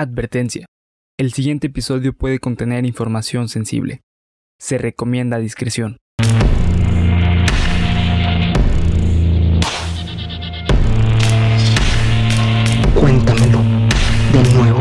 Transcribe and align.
Advertencia. 0.00 0.64
El 1.18 1.34
siguiente 1.34 1.66
episodio 1.66 2.14
puede 2.14 2.38
contener 2.38 2.86
información 2.86 3.50
sensible. 3.50 4.00
Se 4.58 4.78
recomienda 4.78 5.38
discreción. 5.38 5.98
Cuéntamelo 12.94 13.60
de 14.32 14.54
nuevo. 14.54 14.78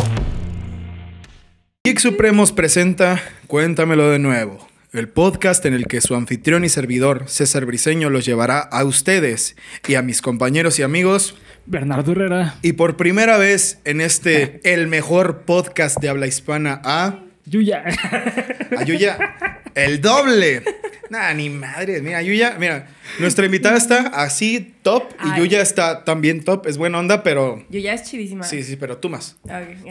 Geek 1.84 2.00
Supremos 2.00 2.54
presenta 2.54 3.22
Cuéntamelo 3.48 4.10
de 4.12 4.20
nuevo, 4.20 4.70
el 4.94 5.10
podcast 5.10 5.66
en 5.66 5.74
el 5.74 5.88
que 5.88 6.00
su 6.00 6.16
anfitrión 6.16 6.64
y 6.64 6.70
servidor, 6.70 7.26
César 7.28 7.66
Briseño, 7.66 8.10
los 8.10 8.26
llevará 8.26 8.60
a 8.60 8.86
ustedes 8.86 9.58
y 9.86 9.96
a 9.96 10.02
mis 10.02 10.22
compañeros 10.22 10.80
y 10.80 10.84
amigos. 10.84 11.36
Bernardo 11.70 12.14
Herrera. 12.14 12.56
Y 12.64 12.74
por 12.74 12.98
primera 12.98 13.38
vez 13.38 13.80
en 13.86 14.02
este, 14.02 14.60
el 14.64 14.88
mejor 14.88 15.44
podcast 15.44 16.00
de 16.02 16.10
habla 16.10 16.26
hispana, 16.26 16.82
a 16.84 17.20
Yuya. 17.46 17.84
a 18.76 18.84
Yuya, 18.84 19.62
el 19.76 20.02
doble. 20.02 20.64
Nah, 21.12 21.32
ni 21.34 21.50
madre. 21.50 22.02
Mira, 22.02 22.24
Yuya, 22.24 22.56
mira, 22.60 22.88
nuestra 23.20 23.46
invitada 23.46 23.78
está 23.78 24.08
así 24.08 24.74
top 24.82 25.12
y 25.24 25.30
Ay. 25.32 25.40
Yuya 25.42 25.62
está 25.62 26.04
también 26.04 26.44
top. 26.44 26.66
Es 26.66 26.78
buena 26.78 26.98
onda, 26.98 27.22
pero. 27.22 27.64
Yo 27.70 27.80
ya 27.80 27.94
es 27.94 28.04
chidísima. 28.04 28.44
Sí, 28.44 28.64
sí, 28.64 28.76
pero 28.76 28.98
tú 28.98 29.10
más. 29.10 29.38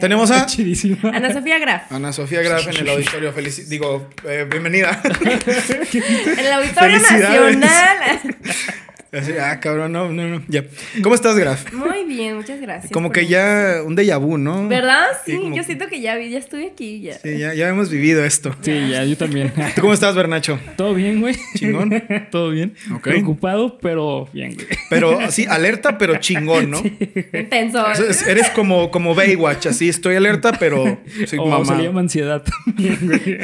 Tenemos 0.01 0.31
a 0.31 0.45
Chidísima. 0.45 0.97
Ana 1.13 1.31
Sofía 1.33 1.59
Graf. 1.59 1.91
Ana 1.91 2.11
Sofía 2.11 2.41
Graf 2.41 2.67
en 2.67 2.75
el 2.77 2.89
auditorio. 2.95 3.31
Felici 3.31 3.63
digo, 3.63 4.09
eh, 4.27 4.45
bienvenida. 4.49 5.01
En 5.03 6.39
el 6.39 6.51
Auditorio. 6.51 6.99
Nacional. 6.99 7.61
Así, 9.11 9.31
ah, 9.41 9.59
cabrón, 9.59 9.91
no, 9.91 10.09
no, 10.11 10.27
no. 10.27 10.43
Ya. 10.47 10.63
¿Cómo 11.01 11.15
estás, 11.15 11.35
Graf? 11.35 11.73
Muy 11.73 12.03
bien, 12.05 12.35
muchas 12.35 12.61
gracias. 12.61 12.91
Como 12.91 13.11
que 13.11 13.25
ya 13.25 13.81
un 13.83 13.95
déjà 13.97 14.19
vu, 14.19 14.37
¿no? 14.37 14.67
¿Verdad? 14.67 15.07
Sí, 15.25 15.31
Sí, 15.31 15.37
como 15.39 15.55
yo 15.55 15.63
siento 15.63 15.87
que 15.87 15.99
ya 15.99 16.15
vi, 16.15 16.29
ya 16.29 16.37
estuve 16.37 16.67
aquí. 16.67 17.01
Ya. 17.01 17.17
Sí, 17.17 17.39
ya, 17.39 17.55
ya 17.55 17.69
hemos 17.69 17.89
vivido 17.89 18.23
esto. 18.23 18.55
Sí, 18.61 18.89
ya, 18.91 19.03
yo 19.05 19.17
también. 19.17 19.51
¿Tú 19.75 19.81
cómo 19.81 19.93
estás, 19.93 20.13
Bernacho? 20.13 20.59
¿Todo 20.77 20.93
bien, 20.93 21.21
güey? 21.21 21.35
Chingón. 21.55 21.89
Todo 22.31 22.51
bien. 22.51 22.75
Ok. 22.93 23.01
Preocupado, 23.01 23.79
pero 23.79 24.29
bien, 24.31 24.53
güey. 24.53 24.67
Pero 24.91 25.19
así, 25.19 25.47
alerta, 25.47 25.97
pero 25.97 26.17
chingón, 26.17 26.69
¿no? 26.69 26.77
Intenso. 27.33 27.83
O 27.83 27.95
sea, 27.95 28.05
es- 28.05 28.27
Eres 28.27 28.51
como, 28.51 28.91
como 28.91 29.15
Baywatch, 29.15 29.65
así, 29.67 29.89
estoy 29.89 30.17
alerta, 30.17 30.51
pero 30.59 30.99
soy 31.25 31.39
O 31.39 31.45
se 31.45 31.49
mamá. 31.49 31.75
le 31.77 31.83
llama 31.85 32.01
ansiedad 32.01 32.43
también, 32.43 32.99
güey. 33.01 33.39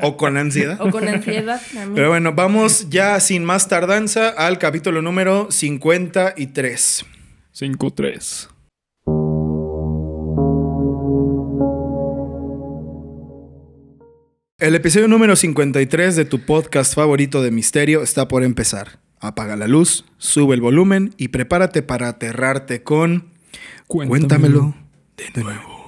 O, 0.00 0.08
o 0.08 0.16
con 0.16 0.36
ansiedad. 0.36 0.76
O 0.80 0.90
con 0.90 1.06
ansiedad 1.06 1.60
también. 1.72 1.94
Pero 1.94 2.08
bueno, 2.08 2.32
vamos 2.32 2.90
ya 2.90 3.20
sin 3.20 3.44
más 3.44 3.68
tardanza 3.68 4.28
al 4.30 4.58
capítulo 4.58 4.71
número 4.80 5.48
53. 5.50 7.06
5-3. 7.54 8.48
El 14.58 14.74
episodio 14.74 15.08
número 15.08 15.36
53 15.36 16.16
de 16.16 16.24
tu 16.24 16.40
podcast 16.46 16.94
favorito 16.94 17.42
de 17.42 17.50
misterio 17.50 18.02
está 18.02 18.28
por 18.28 18.44
empezar. 18.44 19.00
Apaga 19.20 19.56
la 19.56 19.66
luz, 19.68 20.04
sube 20.18 20.54
el 20.54 20.60
volumen 20.60 21.14
y 21.16 21.28
prepárate 21.28 21.82
para 21.82 22.08
aterrarte 22.08 22.82
con 22.82 23.30
Cuéntamelo 23.86 24.74
de 25.16 25.42
nuevo. 25.42 25.82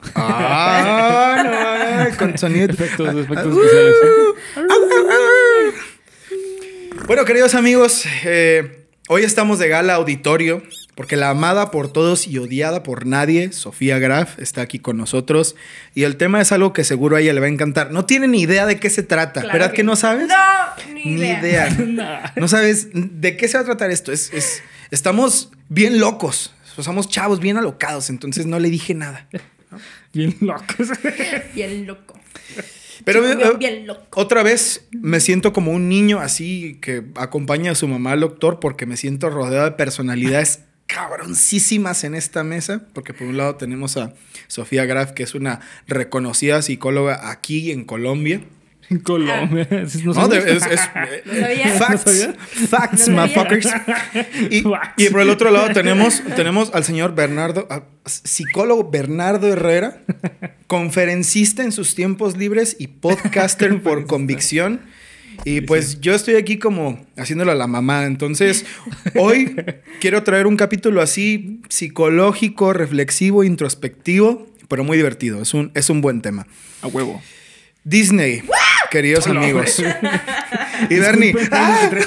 Ah, 0.14 2.06
no, 2.08 2.16
con 2.16 2.38
sonido. 2.38 2.66
Efectos, 2.66 3.14
efectos 3.14 3.56
especiales. 3.56 3.94
Bueno, 7.08 7.24
queridos 7.24 7.54
amigos, 7.54 8.04
eh, 8.24 8.84
hoy 9.08 9.22
estamos 9.22 9.58
de 9.58 9.68
gala 9.68 9.94
auditorio 9.94 10.62
porque 10.94 11.16
la 11.16 11.30
amada 11.30 11.70
por 11.70 11.90
todos 11.92 12.26
y 12.26 12.38
odiada 12.38 12.82
por 12.82 13.06
nadie, 13.06 13.52
Sofía 13.52 13.98
Graf, 13.98 14.38
está 14.38 14.60
aquí 14.62 14.78
con 14.78 14.96
nosotros 14.98 15.54
y 15.94 16.02
el 16.02 16.16
tema 16.16 16.40
es 16.40 16.52
algo 16.52 16.72
que 16.72 16.84
seguro 16.84 17.16
a 17.16 17.20
ella 17.20 17.32
le 17.32 17.40
va 17.40 17.46
a 17.46 17.50
encantar. 17.50 17.92
No 17.92 18.04
tiene 18.04 18.28
ni 18.28 18.42
idea 18.42 18.66
de 18.66 18.78
qué 18.78 18.90
se 18.90 19.02
trata, 19.02 19.40
Claro 19.42 19.58
¿verdad 19.58 19.72
que, 19.72 19.84
no 19.84 19.96
sabes? 19.96 20.28
No, 20.28 20.92
ni 20.92 21.14
idea. 21.14 21.70
Nah. 21.78 22.30
No 22.36 22.46
sabes 22.48 22.88
de 22.92 23.36
qué 23.36 23.48
se 23.48 23.56
va 23.56 23.62
a 23.62 23.66
tratar 23.66 23.90
esto. 23.90 24.12
Es, 24.12 24.32
es- 24.34 24.62
estamos 24.90 25.50
bien 25.68 25.98
locos. 26.00 26.52
Somos 26.78 27.08
chavos 27.08 27.40
bien 27.40 27.56
alocados, 27.56 28.08
entonces 28.10 28.46
no 28.46 28.58
le 28.60 28.70
dije 28.70 28.94
nada. 28.94 29.26
Bien 30.12 30.36
locos. 30.40 30.88
Bien 31.54 31.86
loco. 31.86 32.18
Pero 33.04 33.22
Bien, 33.22 33.58
bien 33.58 33.86
loco. 33.86 34.20
otra 34.20 34.42
vez 34.42 34.86
me 34.92 35.20
siento 35.20 35.52
como 35.52 35.72
un 35.72 35.88
niño 35.88 36.20
así 36.20 36.78
que 36.80 37.04
acompaña 37.16 37.72
a 37.72 37.74
su 37.74 37.88
mamá 37.88 38.12
al 38.12 38.20
doctor 38.20 38.60
porque 38.60 38.86
me 38.86 38.96
siento 38.96 39.30
rodeado 39.30 39.64
de 39.64 39.72
personalidades 39.72 40.60
cabroncísimas 40.86 42.02
en 42.02 42.14
esta 42.14 42.42
mesa. 42.42 42.82
Porque 42.92 43.14
por 43.14 43.28
un 43.28 43.36
lado 43.36 43.54
tenemos 43.54 43.96
a 43.96 44.14
Sofía 44.48 44.84
Graf, 44.86 45.12
que 45.12 45.22
es 45.22 45.34
una 45.34 45.60
reconocida 45.86 46.60
psicóloga 46.62 47.30
aquí 47.30 47.70
en 47.70 47.84
Colombia. 47.84 48.40
En 48.90 48.98
Colombia. 49.00 49.68
No, 50.04 50.12
No, 50.14 50.28
de- 50.28 50.38
es, 50.56 50.62
es-. 50.66 50.80
Facts. 51.78 52.28
Facts, 52.70 53.08
motherfuckers. 53.08 53.68
Y, 54.50 54.62
Facts. 54.62 54.94
y 54.96 55.08
por 55.10 55.20
el 55.20 55.30
otro 55.30 55.50
lado 55.50 55.68
tenemos, 55.74 56.22
tenemos 56.36 56.70
al 56.74 56.84
señor 56.84 57.14
Bernardo, 57.14 57.66
a- 57.70 57.82
psicólogo 58.06 58.90
Bernardo 58.90 59.48
Herrera, 59.52 60.00
conferencista 60.66 61.62
en 61.62 61.72
sus 61.72 61.94
tiempos 61.94 62.36
libres 62.36 62.76
y 62.78 62.86
podcaster 62.88 63.82
por 63.82 64.06
convicción. 64.06 64.80
Y 65.44 65.60
pues 65.60 66.00
yo 66.00 66.14
estoy 66.14 66.34
aquí 66.34 66.58
como 66.58 67.06
haciéndolo 67.16 67.52
a 67.52 67.54
la 67.54 67.66
mamá. 67.68 68.06
Entonces, 68.06 68.64
hoy 69.14 69.54
quiero 70.00 70.22
traer 70.24 70.46
un 70.48 70.56
capítulo 70.56 71.00
así 71.00 71.60
psicológico, 71.68 72.72
reflexivo, 72.72 73.44
introspectivo, 73.44 74.48
pero 74.68 74.82
muy 74.82 74.96
divertido. 74.96 75.40
Es 75.40 75.54
un, 75.54 75.70
es 75.74 75.90
un 75.90 76.00
buen 76.00 76.22
tema. 76.22 76.46
A 76.82 76.88
huevo. 76.88 77.22
Disney, 77.84 78.42
queridos 78.90 79.26
amigos. 79.26 79.82
y 80.90 80.98
Bernie. 80.98 81.34
¡ah! 81.52 81.90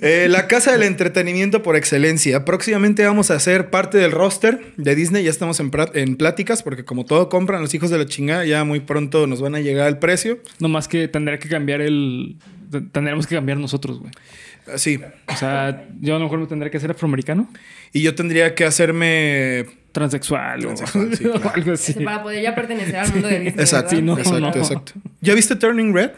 Eh, 0.00 0.26
la 0.28 0.48
casa 0.48 0.72
del 0.72 0.82
entretenimiento 0.82 1.62
por 1.62 1.76
excelencia. 1.76 2.44
Próximamente 2.44 3.04
vamos 3.04 3.30
a 3.30 3.38
ser 3.38 3.70
parte 3.70 3.98
del 3.98 4.10
roster 4.10 4.72
de 4.76 4.94
Disney. 4.94 5.24
Ya 5.24 5.30
estamos 5.30 5.60
en, 5.60 5.70
en 5.94 6.16
pláticas 6.16 6.62
porque 6.62 6.84
como 6.84 7.04
todo 7.04 7.28
compran 7.28 7.60
los 7.60 7.74
hijos 7.74 7.90
de 7.90 7.98
la 7.98 8.06
chingada, 8.06 8.44
ya 8.44 8.64
muy 8.64 8.80
pronto 8.80 9.26
nos 9.26 9.40
van 9.40 9.54
a 9.54 9.60
llegar 9.60 9.86
al 9.86 9.98
precio. 9.98 10.38
No 10.60 10.68
más 10.68 10.88
que 10.88 11.08
tendrá 11.08 11.38
que 11.38 11.48
cambiar 11.48 11.80
el. 11.80 12.36
Tendremos 12.92 13.26
que 13.26 13.34
cambiar 13.34 13.58
nosotros, 13.58 14.00
güey. 14.00 14.12
Así. 14.72 15.00
O 15.28 15.36
sea, 15.36 15.86
yo 16.00 16.16
a 16.16 16.18
lo 16.18 16.24
mejor 16.24 16.40
me 16.40 16.46
tendré 16.46 16.70
que 16.70 16.80
ser 16.80 16.90
afroamericano, 16.90 17.48
Y 17.92 18.02
yo 18.02 18.14
tendría 18.14 18.54
que 18.54 18.64
hacerme... 18.64 19.66
transexual, 20.00 20.60
Transexual, 20.60 21.08
o, 21.12 21.16
sí, 21.16 21.24
claro. 21.24 21.40
o 21.48 21.50
algo 21.54 21.72
así. 21.72 21.92
Para 22.04 22.22
poder 22.22 22.42
ya 22.42 22.54
pertenecer 22.54 22.96
al 22.96 23.10
mundo 23.12 23.28
de 23.28 23.40
Disney. 23.40 23.60
Exacto, 23.64 23.96
¿verdad? 23.96 23.98
Sí, 23.98 24.02
no, 24.02 24.18
exacto, 24.18 24.40
no. 24.40 24.48
exacto. 24.48 24.92
¿Ya 25.22 25.34
viste 25.34 25.56
Turning 25.56 25.94
Red? 25.94 26.10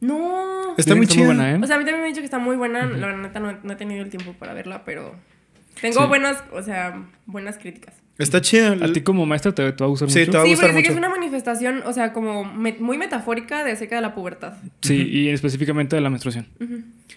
No. 0.00 0.76
Está 0.78 0.94
muy 0.94 1.06
chida. 1.06 1.26
buena, 1.26 1.50
¿eh? 1.52 1.58
O 1.62 1.66
sea, 1.66 1.76
a 1.76 1.78
mí 1.78 1.84
también 1.84 2.02
me 2.02 2.06
han 2.06 2.12
dicho 2.12 2.20
que 2.20 2.26
está 2.26 2.38
muy 2.38 2.56
buena. 2.56 2.86
La 2.86 3.16
neta 3.16 3.40
no, 3.40 3.58
no 3.62 3.72
he 3.72 3.76
tenido 3.76 4.02
el 4.02 4.10
tiempo 4.10 4.32
para 4.34 4.54
verla, 4.54 4.84
pero 4.84 5.14
tengo 5.80 6.00
Sí. 6.02 6.06
buenas, 6.08 6.42
o 6.52 6.62
sea, 6.62 7.02
buenas 7.26 7.58
críticas. 7.58 7.94
Está 8.20 8.40
chida. 8.40 8.76
A 8.80 8.92
ti 8.92 9.00
como 9.00 9.26
maestra 9.26 9.52
te, 9.54 9.72
te 9.72 9.82
va 9.82 9.86
a 9.86 9.88
gustar 9.88 10.10
Sí, 10.10 10.20
mucho. 10.20 10.30
te 10.32 10.36
va 10.36 10.42
a 10.42 10.46
Sí, 10.46 10.50
gustar 10.52 10.68
porque 10.70 10.78
sé 10.78 10.82
que 10.82 10.88
es 10.92 10.94
mucho. 10.96 11.06
una 11.06 11.16
manifestación, 11.16 11.82
o 11.86 11.92
sea, 11.92 12.12
como 12.12 12.44
me- 12.44 12.76
muy 12.78 12.98
metafórica 12.98 13.64
de 13.64 13.72
acerca 13.72 13.96
de 13.96 14.02
la 14.02 14.14
pubertad. 14.14 14.54
Sí, 14.82 15.08
y 15.10 15.28
específicamente 15.30 15.96
de 15.96 16.02
la 16.02 16.10
menstruación. 16.10 16.46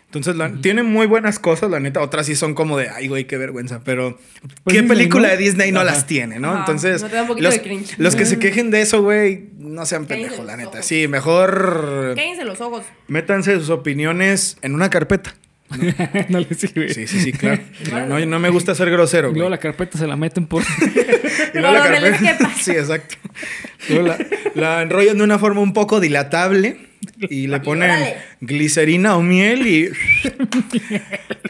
Entonces, 0.05 0.35
la- 0.35 0.51
tiene 0.61 0.83
muy 0.83 1.07
buenas 1.07 1.39
cosas, 1.39 1.71
la 1.71 1.79
neta. 1.79 1.99
Otras 2.01 2.27
sí 2.27 2.35
son 2.35 2.53
como 2.53 2.77
de, 2.77 2.89
ay, 2.89 3.07
güey, 3.07 3.25
qué 3.25 3.37
vergüenza. 3.37 3.81
Pero, 3.83 4.17
Pues 4.63 4.75
¿qué 4.75 4.81
Disney, 4.81 4.87
película 4.97 5.27
¿no? 5.27 5.31
de 5.33 5.37
Disney 5.37 5.71
no 5.71 5.79
Ajá. 5.79 5.91
las 5.91 6.05
tiene, 6.07 6.39
no? 6.39 6.49
Ajá, 6.51 6.59
Entonces, 6.59 7.01
no 7.01 7.09
te 7.09 7.15
da 7.15 7.21
un 7.23 7.27
poquito 7.27 7.45
los, 7.47 7.55
de 7.55 7.61
cringe. 7.61 7.95
los 7.97 8.15
que 8.15 8.25
se 8.25 8.37
quejen 8.39 8.69
de 8.69 8.81
eso, 8.81 9.01
güey, 9.01 9.49
no 9.57 9.85
sean 9.87 10.05
pendejos, 10.05 10.45
la 10.45 10.55
neta. 10.55 10.69
ojos. 10.69 10.85
Sí, 10.85 11.07
mejor 11.07 12.13
Cállense 12.15 12.45
los 12.45 12.61
ojos. 12.61 12.85
métanse 13.07 13.55
sus 13.55 13.69
opiniones 13.71 14.57
en 14.61 14.75
una 14.75 14.89
carpeta. 14.89 15.35
no 16.29 16.39
le 16.39 16.53
sirve. 16.53 16.93
Sí, 16.93 17.07
sí, 17.07 17.19
sí, 17.19 17.31
claro. 17.31 17.61
No, 18.07 18.23
no 18.25 18.39
me 18.39 18.49
gusta 18.49 18.75
ser 18.75 18.89
grosero, 18.91 19.29
güey. 19.29 19.39
luego 19.39 19.49
la 19.49 19.59
carpeta 19.59 19.97
se 19.97 20.07
la 20.07 20.15
meten 20.15 20.47
por. 20.47 20.63
Y 21.53 21.59
luego. 21.59 21.83
Sí, 22.61 22.71
exacto. 22.71 23.15
Luego 23.89 24.07
la, 24.07 24.17
la 24.55 24.81
enrollan 24.81 25.17
de 25.17 25.23
una 25.23 25.37
forma 25.39 25.61
un 25.61 25.73
poco 25.73 25.99
dilatable 25.99 26.77
y 27.29 27.47
le 27.47 27.59
ponen 27.59 28.13
glicerina 28.41 29.15
o 29.17 29.21
miel 29.21 29.67
y... 29.67 29.89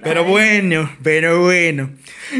Pero 0.03 0.23
bueno, 0.25 0.91
pero 1.03 1.41
bueno. 1.41 1.91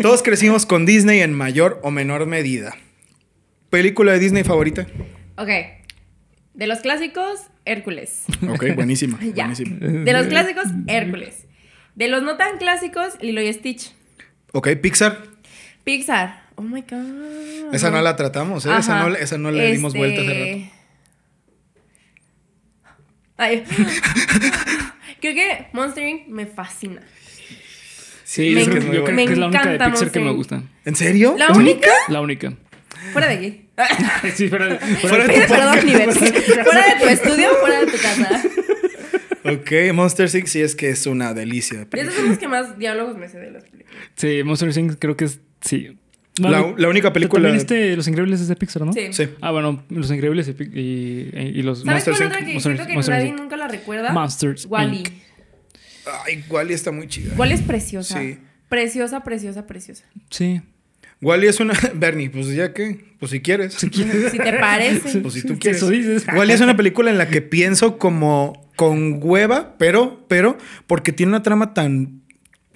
Todos 0.02 0.24
crecimos 0.24 0.66
con 0.66 0.86
Disney 0.86 1.22
en 1.22 1.34
mayor 1.34 1.80
o 1.84 1.92
menor 1.92 2.26
medida. 2.26 2.76
¿Película 3.70 4.14
de 4.14 4.20
Disney 4.20 4.44
favorita? 4.44 4.88
Ok. 5.38 5.50
De 6.54 6.68
los 6.68 6.80
clásicos, 6.80 7.40
Hércules. 7.66 8.24
Ok, 8.48 8.76
buenísima. 8.76 9.20
Ya. 9.34 9.46
buenísima. 9.46 9.78
De 9.80 10.14
los 10.14 10.28
clásicos, 10.28 10.66
Hércules. 10.88 11.46
De 11.96 12.08
los 12.08 12.24
no 12.24 12.38
tan 12.38 12.58
clásicos, 12.58 13.14
Lilo 13.22 13.42
y 13.42 13.52
Stitch. 13.54 13.92
Ok, 14.52 14.70
Pixar. 14.82 15.18
Pixar. 15.84 16.44
Oh 16.56 16.62
my 16.62 16.82
God. 16.82 17.74
Esa 17.74 17.90
no 17.92 18.02
la 18.02 18.16
tratamos, 18.16 18.66
¿eh? 18.66 18.70
Esa 18.78 19.00
no, 19.00 19.16
esa 19.16 19.38
no 19.38 19.52
le 19.52 19.72
dimos 19.72 19.94
Este- 19.94 19.98
vuelta 19.98 20.22
hace 20.22 20.40
rato. 20.40 20.74
Ay. 23.38 23.64
Creo 25.22 25.34
que 25.34 25.68
Monster 25.74 26.08
Inc. 26.08 26.28
me 26.28 26.46
fascina. 26.46 27.02
Sí, 28.24 28.52
Me 28.56 28.62
es 28.62 28.70
que 28.70 28.76
yo 28.76 29.04
creo 29.04 29.16
me 29.16 29.26
que 29.26 29.34
es 29.34 29.38
la 29.38 29.48
única 29.48 29.64
de 29.68 29.76
encanta 29.76 29.92
Pixar 29.92 30.12
que 30.12 30.20
me 30.20 30.26
Monster 30.32 30.60
gusta. 30.60 30.72
¿En 30.86 30.96
serio? 30.96 31.36
¿La 31.38 31.50
única? 31.50 31.90
La 32.10 32.22
única. 32.22 32.54
Fuera 33.12 33.28
de 33.28 33.34
aquí. 33.36 33.60
sí, 34.36 34.48
fuera, 34.50 34.78
Fuera 34.80 35.28
de 35.28 35.34
tu 35.42 35.48
perdón. 35.48 35.80
Fuera 35.80 36.86
de 36.88 37.00
tu 37.02 37.08
estudio, 37.10 37.50
fuera 37.60 37.80
de 37.80 37.86
tu 37.88 37.98
casa. 37.98 38.42
Ok, 39.46 39.72
Monster 39.94 40.30
Inc. 40.36 40.48
sí 40.48 40.62
es 40.62 40.76
que 40.76 40.90
es 40.90 41.06
una 41.06 41.34
delicia. 41.34 41.80
de 41.80 41.86
película. 41.86 42.12
esos 42.12 42.22
son 42.22 42.30
los 42.32 42.40
que 42.40 42.48
más 42.48 42.78
diálogos 42.78 43.18
me 43.18 43.28
sé 43.30 43.40
de 43.40 43.52
las 43.52 43.64
películas. 43.64 44.02
Sí, 44.16 44.42
Monster 44.44 44.78
Inc. 44.78 44.96
creo 45.00 45.18
que 45.18 45.26
es. 45.26 45.40
Sí. 45.62 45.98
La, 46.40 46.50
Bueno, 46.62 46.76
la 46.78 46.90
única 46.90 47.14
película. 47.14 47.44
También 47.44 47.58
este, 47.62 47.96
Los 47.96 48.08
Increíbles 48.08 48.42
es 48.42 48.48
de 48.48 48.56
Pixar, 48.56 48.84
¿no? 48.84 48.92
Sí. 48.94 49.08
Sí. 49.12 49.30
Ah, 49.42 49.52
bueno, 49.52 49.84
Los 49.90 50.10
Increíbles 50.12 50.48
y, 50.48 50.64
y, 50.80 51.30
y 51.60 51.62
los 51.62 51.80
¿Sabes 51.84 51.94
Monsters 52.08 52.18
cuál 52.18 52.28
Inc. 52.30 52.34
otra 52.36 52.46
que 52.48 52.54
Monsters- 52.54 52.62
siento 52.64 52.88
que 52.88 52.94
Monsters 52.94 53.18
nadie 53.18 53.30
Inc. 53.30 53.40
nunca 53.40 53.58
la 53.58 53.68
recuerda? 53.68 54.12
Monsters 54.14 54.66
Wally. 54.66 54.98
Inc. 54.98 55.10
Ay, 56.26 56.44
Wally 56.50 56.74
está 56.74 56.92
muy 56.92 57.08
chida. 57.08 57.34
Wally 57.38 57.54
es 57.54 57.62
preciosa. 57.62 58.20
Sí. 58.20 58.38
Preciosa, 58.70 59.24
preciosa, 59.24 59.68
preciosa. 59.68 60.06
Sí. 60.30 60.62
Wally 61.22 61.48
es 61.48 61.60
una. 61.60 61.74
Bernie, 61.94 62.30
pues 62.30 62.48
ya 62.54 62.74
que. 62.74 63.14
Pues 63.20 63.32
si 63.32 63.40
quieres. 63.42 63.74
Si 63.76 63.90
te 63.90 64.54
parece. 64.60 65.20
Pues 65.20 65.36
si 65.36 65.44
tú 65.44 65.58
quieres. 65.60 65.78
eso 65.78 65.90
dices. 65.90 66.26
Wally 66.36 66.52
es 66.54 66.62
una 66.62 66.76
película 66.76 67.12
en 67.12 67.18
la 67.18 67.30
que 67.30 67.42
pienso 67.42 67.98
como 67.98 68.73
con 68.90 69.20
hueva, 69.22 69.74
pero, 69.78 70.26
pero, 70.28 70.58
porque 70.88 71.12
tiene 71.12 71.32
una 71.32 71.44
trama 71.44 71.74
tan 71.74 72.22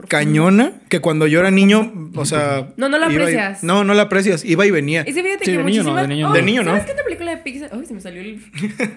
cañona 0.07 0.73
que 0.89 0.99
cuando 0.99 1.25
yo 1.25 1.39
era 1.39 1.49
niño, 1.49 1.91
o 2.15 2.25
sea. 2.25 2.67
No, 2.77 2.87
no 2.87 2.97
la 2.99 3.07
iba 3.11 3.13
y- 3.13 3.17
aprecias. 3.25 3.63
no, 3.63 3.83
no 3.83 3.93
la 3.93 4.03
aprecias. 4.03 4.45
Iba 4.45 4.65
y 4.65 4.71
venía. 4.71 5.01
Es 5.01 5.15
que 5.15 5.23
fíjate 5.23 5.45
Sí, 5.45 5.51
que 5.51 5.57
de 5.57 5.63
niño 5.63 5.83
no, 5.83 5.95
de 5.95 6.07
niño 6.07 6.25
no. 6.27 6.31
Oh, 6.31 6.35
De 6.35 6.41
niño 6.43 6.63
no. 6.63 6.71
¿Sabes 6.71 6.85
qué 6.85 7.03
película 7.03 7.31
de 7.31 7.37
Pixar? 7.37 7.69
Ay, 7.73 7.85
se 7.85 7.93
me 7.93 8.01
salió 8.01 8.21
el... 8.21 8.39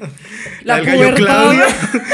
La 0.64 0.76
del 0.76 0.86
gallo. 0.86 1.14
Claudio. 1.14 1.64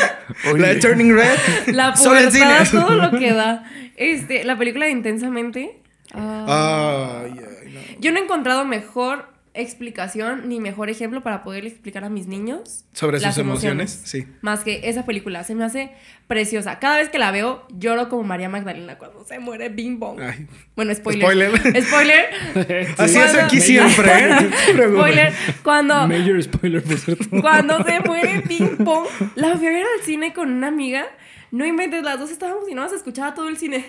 la 0.57 0.69
de 0.69 0.75
Turning 0.77 1.15
Red. 1.15 1.37
La 1.75 1.97
cines. 1.97 2.71
todo 2.71 2.95
lo 2.95 3.19
que 3.19 3.33
da. 3.33 3.65
Este, 3.97 4.45
la 4.45 4.59
película 4.59 4.85
de 4.85 4.93
Intensamente. 4.93 5.79
ah, 6.13 7.23
Ay, 7.25 7.33
ay, 7.33 7.73
no. 7.73 7.81
Yo 7.99 8.13
no 8.13 8.19
he 8.19 8.23
encontrado 8.23 8.67
mejor 8.67 9.36
explicación 9.57 10.49
ni 10.49 10.61
mejor 10.61 10.91
ejemplo 10.91 11.23
para 11.23 11.43
poderle 11.43 11.71
explicar 11.71 12.05
a 12.05 12.09
mis 12.09 12.27
niños 12.27 12.85
Sobre 12.93 13.19
las 13.21 13.35
sus 13.35 13.41
emociones, 13.43 14.01
sí. 14.05 14.27
Más 14.43 14.61
que 14.65 14.89
esa 14.89 15.05
película, 15.07 15.43
se 15.45 15.55
me 15.55 15.65
hace 15.65 15.91
preciosa. 16.27 16.79
Cada 16.79 16.99
vez 16.99 17.09
que 17.09 17.19
la 17.19 17.31
veo, 17.31 17.67
lloro 17.71 18.09
como 18.09 18.23
María 18.25 18.49
Magdalena 18.49 18.99
cuando 18.99 19.25
se 19.25 19.39
muere 19.39 19.69
Bing 19.69 19.99
Bong. 19.99 20.21
Ay. 20.21 20.47
Bueno, 20.75 20.95
spoiler. 20.95 21.23
Spoiler. 21.23 21.83
Spoiler. 21.85 22.95
Así 22.99 23.19
es 23.19 23.35
aquí 23.35 23.59
Cuando- 23.59 23.61
siempre, 23.61 24.13
¿eh? 24.13 24.51
Spoiler. 24.89 25.33
Cuando, 25.63 26.07
Major 26.09 26.43
spoiler, 26.43 26.83
por 26.83 26.99
cierto. 26.99 27.25
cuando 27.41 27.83
se 27.85 28.01
muere 28.01 28.43
Bing 28.47 28.77
Bong, 28.79 29.07
la 29.37 29.57
fui 29.57 29.67
a 29.67 29.71
ver 29.71 29.85
al 29.99 30.05
cine 30.05 30.33
con 30.33 30.51
una 30.51 30.69
amiga. 30.69 31.07
No 31.53 31.65
inventes, 31.65 32.03
las 32.03 32.19
dos 32.19 32.31
estábamos 32.31 32.69
y 32.69 32.75
no 32.75 32.89
se 32.89 32.97
escuchaba 32.97 33.33
todo 33.35 33.49
el 33.49 33.57
cine. 33.57 33.85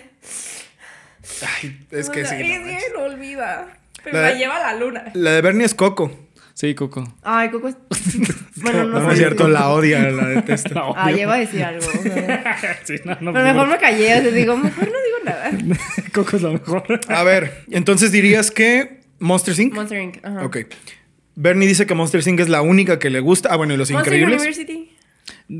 Ay, 1.60 1.78
es 1.90 2.08
que 2.08 2.22
O 2.22 2.26
sea, 2.26 2.38
sí. 2.38 2.48
no 2.58 2.68
es 2.70 2.84
que 2.84 2.90
lo 2.92 3.02
olvida. 3.04 3.76
Pero 4.04 4.16
La 4.22 4.30
la, 4.30 4.34
lleva 4.38 4.56
a 4.56 4.72
la 4.72 4.78
luna. 4.78 5.04
La 5.14 5.32
de 5.32 5.40
Bernie 5.42 5.64
es 5.64 5.74
Coco. 5.74 6.10
Sí, 6.54 6.74
Coco. 6.74 7.04
Ay, 7.22 7.50
Coco 7.50 7.68
es. 7.68 7.76
Bueno, 8.56 8.82
no, 8.84 8.98
No, 8.98 9.00
no 9.06 9.12
es 9.12 9.18
cierto, 9.18 9.46
la 9.46 9.68
odia, 9.68 10.10
la 10.10 10.26
detesta. 10.26 10.70
No, 10.74 10.92
Ah, 10.96 11.12
lleva 11.12 11.34
a 11.34 11.38
decir 11.38 11.62
algo. 11.62 11.86
o 11.86 12.02
sea. 12.02 12.56
sí, 12.84 12.94
no, 13.04 13.16
no, 13.20 13.32
Pero 13.32 13.44
mejor 13.44 13.68
me 13.68 13.78
callé. 13.78 14.18
O 14.18 14.22
sea, 14.22 14.30
digo, 14.32 14.56
mejor 14.56 14.88
no 14.88 14.94
digo 15.00 15.18
nada. 15.24 15.50
Coco 16.12 16.36
es 16.36 16.42
la 16.42 16.50
mejor. 16.50 17.00
A 17.08 17.22
ver, 17.22 17.64
entonces 17.70 18.10
dirías 18.10 18.50
que 18.50 19.00
Monster 19.20 19.58
Inc. 19.60 19.74
Monster 19.74 20.00
Inc. 20.02 20.24
Ajá. 20.24 20.44
Ok. 20.44 20.58
Bernie 21.36 21.68
dice 21.68 21.86
que 21.86 21.94
Monster 21.94 22.26
Inc. 22.26 22.40
es 22.40 22.48
la 22.48 22.62
única 22.62 22.98
que 22.98 23.10
le 23.10 23.20
gusta. 23.20 23.50
Ah, 23.52 23.56
bueno, 23.56 23.74
y 23.74 23.76
Los 23.76 23.90
Monster 23.92 24.12
Increíbles. 24.14 24.40
University. 24.42 24.90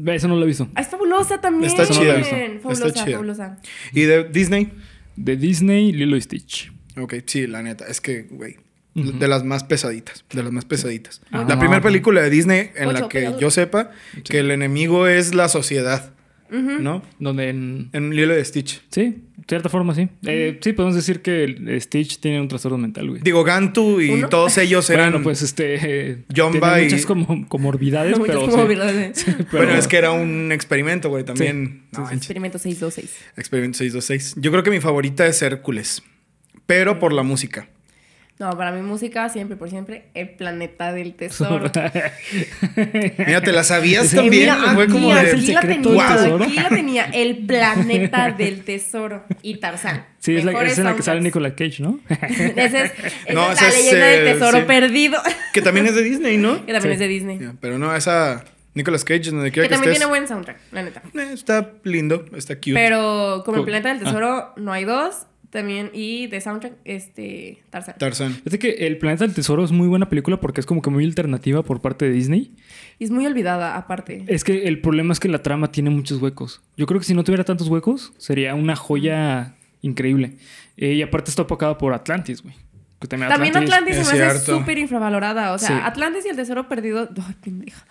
Eso 0.07 0.27
no 0.29 0.35
lo 0.37 0.43
he 0.43 0.47
visto. 0.49 0.69
Ah, 0.75 0.81
es 0.81 0.89
fabulosa 0.89 1.41
también. 1.41 1.71
Está 1.71 1.87
chida. 1.87 2.21
Fabulosa, 2.61 2.87
Está 2.89 3.05
chida. 3.05 3.13
fabulosa. 3.17 3.59
Y 3.93 4.03
de 4.03 4.25
Disney. 4.25 4.73
De 5.15 5.37
Disney, 5.37 5.93
Lilo 5.93 6.17
y 6.17 6.21
Stitch. 6.21 6.73
Ok, 6.99 7.15
sí, 7.27 7.47
la 7.47 7.63
neta. 7.63 7.87
Es 7.87 8.01
que, 8.01 8.23
güey. 8.31 8.57
De 8.95 9.29
las 9.29 9.45
más 9.45 9.63
pesaditas. 9.63 10.25
De 10.33 10.43
las 10.43 10.51
más 10.51 10.65
pesaditas. 10.65 11.21
Ah. 11.31 11.45
La 11.49 11.59
primera 11.59 11.81
película 11.81 12.21
de 12.21 12.31
Disney 12.31 12.71
en 12.75 12.93
la 12.93 13.09
que 13.09 13.33
yo 13.39 13.51
sepa 13.51 13.93
que 14.25 14.39
el 14.41 14.51
enemigo 14.51 15.07
es 15.07 15.35
la 15.35 15.49
sociedad. 15.49 16.13
¿No? 16.51 17.03
Donde 17.19 17.51
en... 17.51 17.91
En 17.93 18.11
Lilo 18.11 18.35
de 18.35 18.43
Stitch. 18.43 18.83
Sí, 18.91 19.03
de 19.37 19.45
cierta 19.47 19.69
forma 19.69 19.95
sí. 19.95 20.09
Eh, 20.25 20.59
sí, 20.63 20.73
podemos 20.73 20.97
decir 20.97 21.21
que 21.21 21.79
Stitch 21.79 22.21
tiene 22.21 22.41
un 22.41 22.49
trastorno 22.49 22.79
mental, 22.79 23.11
güey. 23.11 23.21
Digo, 23.23 23.45
Gantu 23.45 24.01
y 24.01 24.09
¿Uno? 24.09 24.29
todos 24.31 24.57
ellos 24.57 24.89
eran. 24.89 25.11
Bueno, 25.13 25.25
pues 25.25 25.43
este... 25.43 26.25
Jumba 26.35 26.73
tiene 26.77 26.81
y- 26.81 26.85
muchas 26.85 27.05
como, 27.07 27.47
comorbidades, 27.49 28.19
Muchas 28.19 28.35
pero 28.35 28.47
sí. 28.47 28.51
comorbilidades. 28.51 29.19
Sí, 29.19 29.27
pero- 29.37 29.47
Bueno, 29.65 29.75
es 29.75 29.87
que 29.87 29.99
era 29.99 30.11
un 30.13 30.51
experimento, 30.51 31.11
güey, 31.11 31.23
también. 31.23 31.83
No 31.93 32.01
manches. 32.01 32.17
Experimento 32.23 32.59
626. 32.59 33.25
Experimento 33.37 33.77
626. 33.79 34.43
Yo 34.43 34.51
creo 34.51 34.63
que 34.63 34.71
mi 34.71 34.81
favorita 34.81 35.27
es 35.27 35.43
Hércules. 35.43 36.03
Pero 36.69 36.99
por 37.01 37.13
la 37.13 37.25
música. 37.25 37.67
No, 38.39 38.57
para 38.57 38.71
mi 38.71 38.83
música, 38.83 39.29
siempre 39.31 39.57
por 39.57 39.69
siempre, 39.69 40.05
El 40.15 40.29
Planeta 40.31 40.93
del 40.93 41.15
Tesoro. 41.15 41.73
Mira, 43.27 43.41
te 43.41 43.51
la 43.51 43.65
sabías 43.65 44.13
Eh, 44.13 44.17
también. 44.17 44.43
mira, 44.45 44.75
Fue 44.75 44.85
aquí, 44.85 44.93
como 44.93 45.13
de. 45.13 45.21
aquí 45.33 45.53
la 45.53 45.61
tenía, 45.63 46.07
tesoro. 46.17 46.45
aquí 46.45 46.55
la 46.55 46.69
tenía, 46.69 47.05
El 47.07 47.39
Planeta 47.47 48.31
del 48.31 48.63
Tesoro 48.63 49.25
y 49.43 49.57
Tarzán. 49.57 50.05
Sí, 50.21 50.37
es 50.37 50.45
la, 50.45 50.53
es 50.63 50.79
en 50.79 50.85
la 50.85 50.95
que 50.95 51.03
sale. 51.03 51.21
Nicolas 51.21 51.55
Cage, 51.57 51.83
¿no? 51.83 51.99
Esa 52.09 52.85
es, 52.85 52.93
esa 52.93 53.33
No, 53.35 53.51
es 53.51 53.59
esa 53.61 53.63
la 53.63 53.69
es, 53.71 53.77
leyenda 53.77 54.13
eh, 54.13 54.21
del 54.21 54.39
tesoro 54.39 54.59
sí. 54.59 54.65
perdido. 54.67 55.19
Que 55.53 55.63
también 55.63 55.87
es 55.87 55.95
de 55.97 56.03
Disney, 56.05 56.37
¿no? 56.37 56.65
que 56.65 56.73
también 56.73 56.83
Sí. 56.83 56.93
es 56.93 56.99
de 57.01 57.09
Disney. 57.09 57.41
Pero 57.61 57.79
no, 57.79 57.95
esa. 57.97 58.45
Nicolas 58.75 59.03
Cage, 59.05 59.31
donde 59.33 59.47
Que 59.51 59.55
quiera 59.55 59.69
que, 59.69 59.75
también 59.75 59.93
estés. 59.95 59.99
tiene 60.07 60.09
buen 60.09 60.29
soundtrack, 60.29 60.59
la 60.71 60.83
neta. 60.85 61.03
eh, 61.15 61.31
está 61.33 61.73
lindo, 61.83 62.25
está 62.37 62.55
cute. 62.55 62.75
Pero 62.75 63.43
como 63.45 63.59
el 63.59 63.65
planeta 63.65 63.89
del 63.89 63.99
Ah. 63.99 64.05
tesoro 64.05 64.53
no 64.57 64.73
hay 64.73 64.85
dos. 64.85 65.27
También, 65.59 65.91
y 65.93 66.29
de 66.29 66.41
soundtrack, 66.41 66.75
este, 66.85 67.59
Tarzán. 67.71 67.97
Tarzán. 67.99 68.33
Fíjate 68.35 68.61
que 68.61 68.87
El 68.87 68.97
Planeta 68.97 69.25
del 69.25 69.35
Tesoro 69.35 69.65
es 69.65 69.73
muy 69.73 69.89
buena 69.89 70.09
película 70.09 70.39
porque 70.41 70.61
es 70.61 70.67
como 70.67 70.83
que 70.83 70.89
muy 70.89 71.05
alternativa 71.05 71.65
por 71.65 71.81
parte 71.81 72.05
de 72.05 72.13
Disney. 72.13 72.53
y 73.01 73.05
es 73.05 73.11
muy 73.11 73.27
olvidada, 73.27 73.77
aparte. 73.77 74.23
Es 74.29 74.45
que 74.45 74.69
el 74.69 74.81
problema 74.81 75.13
es 75.13 75.19
que 75.19 75.27
la 75.27 75.43
trama 75.43 75.73
tiene 75.73 75.91
muchos 75.91 76.23
huecos. 76.23 76.63
Yo 76.77 76.87
creo 76.87 77.01
que 77.01 77.07
si 77.07 77.13
no 77.13 77.25
tuviera 77.25 77.43
tantos 77.43 77.67
huecos, 77.67 78.13
sería 78.19 78.55
una 78.55 78.77
joya 78.77 79.57
increíble. 79.83 80.37
Eh, 80.77 80.93
y 80.93 81.03
aparte 81.03 81.31
está 81.31 81.43
opacada 81.43 81.77
por 81.77 81.93
Atlantis, 81.93 82.41
güey. 82.41 82.55
También 83.07 83.31
También 83.31 83.57
Atlantis 83.57 83.97
es 83.97 84.09
se 84.09 84.17
me 84.17 84.23
hace 84.25 84.45
súper 84.45 84.77
infravalorada. 84.79 85.53
O 85.53 85.59
sea, 85.59 85.69
Sí. 85.69 85.75
Atlantis 85.85 86.27
y 86.27 86.31
el 86.31 86.37
tesoro 86.37 86.69
perdido. 86.69 87.09
Ay, 87.29 87.35
pendeja. 87.41 87.87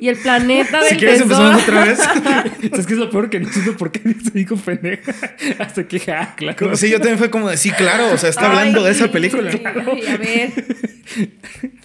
Y 0.00 0.08
el 0.08 0.16
planeta 0.18 0.80
del 0.80 0.88
Si 0.90 0.96
quieres, 0.98 1.22
tesoro. 1.22 1.50
empezamos 1.52 1.62
otra 1.62 1.84
vez. 1.84 2.72
Es 2.78 2.86
que 2.86 2.92
es 2.92 2.98
lo 2.98 3.08
peor 3.08 3.30
que 3.30 3.40
no 3.40 3.50
supe 3.50 3.72
por 3.72 3.90
qué 3.90 4.00
se 4.22 4.30
dijo 4.32 4.56
pendeja. 4.56 5.12
Hasta 5.58 5.88
que, 5.88 6.12
ah, 6.12 6.34
claro. 6.36 6.76
Si 6.76 6.90
yo 6.90 6.98
también 6.98 7.16
fue 7.18 7.30
como 7.30 7.48
de 7.48 7.56
sí, 7.56 7.70
claro. 7.70 8.12
O 8.12 8.18
sea, 8.18 8.28
está 8.28 8.42
Ay, 8.42 8.46
hablando 8.58 8.82
de 8.84 8.90
esa 8.90 9.10
película. 9.10 9.50
ay, 9.50 10.06
a 10.08 10.16
ver. 10.18 10.52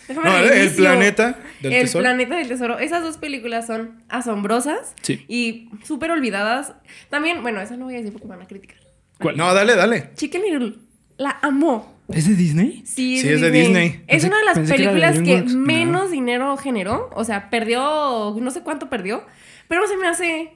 Déjame 0.10 0.28
No, 0.30 0.34
ver 0.44 0.52
el, 0.54 0.68
el 0.68 0.76
planeta 0.76 1.38
del 1.62 1.74
el 1.74 1.82
tesoro. 1.84 2.04
planeta 2.04 2.36
del 2.36 2.48
tesoro. 2.50 2.80
Esas 2.80 3.04
dos 3.04 3.18
películas 3.18 3.68
son 3.68 4.04
asombrosas 4.10 4.96
Sí. 5.02 5.24
y 5.30 5.70
súper 5.86 6.12
olvidadas. 6.12 6.74
También, 7.10 7.42
bueno, 7.42 7.62
esa 7.62 7.78
no 7.78 7.86
voy 7.86 7.94
a 7.96 7.98
decir 7.98 8.12
porque 8.12 8.28
me 8.28 8.36
van 8.36 8.44
a 8.44 8.48
criticar. 8.48 8.78
¿Cuál? 9.20 9.38
No, 9.38 9.54
dale, 9.54 9.76
dale. 9.76 10.10
Chicken 10.16 10.42
Little. 10.42 10.76
La 11.18 11.38
amo. 11.42 11.99
¿Es 12.14 12.28
de 12.28 12.36
Disney? 12.36 12.82
Sí, 12.86 13.20
Sí, 13.22 13.30
es 13.30 13.42
de 13.42 13.52
Disney. 13.52 14.02
Es 14.08 14.24
Pensé- 14.24 14.28
una 14.28 14.38
de 14.40 14.46
las 14.46 14.56
pensé 14.56 14.76
que 14.76 14.82
era 14.84 14.92
de 14.94 15.00
películas 15.00 15.44
que, 15.52 15.58
menos 15.58 16.12
dinero 16.12 16.58
generó. 16.58 17.10
O 17.16 17.24
sea, 17.24 17.50
perdió, 17.50 18.36
no 18.40 18.52
sé 18.52 18.62
cuánto 18.62 18.90
perdió. 18.90 19.24
Pero 19.68 19.88
se 19.88 19.98
me 19.98 20.08
hace 20.08 20.52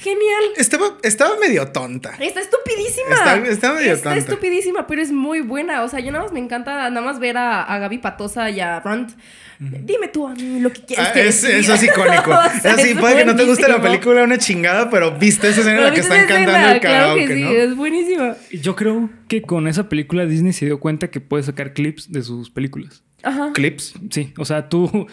genial. 0.00 0.42
Estaba, 0.56 0.96
estaba 1.02 1.36
medio 1.38 1.66
tonta. 1.68 2.10
Está 2.18 2.40
estupidísima. 2.40 3.14
Está- 3.14 3.36
está 3.46 3.72
medio 3.74 3.92
Está 3.92 4.10
tonta. 4.10 4.18
estupidísima, 4.18 4.86
pero 4.86 5.02
es 5.02 5.12
muy 5.12 5.40
buena. 5.40 5.82
O 5.82 5.88
sea, 5.88 6.00
yo 6.00 6.10
nada 6.12 6.24
más 6.24 6.32
me 6.32 6.40
encanta 6.40 6.88
nada 6.90 7.00
más 7.00 7.18
ver 7.20 7.36
a, 7.36 7.62
a 7.62 7.78
Gaby 7.78 7.98
Patosa 7.98 8.50
y 8.50 8.60
a 8.60 8.80
Runt. 8.80 9.12
Dime 9.58 10.08
tú 10.08 10.26
a 10.26 10.32
mí 10.34 10.58
lo 10.58 10.72
que 10.72 10.80
quieres 10.86 11.06
Ah, 11.06 11.12
que 11.12 11.28
es, 11.28 11.44
eso 11.44 11.74
es 11.74 11.82
icónico. 11.82 12.30
O 12.30 12.60
sea, 12.60 12.72
es 12.72 12.78
así, 12.78 12.94
puede 12.94 13.16
que 13.16 13.24
no 13.26 13.36
te 13.36 13.44
guste 13.44 13.68
la 13.68 13.80
película, 13.82 14.22
una 14.22 14.38
chingada, 14.38 14.88
pero 14.88 15.18
viste 15.18 15.48
esa 15.50 15.60
escena 15.60 15.76
en 15.78 15.84
la 15.84 15.90
que 15.90 16.00
¿viste 16.00 16.14
están 16.16 16.28
cantando 16.28 16.50
escena? 16.52 16.72
el 16.72 16.80
Claro 16.80 16.96
karaoke, 17.14 17.26
que 17.26 17.34
sí, 17.34 17.40
¿no? 17.42 17.50
es 17.50 17.76
buenísima. 17.76 18.36
Yo 18.52 18.74
creo 18.74 19.10
que 19.28 19.42
con 19.42 19.68
esa 19.68 19.88
película 19.90 20.24
Disney 20.24 20.54
se 20.54 20.64
dio 20.64 20.80
cuenta 20.80 21.08
que 21.10 21.20
puede 21.20 21.42
sacar 21.42 21.74
clips 21.74 22.10
de 22.10 22.22
sus 22.22 22.48
películas. 22.48 23.02
Ajá. 23.22 23.50
Clips. 23.52 23.92
Sí, 24.10 24.32
o 24.38 24.46
sea, 24.46 24.70
tú, 24.70 25.06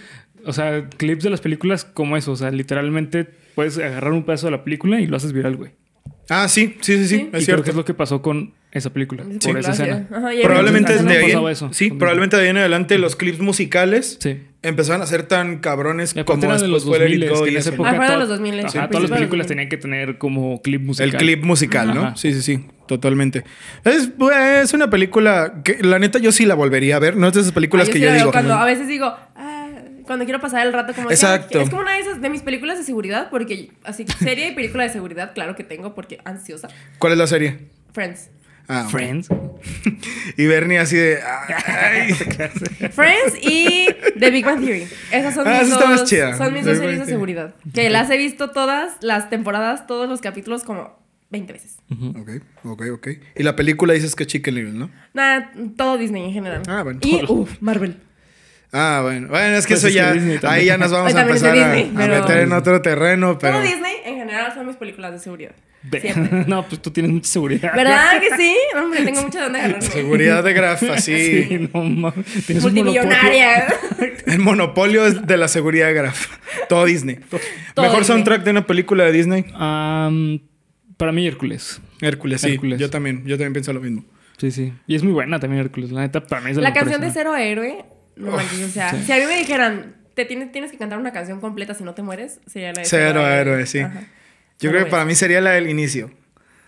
o 0.45 0.53
sea, 0.53 0.87
clips 0.95 1.25
de 1.25 1.29
las 1.29 1.41
películas 1.41 1.83
como 1.83 2.15
eso, 2.15 2.31
o 2.31 2.35
sea, 2.37 2.49
literalmente 2.49 3.27
puedes 3.57 3.75
agarrar 3.79 4.11
un 4.13 4.21
pedazo 4.23 4.45
de 4.45 4.51
la 4.51 4.63
película 4.63 5.01
y 5.01 5.07
lo 5.07 5.17
haces 5.17 5.33
viral, 5.33 5.55
güey. 5.57 5.71
Ah, 6.29 6.47
sí, 6.47 6.77
sí, 6.81 6.97
sí, 6.97 7.07
sí, 7.07 7.07
Sí. 7.07 7.15
es 7.15 7.25
y 7.25 7.29
creo 7.31 7.41
cierto. 7.41 7.63
que 7.63 7.69
es 7.71 7.75
lo 7.75 7.85
que 7.85 7.95
pasó 7.95 8.21
con 8.21 8.53
esa 8.71 8.91
película, 8.91 9.23
Sí, 9.39 9.47
por 9.49 9.57
esa 9.57 9.71
escena. 9.71 10.07
Ajá, 10.11 10.29
Probablemente 10.43 10.91
Antes 10.91 11.05
no 11.05 11.11
de 11.11 11.17
ahí, 11.17 11.51
eso. 11.51 11.69
sí, 11.73 11.89
probablemente 11.89 12.35
de 12.37 12.43
ahí 12.43 12.49
en 12.49 12.57
adelante 12.57 12.99
los 12.99 13.15
clips 13.15 13.39
musicales 13.39 14.17
Sí. 14.21 14.37
empezaron 14.61 15.01
a 15.01 15.07
ser 15.07 15.23
tan 15.23 15.57
cabrones 15.57 16.13
como 16.13 16.43
era 16.43 16.53
de 16.57 16.63
después 16.67 16.69
los 16.69 16.83
fue 16.85 16.99
Let 16.99 17.05
It 17.15 17.21
2000 17.21 17.29
Go 17.29 17.43
que 17.45 17.49
y 17.49 17.53
en 17.53 17.57
esa 17.59 17.69
eso. 17.69 17.73
época 17.75 17.89
Ah, 17.89 17.95
fueron 17.95 18.13
de 18.13 18.19
los 18.19 18.29
2000, 18.29 18.51
sí, 18.53 18.59
Ajá, 18.59 18.61
principios 18.69 18.89
todas 18.91 19.09
las 19.09 19.19
películas 19.19 19.47
2000. 19.47 19.47
tenían 19.47 19.69
que 19.69 19.77
tener 19.77 20.17
como 20.19 20.61
clip 20.61 20.81
musical. 20.83 21.09
El 21.09 21.15
clip 21.17 21.43
musical, 21.43 21.93
¿no? 21.95 22.01
Ajá. 22.03 22.15
Sí, 22.17 22.33
sí, 22.33 22.41
sí, 22.43 22.65
totalmente. 22.87 23.43
Es, 23.85 24.11
es 24.63 24.73
una 24.73 24.89
película 24.89 25.61
que 25.63 25.81
la 25.81 25.97
neta 25.97 26.19
yo 26.19 26.31
sí 26.31 26.45
la 26.45 26.53
volvería 26.55 26.97
a 26.97 26.99
ver, 26.99 27.15
no 27.17 27.27
es 27.27 27.33
de 27.33 27.39
esas 27.41 27.53
películas 27.53 27.87
Ah, 27.87 27.91
que 27.93 27.99
sí 27.99 28.03
yo 28.05 28.13
digo. 28.13 28.31
Cuando 28.31 28.53
a 28.53 28.65
veces 28.65 28.87
digo, 28.87 29.15
cuando 30.07 30.25
quiero 30.25 30.39
pasar 30.39 30.65
el 30.65 30.73
rato 30.73 30.93
como... 30.95 31.11
Exacto. 31.11 31.59
"Ah, 31.59 31.63
Es 31.63 31.69
como 31.69 31.81
una 31.83 31.93
de 31.93 31.99
esas 31.99 32.19
de 32.21 32.29
mis 32.29 32.41
películas 32.41 32.77
de 32.79 32.83
seguridad, 32.83 33.29
porque 33.29 33.71
así, 33.83 34.05
serie 34.19 34.47
y 34.49 34.55
película 34.55 34.83
de 34.83 34.89
seguridad, 34.89 35.33
claro 35.35 35.55
que 35.55 35.63
tengo, 35.63 35.93
porque 35.93 36.19
ansiosa. 36.25 36.69
¿Cuál 36.97 37.13
es 37.13 37.19
la 37.19 37.27
serie? 37.27 37.59
Friends. 37.93 38.29
Ah. 38.69 38.87
Friends. 38.89 39.29
Y 40.37 40.45
Bernie 40.45 40.77
así 40.77 40.97
de. 40.97 41.19
Ay. 41.23 42.13
Friends 42.91 43.35
y 43.41 43.87
The 44.19 44.29
Big 44.29 44.45
Bang 44.45 44.59
Theory. 44.63 44.87
Esas 45.11 45.33
son 45.35 45.47
Ah, 45.47 45.59
mis 45.61 45.69
dos, 45.69 45.85
más 45.87 46.03
chida. 46.03 46.37
son 46.37 46.53
mis 46.53 46.63
The 46.63 46.69
dos 46.71 46.77
series 46.79 46.79
Bang 46.79 46.89
de 46.91 46.95
Theory. 46.97 47.11
seguridad. 47.11 47.55
Que 47.73 47.89
las 47.89 48.09
he 48.09 48.17
visto 48.17 48.51
todas 48.51 48.97
las 49.01 49.29
temporadas, 49.29 49.87
todos 49.87 50.07
los 50.09 50.21
capítulos 50.21 50.63
como 50.63 50.99
20 51.29 51.53
veces. 51.53 51.77
ok, 51.89 52.29
ok, 52.65 52.83
ok. 52.93 53.07
Y 53.37 53.43
la 53.43 53.55
película 53.55 53.93
dices 53.93 54.15
que 54.15 54.23
es 54.23 54.27
Chicken 54.29 54.55
Little, 54.55 54.73
¿no? 54.73 54.91
Nada, 55.13 55.51
todo 55.77 55.97
Disney 55.97 56.25
en 56.25 56.33
general. 56.33 56.61
Ah, 56.67 56.83
bueno. 56.83 56.99
Y, 57.03 57.23
uff, 57.27 57.55
Marvel. 57.61 57.97
Ah, 58.73 58.99
bueno. 59.03 59.29
Bueno, 59.29 59.55
es 59.57 59.65
que 59.65 59.75
Pues 59.75 59.83
eso 59.85 59.87
es 59.87 59.93
ya. 60.41 60.49
Ahí 60.51 60.65
ya 60.65 60.77
nos 60.77 60.91
vamos 60.91 61.15
a 61.15 61.21
empezar 61.21 61.51
a, 61.57 61.73
Disney, 61.73 61.91
a 61.95 61.97
pero- 61.97 62.21
meter 62.21 62.37
en 62.39 62.51
otro 62.53 62.81
terreno, 62.81 63.37
pero. 63.39 63.53
Todo 63.53 63.61
Disney 63.63 63.93
en 64.05 64.15
general 64.17 64.53
son 64.53 64.67
mis 64.67 64.75
películas 64.75 65.13
de 65.13 65.19
seguridad. 65.19 65.51
Siempre. 66.01 66.43
no, 66.47 66.67
pues 66.67 66.81
tú 66.81 66.91
tienes 66.91 67.11
mucha 67.13 67.29
seguridad. 67.29 67.71
¿Verdad 67.73 68.19
que 68.19 68.35
sí? 68.35 68.55
Hombre, 68.75 69.03
tengo 69.05 69.21
mucho 69.21 69.37
de 69.37 69.43
dónde 69.45 69.59
agarrarme. 69.59 69.81
Seguridad 69.89 70.43
de 70.43 70.53
Graf, 70.53 70.83
así. 70.91 71.43
Sí, 71.45 71.69
no 71.73 71.83
mames. 71.83 72.61
Multimillonaria. 72.61 73.67
El 74.25 74.39
monopolio 74.39 75.05
es 75.05 75.25
de 75.25 75.37
la 75.37 75.47
seguridad 75.47 75.87
de 75.87 75.93
Graf. 75.93 76.27
Todo 76.67 76.85
Disney. 76.85 77.15
Todo 77.73 77.85
Mejor 77.85 77.99
Disney. 77.99 78.05
soundtrack 78.17 78.43
de 78.43 78.51
una 78.51 78.67
película 78.67 79.05
de 79.05 79.11
Disney. 79.13 79.45
Am, 79.53 80.39
para 80.97 81.11
mí, 81.13 81.25
Hércules. 81.25 81.79
Hércules, 82.01 82.41
sí. 82.41 82.51
Hércules. 82.53 82.79
Yo 82.79 82.89
también, 82.89 83.23
yo 83.25 83.35
también 83.37 83.53
pienso 83.53 83.71
lo 83.71 83.79
mismo. 83.79 84.03
Sí, 84.37 84.51
sí. 84.51 84.73
Y 84.87 84.95
es 84.95 85.03
muy 85.03 85.13
buena 85.13 85.39
también 85.39 85.61
Hércules. 85.61 85.91
La 85.91 86.01
neta, 86.01 86.21
para 86.25 86.41
mí 86.41 86.49
es 86.51 86.57
de 86.57 86.61
La 86.63 86.69
las 86.69 86.77
canción 86.77 87.01
de 87.01 87.11
Cero 87.11 87.35
Héroe, 87.35 87.85
no 88.17 88.31
manches, 88.31 88.61
o 88.63 88.69
sea, 88.69 88.91
sí. 88.91 89.03
si 89.05 89.11
a 89.11 89.17
mí 89.17 89.25
me 89.25 89.37
dijeran, 89.37 89.95
te 90.13 90.25
tienes, 90.25 90.51
tienes 90.51 90.71
que 90.71 90.77
cantar 90.77 90.97
una 90.99 91.13
canción 91.13 91.39
completa 91.39 91.73
si 91.73 91.83
no 91.83 91.93
te 91.93 92.01
mueres, 92.01 92.39
sería 92.47 92.73
la 92.73 92.81
de 92.81 92.85
Cero 92.85 93.27
Héroe, 93.27 93.65
sí. 93.65 93.79
Ajá. 93.79 94.01
Yo 94.59 94.69
No 94.69 94.73
creo 94.75 94.85
que 94.85 94.91
para 94.91 95.03
ves. 95.03 95.11
mí 95.11 95.15
sería 95.15 95.39
la 95.41 95.51
del 95.51 95.69
inicio. 95.69 96.11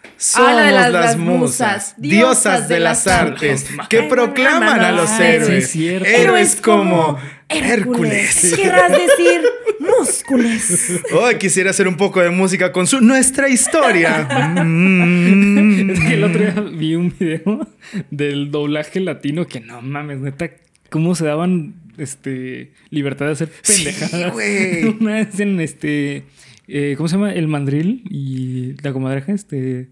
Ah, 0.04 0.08
Somos 0.18 0.52
la 0.56 0.62
de 0.64 0.72
las- 0.72 0.92
las, 0.92 1.06
las 1.06 1.18
musas, 1.18 1.48
musas, 1.48 1.96
diosas 1.98 2.68
de 2.70 2.80
las 2.80 3.08
artes, 3.08 3.66
que 3.90 4.04
proclaman 4.04 4.80
a 4.82 4.92
los 4.92 5.10
héroes. 5.20 5.70
Sí, 5.70 5.80
cierto. 5.80 6.08
héroes 6.08 6.56
como 6.58 7.18
Hércules. 7.48 8.54
Querrás 8.56 8.92
decir 8.92 9.42
múscules. 9.80 11.02
Oh, 11.14 11.30
quisiera 11.40 11.72
hacer 11.72 11.88
un 11.88 11.98
poco 11.98 12.22
de 12.22 12.30
música 12.30 12.72
con 12.72 12.86
su 12.86 13.02
nuestra 13.02 13.50
historia. 13.50 14.28
Mm. 14.64 15.90
Es 15.90 16.00
que 16.00 16.14
el 16.14 16.24
otro 16.24 16.40
día 16.40 16.54
vi 16.78 16.96
un 16.96 17.14
video 17.18 17.68
del 18.12 18.52
doblaje 18.52 19.00
latino 19.00 19.48
que 19.48 19.60
no 19.62 19.82
mames, 19.82 20.20
neta, 20.20 20.50
cómo 20.90 21.16
se 21.16 21.26
daban 21.26 21.76
este 21.98 22.72
libertad 22.90 23.26
de 23.28 23.32
hacer 23.34 23.50
Sí, 23.62 23.84
pendejadas. 23.86 24.34
güey. 24.34 24.84
Una 25.00 25.14
vez 25.16 25.40
en 25.40 25.60
este 25.60 26.24
eh, 26.68 26.94
¿cómo 26.98 27.08
se 27.10 27.16
llama? 27.16 27.34
El 27.34 27.48
mandril 27.48 28.04
y 28.10 28.74
la 28.84 28.94
comadreja, 28.94 29.32
este 29.34 29.88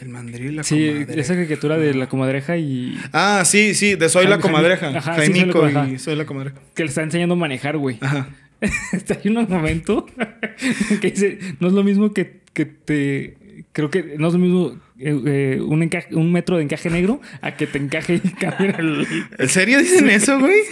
El 0.00 0.08
mandril, 0.08 0.56
la 0.56 0.62
sí, 0.64 0.88
comadreja. 0.88 1.20
esa 1.20 1.34
caricatura 1.34 1.78
de 1.78 1.94
la 1.94 2.08
comadreja 2.08 2.56
y 2.56 2.98
Ah, 3.12 3.42
sí, 3.44 3.74
sí, 3.74 3.94
de 3.94 4.08
Soy 4.08 4.26
la 4.26 4.38
comadreja. 4.38 4.88
Ajá, 4.88 5.14
sí, 5.24 5.32
Soy 5.32 5.72
la 5.72 5.88
y 5.88 5.98
Soy 5.98 6.16
la 6.16 6.24
comadreja. 6.26 6.58
que 6.74 6.82
le 6.82 6.88
está 6.88 7.02
enseñando 7.02 7.34
a 7.34 7.38
manejar, 7.38 7.76
güey. 7.78 7.98
Ajá. 8.00 8.28
Hay 9.24 9.30
un 9.30 9.46
momento 9.48 10.06
que 11.00 11.10
dice, 11.10 11.38
no 11.60 11.68
es 11.68 11.72
lo 11.74 11.82
mismo 11.82 12.12
que, 12.12 12.40
que 12.52 12.64
te... 12.66 13.36
Creo 13.72 13.90
que 13.90 14.16
no 14.18 14.28
es 14.28 14.32
lo 14.32 14.38
mismo 14.38 14.78
eh, 14.98 15.20
eh, 15.26 15.60
un, 15.60 15.82
encaje- 15.82 16.14
un 16.14 16.32
metro 16.32 16.56
de 16.56 16.64
encaje 16.64 16.90
negro 16.90 17.20
a 17.40 17.56
que 17.56 17.66
te 17.66 17.78
encaje 17.78 18.14
y 18.22 18.28
cambie 18.30 18.74
el... 18.78 19.06
¿En 19.38 19.48
serio 19.48 19.78
dicen 19.78 20.08
eso, 20.10 20.38
güey? 20.38 20.62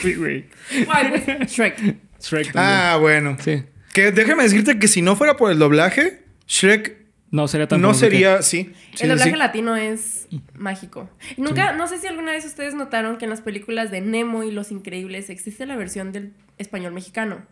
Shrek. 1.46 1.96
Shrek 2.20 2.52
también. 2.52 2.54
Ah, 2.56 2.96
bueno. 3.00 3.36
Sí. 3.40 3.62
Que 3.92 4.12
déjame 4.12 4.42
decirte 4.44 4.78
que 4.78 4.88
si 4.88 5.02
no 5.02 5.16
fuera 5.16 5.36
por 5.36 5.50
el 5.50 5.58
doblaje, 5.58 6.22
Shrek 6.46 6.96
No 7.30 7.48
sería 7.48 7.66
tan 7.68 7.80
no 7.80 7.88
que- 7.92 7.98
sería, 7.98 8.42
sí. 8.42 8.72
sí, 8.94 9.02
El 9.04 9.10
doblaje 9.10 9.30
sí. 9.32 9.36
latino 9.36 9.76
es 9.76 10.28
mágico. 10.54 11.10
Nunca, 11.36 11.72
no 11.72 11.88
sé 11.88 11.98
si 11.98 12.06
alguna 12.06 12.32
vez 12.32 12.44
ustedes 12.44 12.74
notaron 12.74 13.16
que 13.18 13.24
en 13.24 13.30
las 13.30 13.40
películas 13.40 13.90
de 13.90 14.00
Nemo 14.00 14.44
y 14.44 14.50
Los 14.50 14.70
Increíbles 14.70 15.30
existe 15.30 15.66
la 15.66 15.76
versión 15.76 16.12
del 16.12 16.32
español 16.58 16.92
mexicano. 16.92 17.44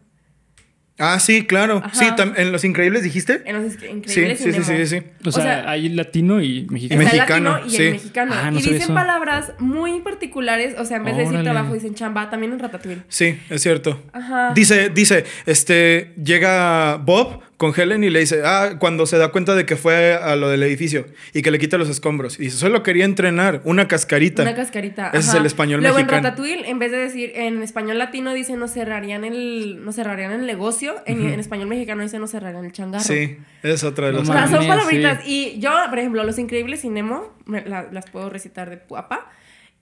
Ah, 0.99 1.19
sí, 1.21 1.47
claro. 1.47 1.81
Ajá. 1.85 1.95
Sí, 1.95 2.07
en 2.37 2.51
Los 2.53 2.65
Increíbles 2.65 3.03
dijiste. 3.05 3.43
En 3.45 3.63
Los 3.63 3.73
Sí, 3.73 3.87
Increíbles 3.89 4.39
sí, 4.41 4.53
sí, 4.53 4.63
sí, 4.65 4.87
sí. 4.87 5.03
O 5.25 5.31
sea, 5.31 5.43
O 5.43 5.45
sea, 5.45 5.71
hay 5.71 5.89
latino 5.91 6.41
y 6.43 6.67
mexicano. 6.69 7.03
Y 7.03 7.05
Está 7.07 7.17
mexicano, 7.17 7.49
el 7.51 7.55
latino 7.55 7.67
y 7.73 7.77
sí. 7.77 7.83
el 7.85 7.93
mexicano. 7.93 8.35
Ah, 8.35 8.51
no 8.51 8.59
y 8.59 8.63
dicen 8.63 8.77
eso. 8.83 8.95
palabras 8.95 9.53
muy 9.59 10.01
particulares. 10.01 10.75
O 10.79 10.85
sea, 10.85 10.97
en 10.97 11.05
vez 11.05 11.17
de 11.17 11.25
decir 11.25 11.43
trabajo, 11.43 11.75
dicen 11.75 11.95
chamba. 11.95 12.31
También 12.31 12.53
en 12.53 12.59
Ratatouille. 12.59 13.03
Sí, 13.09 13.39
es 13.49 13.63
cierto. 13.63 14.03
Ajá. 14.13 14.53
Dice, 14.55 14.91
dice, 14.91 15.25
este, 15.47 16.15
llega 16.23 16.97
Bob 16.97 17.43
con 17.59 17.75
Helen 17.79 18.03
y 18.05 18.09
le 18.09 18.21
dice, 18.21 18.43
ah, 18.45 18.77
cuando 18.79 19.05
se 19.05 19.19
da 19.19 19.29
cuenta 19.33 19.55
de 19.55 19.67
que 19.67 19.77
fue 19.77 20.15
a 20.15 20.37
lo 20.37 20.49
del 20.49 20.63
edificio 20.63 21.07
y 21.35 21.43
que 21.43 21.51
le 21.51 21.59
quita 21.59 21.77
los 21.77 21.89
escombros. 21.91 22.39
Y 22.39 22.45
dice, 22.45 22.57
solo 22.57 22.83
quería 22.83 23.05
entrenar 23.05 23.61
una 23.65 23.89
cascarita. 23.89 24.43
Una 24.43 24.55
cascarita. 24.55 25.09
Ese 25.09 25.29
es 25.31 25.35
el 25.35 25.45
español 25.45 25.81
Luego 25.81 25.97
mexicano. 25.97 26.19
en 26.19 26.25
Ratatouille, 26.25 26.71
en 26.71 26.79
vez 26.79 26.93
de 26.93 26.99
decir 26.99 27.33
en 27.35 27.61
español 27.63 27.99
latino, 27.99 28.33
dice 28.33 28.57
no 28.57 28.69
cerrarían 28.69 29.25
el, 29.25 29.85
no 29.85 29.93
cerrarían 29.93 30.31
el 30.33 30.47
negocio. 30.47 30.95
En, 31.05 31.21
en 31.33 31.41
español 31.41 31.67
mexicano 31.69 32.03
dice 32.05 32.19
no 32.21 32.29
cerrarían 32.29 32.65
el 32.65 32.73
changarro. 32.73 33.05
Sí, 33.05 33.37
es 33.63 33.83
otra 33.85 34.07
de 34.07 34.13
No 34.13 34.19
O 34.21 34.23
las 34.23 34.29
sea, 34.29 34.35
mames, 34.37 34.51
son 34.53 34.63
sí. 34.63 34.69
palabritas. 34.69 35.21
Y 35.27 35.59
yo, 35.59 35.73
por 35.91 35.99
ejemplo, 35.99 36.23
Los 36.25 36.39
Increíbles 36.39 36.85
y 36.85 36.89
Nemo, 36.91 37.35
me- 37.45 37.65
la- 37.65 37.89
las 37.91 38.09
puedo 38.09 38.31
recitar 38.31 38.71
de 38.71 38.77
puapa. 38.77 39.31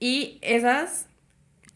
Y 0.00 0.38
esas... 0.40 1.08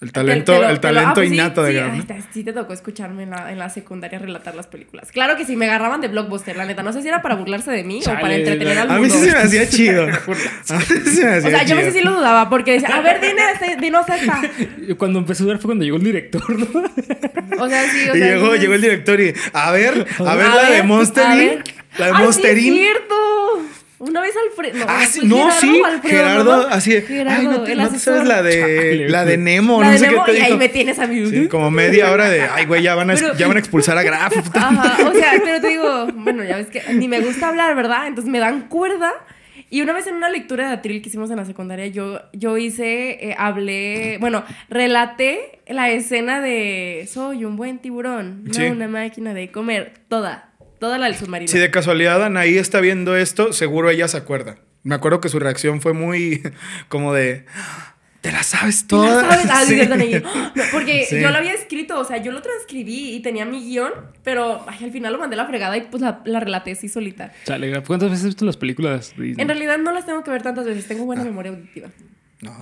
El 0.00 0.12
talento, 0.12 0.52
te- 0.52 0.58
te 0.58 0.64
lo- 0.64 0.70
el 0.70 0.76
ah, 0.76 0.80
talento 0.80 1.14
pues 1.14 1.28
sí, 1.28 1.34
innato 1.34 1.62
de 1.62 1.72
sí, 1.72 1.78
ay, 1.78 2.04
¿no? 2.08 2.16
sí 2.32 2.42
te 2.44 2.52
tocó 2.54 2.72
escucharme 2.72 3.24
en 3.24 3.30
la, 3.30 3.52
en 3.52 3.58
la 3.58 3.68
secundaria 3.68 4.18
relatar 4.18 4.54
las 4.54 4.66
películas. 4.66 5.12
Claro 5.12 5.36
que 5.36 5.44
sí, 5.44 5.56
me 5.56 5.66
agarraban 5.66 6.00
de 6.00 6.08
blockbuster, 6.08 6.56
la 6.56 6.64
neta. 6.64 6.82
No 6.82 6.92
sé 6.94 7.02
si 7.02 7.08
era 7.08 7.20
para 7.20 7.34
burlarse 7.34 7.70
de 7.70 7.84
mí 7.84 8.00
o 8.02 8.04
para 8.20 8.34
entretener 8.34 8.78
al 8.78 8.90
A 8.90 8.94
mundo. 8.98 9.14
mí 9.14 9.20
sí 9.20 9.28
se 9.28 9.32
me 9.36 9.42
hacía 9.42 9.68
chido. 9.68 10.04
A 10.04 10.06
mí 10.08 10.84
sí 11.04 11.10
se 11.16 11.24
me 11.26 11.34
hacía 11.36 11.48
O 11.48 11.50
sea, 11.50 11.62
yo 11.64 11.74
a 11.74 11.78
veces 11.78 11.92
sí 11.92 11.98
chido. 12.00 12.12
lo 12.12 12.18
dudaba 12.18 12.48
porque 12.48 12.72
decía, 12.72 12.88
a 12.96 13.00
ver, 13.02 13.20
este- 13.22 13.76
dinos 13.80 14.06
esta. 14.08 14.40
Cuando 14.96 15.18
empecé 15.18 15.42
a 15.42 15.44
dudar 15.46 15.58
fue 15.58 15.68
cuando 15.68 15.84
llegó 15.84 15.98
el 15.98 16.04
director, 16.04 16.42
¿no? 16.58 16.82
O 17.62 17.68
sea, 17.68 17.84
sí, 17.90 18.08
o 18.08 18.16
Y 18.16 18.18
sea. 18.20 18.34
llegó, 18.36 18.54
llegó 18.56 18.74
el 18.74 18.80
director 18.80 19.20
y, 19.20 19.34
a 19.52 19.70
ver, 19.70 20.06
a 20.18 20.34
ver 20.34 20.46
A 20.46 20.54
la 20.54 20.70
de 20.70 20.82
Monster 20.82 21.24
a 21.26 21.34
ver. 21.34 21.64
La 21.98 22.06
de 22.06 22.12
¡Ay, 22.14 22.22
Monster 22.24 22.54
sí, 22.54 22.60
es 22.60 22.66
Inc. 22.66 22.74
cierto! 22.76 23.14
Una 24.00 24.20
vez 24.22 24.32
Alfredo. 24.48 24.84
Ah, 24.88 24.96
fue 24.98 25.06
sí, 25.06 25.20
no, 25.26 25.36
Gerardo 25.36 25.60
sí, 25.60 25.82
Alfredo, 25.84 26.16
Gerardo, 26.16 26.56
¿no? 26.56 26.68
así 26.74 27.00
Gerardo, 27.02 27.38
ay, 27.40 27.46
no, 27.46 27.62
te, 27.64 27.72
el 27.72 27.78
no 27.78 27.88
te 27.90 27.98
sabes 27.98 28.24
la 28.26 28.42
de, 28.42 28.60
Chale, 28.60 29.08
la 29.10 29.24
de. 29.26 29.36
Nemo, 29.36 29.80
La 29.82 29.86
no 29.88 29.92
de 29.92 29.98
sé 29.98 30.08
Nemo, 30.08 30.24
qué 30.24 30.32
te 30.32 30.38
y 30.38 30.40
ahí 30.40 30.46
dijo. 30.46 30.58
me 30.58 30.68
tienes 30.70 30.98
a 30.98 31.06
mí. 31.06 31.26
Sí, 31.26 31.48
como 31.48 31.70
media 31.70 32.10
hora 32.10 32.28
de, 32.30 32.42
ay, 32.42 32.64
güey, 32.64 32.82
ya 32.82 32.94
van 32.94 33.10
a, 33.10 33.14
Pero- 33.14 33.36
ya 33.36 33.46
van 33.46 33.56
a 33.58 33.60
expulsar 33.60 33.96
a 33.98 34.02
Graf. 34.02 34.32
Ajá, 34.56 35.06
o 35.08 35.12
sea, 35.12 35.32
pero 35.44 35.60
te 35.60 35.68
digo, 35.68 36.08
bueno, 36.14 36.42
ya 36.44 36.56
ves 36.56 36.68
que 36.68 36.82
ni 36.94 37.08
me 37.08 37.20
gusta 37.20 37.48
hablar, 37.50 37.76
¿verdad? 37.76 38.06
Entonces 38.06 38.30
me 38.30 38.38
dan 38.38 38.68
cuerda. 38.68 39.12
Y 39.72 39.82
una 39.82 39.92
vez 39.92 40.06
en 40.08 40.14
una 40.16 40.28
lectura 40.30 40.66
de 40.66 40.74
atril 40.74 41.00
que 41.00 41.10
hicimos 41.10 41.30
en 41.30 41.36
la 41.36 41.44
secundaria, 41.44 41.86
yo, 41.86 42.20
yo 42.32 42.56
hice, 42.58 43.10
eh, 43.28 43.36
hablé, 43.38 44.16
bueno, 44.18 44.42
relaté 44.68 45.60
la 45.68 45.90
escena 45.90 46.40
de 46.40 47.06
soy 47.08 47.44
un 47.44 47.56
buen 47.56 47.78
tiburón, 47.78 48.44
no 48.44 48.54
Sí. 48.54 48.62
una 48.64 48.88
máquina 48.88 49.32
de 49.32 49.52
comer, 49.52 49.92
toda, 50.08 50.49
toda 50.80 50.98
la 50.98 51.06
del 51.06 51.14
submarino. 51.14 51.50
Si 51.50 51.58
de 51.58 51.70
casualidad 51.70 52.24
Anaí 52.24 52.58
está 52.58 52.80
viendo 52.80 53.14
esto, 53.16 53.52
seguro 53.52 53.90
ella 53.90 54.08
se 54.08 54.16
acuerda. 54.16 54.56
Me 54.82 54.94
acuerdo 54.94 55.20
que 55.20 55.28
su 55.28 55.38
reacción 55.38 55.80
fue 55.80 55.92
muy 55.92 56.42
como 56.88 57.12
de, 57.12 57.44
te 58.22 58.32
la 58.32 58.42
sabes 58.42 58.86
¿Tú 58.86 59.02
la 59.02 59.08
toda. 59.08 59.30
sabes? 59.30 59.46
Ah, 59.50 59.64
sí. 59.66 60.22
No, 60.54 60.64
porque 60.72 61.04
Sí. 61.08 61.20
yo 61.20 61.30
lo 61.30 61.36
había 61.36 61.52
escrito, 61.54 61.98
o 62.00 62.04
sea, 62.04 62.16
yo 62.18 62.32
lo 62.32 62.42
transcribí 62.42 63.14
y 63.14 63.20
tenía 63.20 63.44
mi 63.44 63.60
guion, 63.62 63.92
pero 64.24 64.64
ay, 64.66 64.78
al 64.84 64.90
final 64.90 65.12
lo 65.12 65.18
mandé 65.18 65.34
a 65.34 65.38
la 65.38 65.46
fregada 65.46 65.76
y 65.76 65.82
pues 65.82 66.02
la, 66.02 66.22
la 66.24 66.40
relaté 66.40 66.72
así 66.72 66.88
solita. 66.88 67.32
Chale, 67.44 67.70
¿cuántas 67.82 68.08
veces 68.10 68.24
has 68.24 68.30
visto 68.30 68.44
las 68.46 68.56
películas 68.56 69.14
de 69.16 69.24
Disney? 69.24 69.42
En 69.42 69.48
realidad 69.48 69.78
no 69.78 69.92
las 69.92 70.06
tengo 70.06 70.24
que 70.24 70.30
ver 70.30 70.42
tantas 70.42 70.64
veces, 70.64 70.86
tengo 70.88 71.02
Ah. 71.02 71.06
buena 71.06 71.24
memoria 71.24 71.50
auditiva. 71.52 71.88
No, 72.42 72.56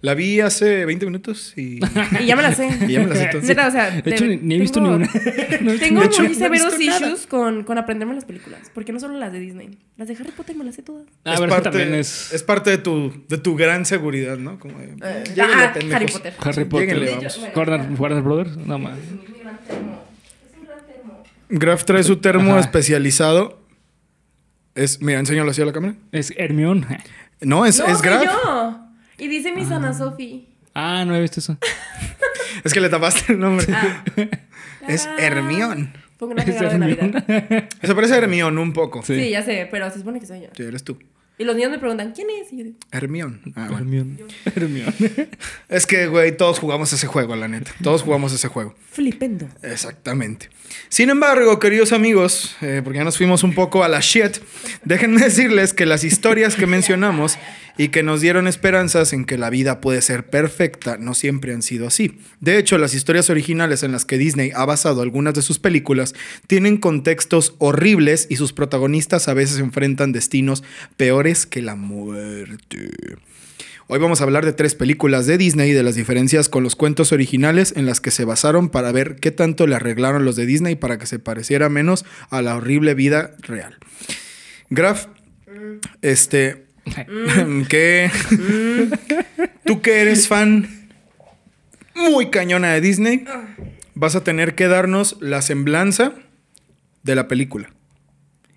la 0.00 0.14
vi 0.14 0.40
hace 0.40 0.84
20 0.84 1.06
minutos 1.06 1.52
y, 1.56 1.80
Y 2.20 2.26
ya 2.26 2.36
me 2.36 2.42
la 2.42 2.54
sé. 2.54 2.68
y 2.88 2.92
ya 2.92 3.00
me 3.00 3.06
la 3.08 3.16
sé 3.16 3.26
toda. 3.32 3.42
Neta, 3.42 3.66
o 3.66 3.70
sea, 3.72 3.90
De 3.90 4.10
hecho, 4.14 4.24
ni, 4.26 4.36
ni 4.36 4.54
he 4.54 4.58
visto 4.60 4.80
tengo- 4.80 4.96
ni 4.98 5.04
una. 5.04 5.10
No 5.60 5.74
Tengo 5.78 6.02
hecho, 6.04 6.22
muy 6.22 6.34
severos 6.34 6.78
nada. 6.78 7.00
issues 7.06 7.26
con, 7.26 7.64
con 7.64 7.78
aprenderme 7.78 8.14
las 8.14 8.24
películas. 8.24 8.60
Porque 8.72 8.92
no 8.92 9.00
solo 9.00 9.18
las 9.18 9.32
de 9.32 9.40
Disney. 9.40 9.70
Las 9.96 10.06
de 10.06 10.14
Harry 10.14 10.30
Potter 10.30 10.54
me 10.54 10.62
las 10.62 10.76
sé 10.76 10.82
todas. 10.82 11.04
Ah, 11.24 11.34
es, 11.34 11.40
parte, 11.40 11.62
también 11.70 11.94
es, 11.94 12.32
es 12.32 12.42
parte 12.44 12.70
de 12.70 12.78
tu, 12.78 13.24
de 13.28 13.38
tu 13.38 13.56
gran 13.56 13.84
seguridad, 13.86 14.36
¿no? 14.38 14.58
Como 14.60 14.78
de, 14.78 14.86
Eh, 15.02 15.24
ah. 15.40 15.72
Harry 15.92 16.06
Potter. 16.06 16.34
Harry 16.38 16.64
Potter. 16.66 16.88
Lléguenle, 16.98 17.16
vamos. 17.16 17.38
bueno, 17.40 17.54
Warner, 17.56 18.00
Warner 18.00 18.22
Brothers, 18.22 18.56
no 18.56 18.78
más. 18.78 18.96
Graf 21.48 21.84
trae 21.84 22.02
su 22.02 22.16
termo 22.18 22.52
Ajá. 22.52 22.60
especializado. 22.60 23.60
Es, 24.74 25.00
mira, 25.00 25.18
enséñalo 25.20 25.50
así 25.50 25.62
a 25.62 25.64
la 25.64 25.72
cámara. 25.72 25.94
Es 26.12 26.32
Hermione. 26.36 26.86
No, 27.40 27.66
es, 27.66 27.78
no, 27.78 27.86
es 27.86 28.02
Graf. 28.02 28.24
yo. 28.24 28.80
Y 29.18 29.28
dice 29.28 29.52
mi 29.52 29.64
Sana 29.64 29.92
Sofi. 29.94 30.48
Ah, 30.74 31.04
no 31.04 31.14
he 31.14 31.20
visto 31.20 31.40
eso. 31.40 31.56
Es 32.64 32.72
que 32.72 32.80
le 32.80 32.88
tapaste 32.88 33.32
el 33.32 33.38
nombre. 33.38 33.66
Ah. 33.70 34.04
Es. 34.88 35.06
Hermione. 35.18 35.92
Pongo 36.18 36.32
una 36.32 36.42
Es 36.44 36.58
de 36.58 36.78
Navidad. 36.78 37.24
Se 37.82 37.94
parece 37.94 38.14
a 38.14 38.18
Hermione 38.18 38.60
un 38.60 38.72
poco. 38.72 39.02
Sí. 39.02 39.14
Sí. 39.16 39.30
ya 39.30 39.42
sé, 39.42 39.68
pero 39.70 39.90
se 39.90 39.98
supone 39.98 40.20
que 40.20 40.26
soy 40.26 40.40
yo. 40.42 40.48
Sí, 40.56 40.62
eres 40.62 40.82
tú. 40.84 40.98
Y 41.38 41.44
los 41.44 41.54
niños 41.54 41.70
me 41.70 41.78
preguntan, 41.78 42.12
¿quién 42.12 42.28
es? 42.30 42.50
Y 42.52 42.56
yo 42.58 42.64
digo, 42.64 42.76
Hermión. 42.90 43.42
Ah, 43.54 43.66
bueno. 43.70 43.78
Hermione. 43.78 44.16
Hermione. 44.54 45.28
Es 45.68 45.86
que, 45.86 46.06
güey, 46.06 46.34
todos 46.34 46.58
jugamos 46.58 46.92
ese 46.94 47.06
juego, 47.06 47.36
la 47.36 47.46
neta. 47.46 47.72
Todos 47.82 48.02
jugamos 48.02 48.32
ese 48.32 48.48
juego. 48.48 48.74
flipendo. 48.90 49.46
Exactamente. 49.62 50.48
Sin 50.88 51.10
embargo, 51.10 51.58
queridos 51.58 51.92
amigos, 51.92 52.56
eh, 52.62 52.80
porque 52.82 52.98
ya 52.98 53.04
nos 53.04 53.18
fuimos 53.18 53.42
un 53.42 53.54
poco 53.54 53.84
a 53.84 53.88
la 53.88 54.00
shit, 54.00 54.38
déjenme 54.84 55.20
decirles 55.20 55.74
que 55.74 55.84
las 55.84 56.04
historias 56.04 56.54
que 56.56 56.66
mencionamos 56.66 57.38
y 57.78 57.88
que 57.88 58.02
nos 58.02 58.20
dieron 58.20 58.46
esperanzas 58.46 59.12
en 59.12 59.24
que 59.24 59.38
la 59.38 59.50
vida 59.50 59.80
puede 59.80 60.02
ser 60.02 60.26
perfecta 60.28 60.96
no 60.98 61.14
siempre 61.14 61.52
han 61.52 61.62
sido 61.62 61.86
así. 61.86 62.18
De 62.40 62.58
hecho, 62.58 62.78
las 62.78 62.94
historias 62.94 63.30
originales 63.30 63.82
en 63.82 63.92
las 63.92 64.04
que 64.04 64.18
Disney 64.18 64.50
ha 64.54 64.64
basado 64.64 65.02
algunas 65.02 65.34
de 65.34 65.42
sus 65.42 65.58
películas 65.58 66.14
tienen 66.46 66.78
contextos 66.78 67.54
horribles 67.58 68.26
y 68.30 68.36
sus 68.36 68.52
protagonistas 68.52 69.28
a 69.28 69.34
veces 69.34 69.58
enfrentan 69.58 70.12
destinos 70.12 70.64
peores 70.96 71.46
que 71.46 71.62
la 71.62 71.76
muerte. 71.76 72.90
Hoy 73.88 74.00
vamos 74.00 74.20
a 74.20 74.24
hablar 74.24 74.44
de 74.44 74.52
tres 74.52 74.74
películas 74.74 75.26
de 75.26 75.38
Disney 75.38 75.70
y 75.70 75.72
de 75.72 75.84
las 75.84 75.94
diferencias 75.94 76.48
con 76.48 76.64
los 76.64 76.74
cuentos 76.74 77.12
originales 77.12 77.72
en 77.76 77.86
las 77.86 78.00
que 78.00 78.10
se 78.10 78.24
basaron 78.24 78.68
para 78.68 78.90
ver 78.90 79.14
qué 79.16 79.30
tanto 79.30 79.68
le 79.68 79.76
arreglaron 79.76 80.24
los 80.24 80.34
de 80.34 80.44
Disney 80.44 80.74
para 80.74 80.98
que 80.98 81.06
se 81.06 81.20
pareciera 81.20 81.68
menos 81.68 82.04
a 82.30 82.42
la 82.42 82.56
horrible 82.56 82.94
vida 82.94 83.36
real. 83.42 83.78
Graf, 84.70 85.06
este, 86.02 86.65
que 87.68 88.10
tú 89.64 89.80
que 89.82 90.00
eres 90.00 90.28
fan 90.28 90.88
muy 91.94 92.30
cañona 92.30 92.72
de 92.72 92.80
Disney, 92.80 93.24
vas 93.94 94.16
a 94.16 94.24
tener 94.24 94.54
que 94.54 94.68
darnos 94.68 95.16
la 95.20 95.42
semblanza 95.42 96.12
de 97.02 97.14
la 97.14 97.28
película. 97.28 97.70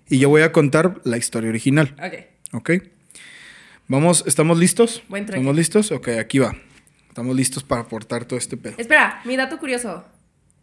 Y 0.08 0.18
yo 0.18 0.28
voy 0.28 0.42
a 0.42 0.52
contar 0.52 1.00
la 1.04 1.16
historia 1.16 1.50
original. 1.50 1.94
Ok. 2.02 2.14
¿Ok? 2.52 2.70
Vamos, 3.88 4.24
¿estamos 4.26 4.58
listos? 4.58 5.02
Buen. 5.08 5.24
¿Estamos 5.24 5.56
listos? 5.56 5.92
Ok, 5.92 6.08
aquí 6.08 6.38
va. 6.38 6.56
Estamos 7.08 7.34
listos 7.34 7.64
para 7.64 7.82
aportar 7.82 8.24
todo 8.24 8.38
este 8.38 8.56
pedo. 8.56 8.74
Espera, 8.78 9.20
mi 9.24 9.36
dato 9.36 9.58
curioso 9.58 10.04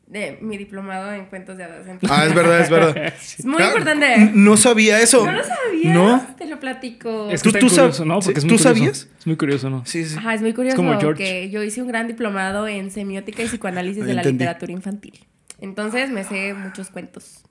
de 0.07 0.37
mi 0.41 0.57
diplomado 0.57 1.11
en 1.11 1.25
cuentos 1.25 1.57
de 1.57 1.65
hadas. 1.65 1.85
Ah, 2.09 2.25
es 2.25 2.33
verdad, 2.33 2.61
es 2.61 2.69
verdad. 2.69 3.13
Es 3.37 3.45
muy 3.45 3.61
importante. 3.61 4.31
No 4.33 4.55
sabía 4.55 5.01
eso. 5.01 5.25
¿No 5.25 5.33
lo 5.33 5.43
sabías? 5.43 5.93
No. 5.93 6.25
Te 6.37 6.45
lo 6.47 6.59
platico. 6.59 7.29
Es 7.29 7.43
que 7.43 7.51
¿Tú- 7.51 7.59
tú 7.59 7.67
curioso, 7.67 8.05
¿no? 8.05 8.19
Porque 8.19 8.39
sí, 8.39 8.45
es 8.47 8.51
muy 8.51 8.57
¿tú 8.57 8.63
curioso. 8.63 8.79
sabías? 8.79 9.07
Es 9.19 9.27
muy 9.27 9.35
curioso, 9.35 9.69
¿no? 9.69 9.85
Sí, 9.85 10.05
sí. 10.05 10.15
Ajá, 10.17 10.33
es 10.33 10.41
muy 10.41 10.53
curioso 10.53 10.77
como 10.77 10.97
George. 10.99 11.23
que 11.23 11.49
yo 11.49 11.61
hice 11.61 11.81
un 11.81 11.89
gran 11.89 12.07
diplomado 12.07 12.67
en 12.69 12.89
semiótica 12.89 13.43
y 13.43 13.47
psicoanálisis 13.47 14.05
de 14.05 14.13
la 14.13 14.23
literatura 14.23 14.71
infantil. 14.71 15.19
Entonces 15.59 16.09
me 16.09 16.23
sé 16.23 16.53
muchos 16.53 16.89
cuentos, 16.89 17.41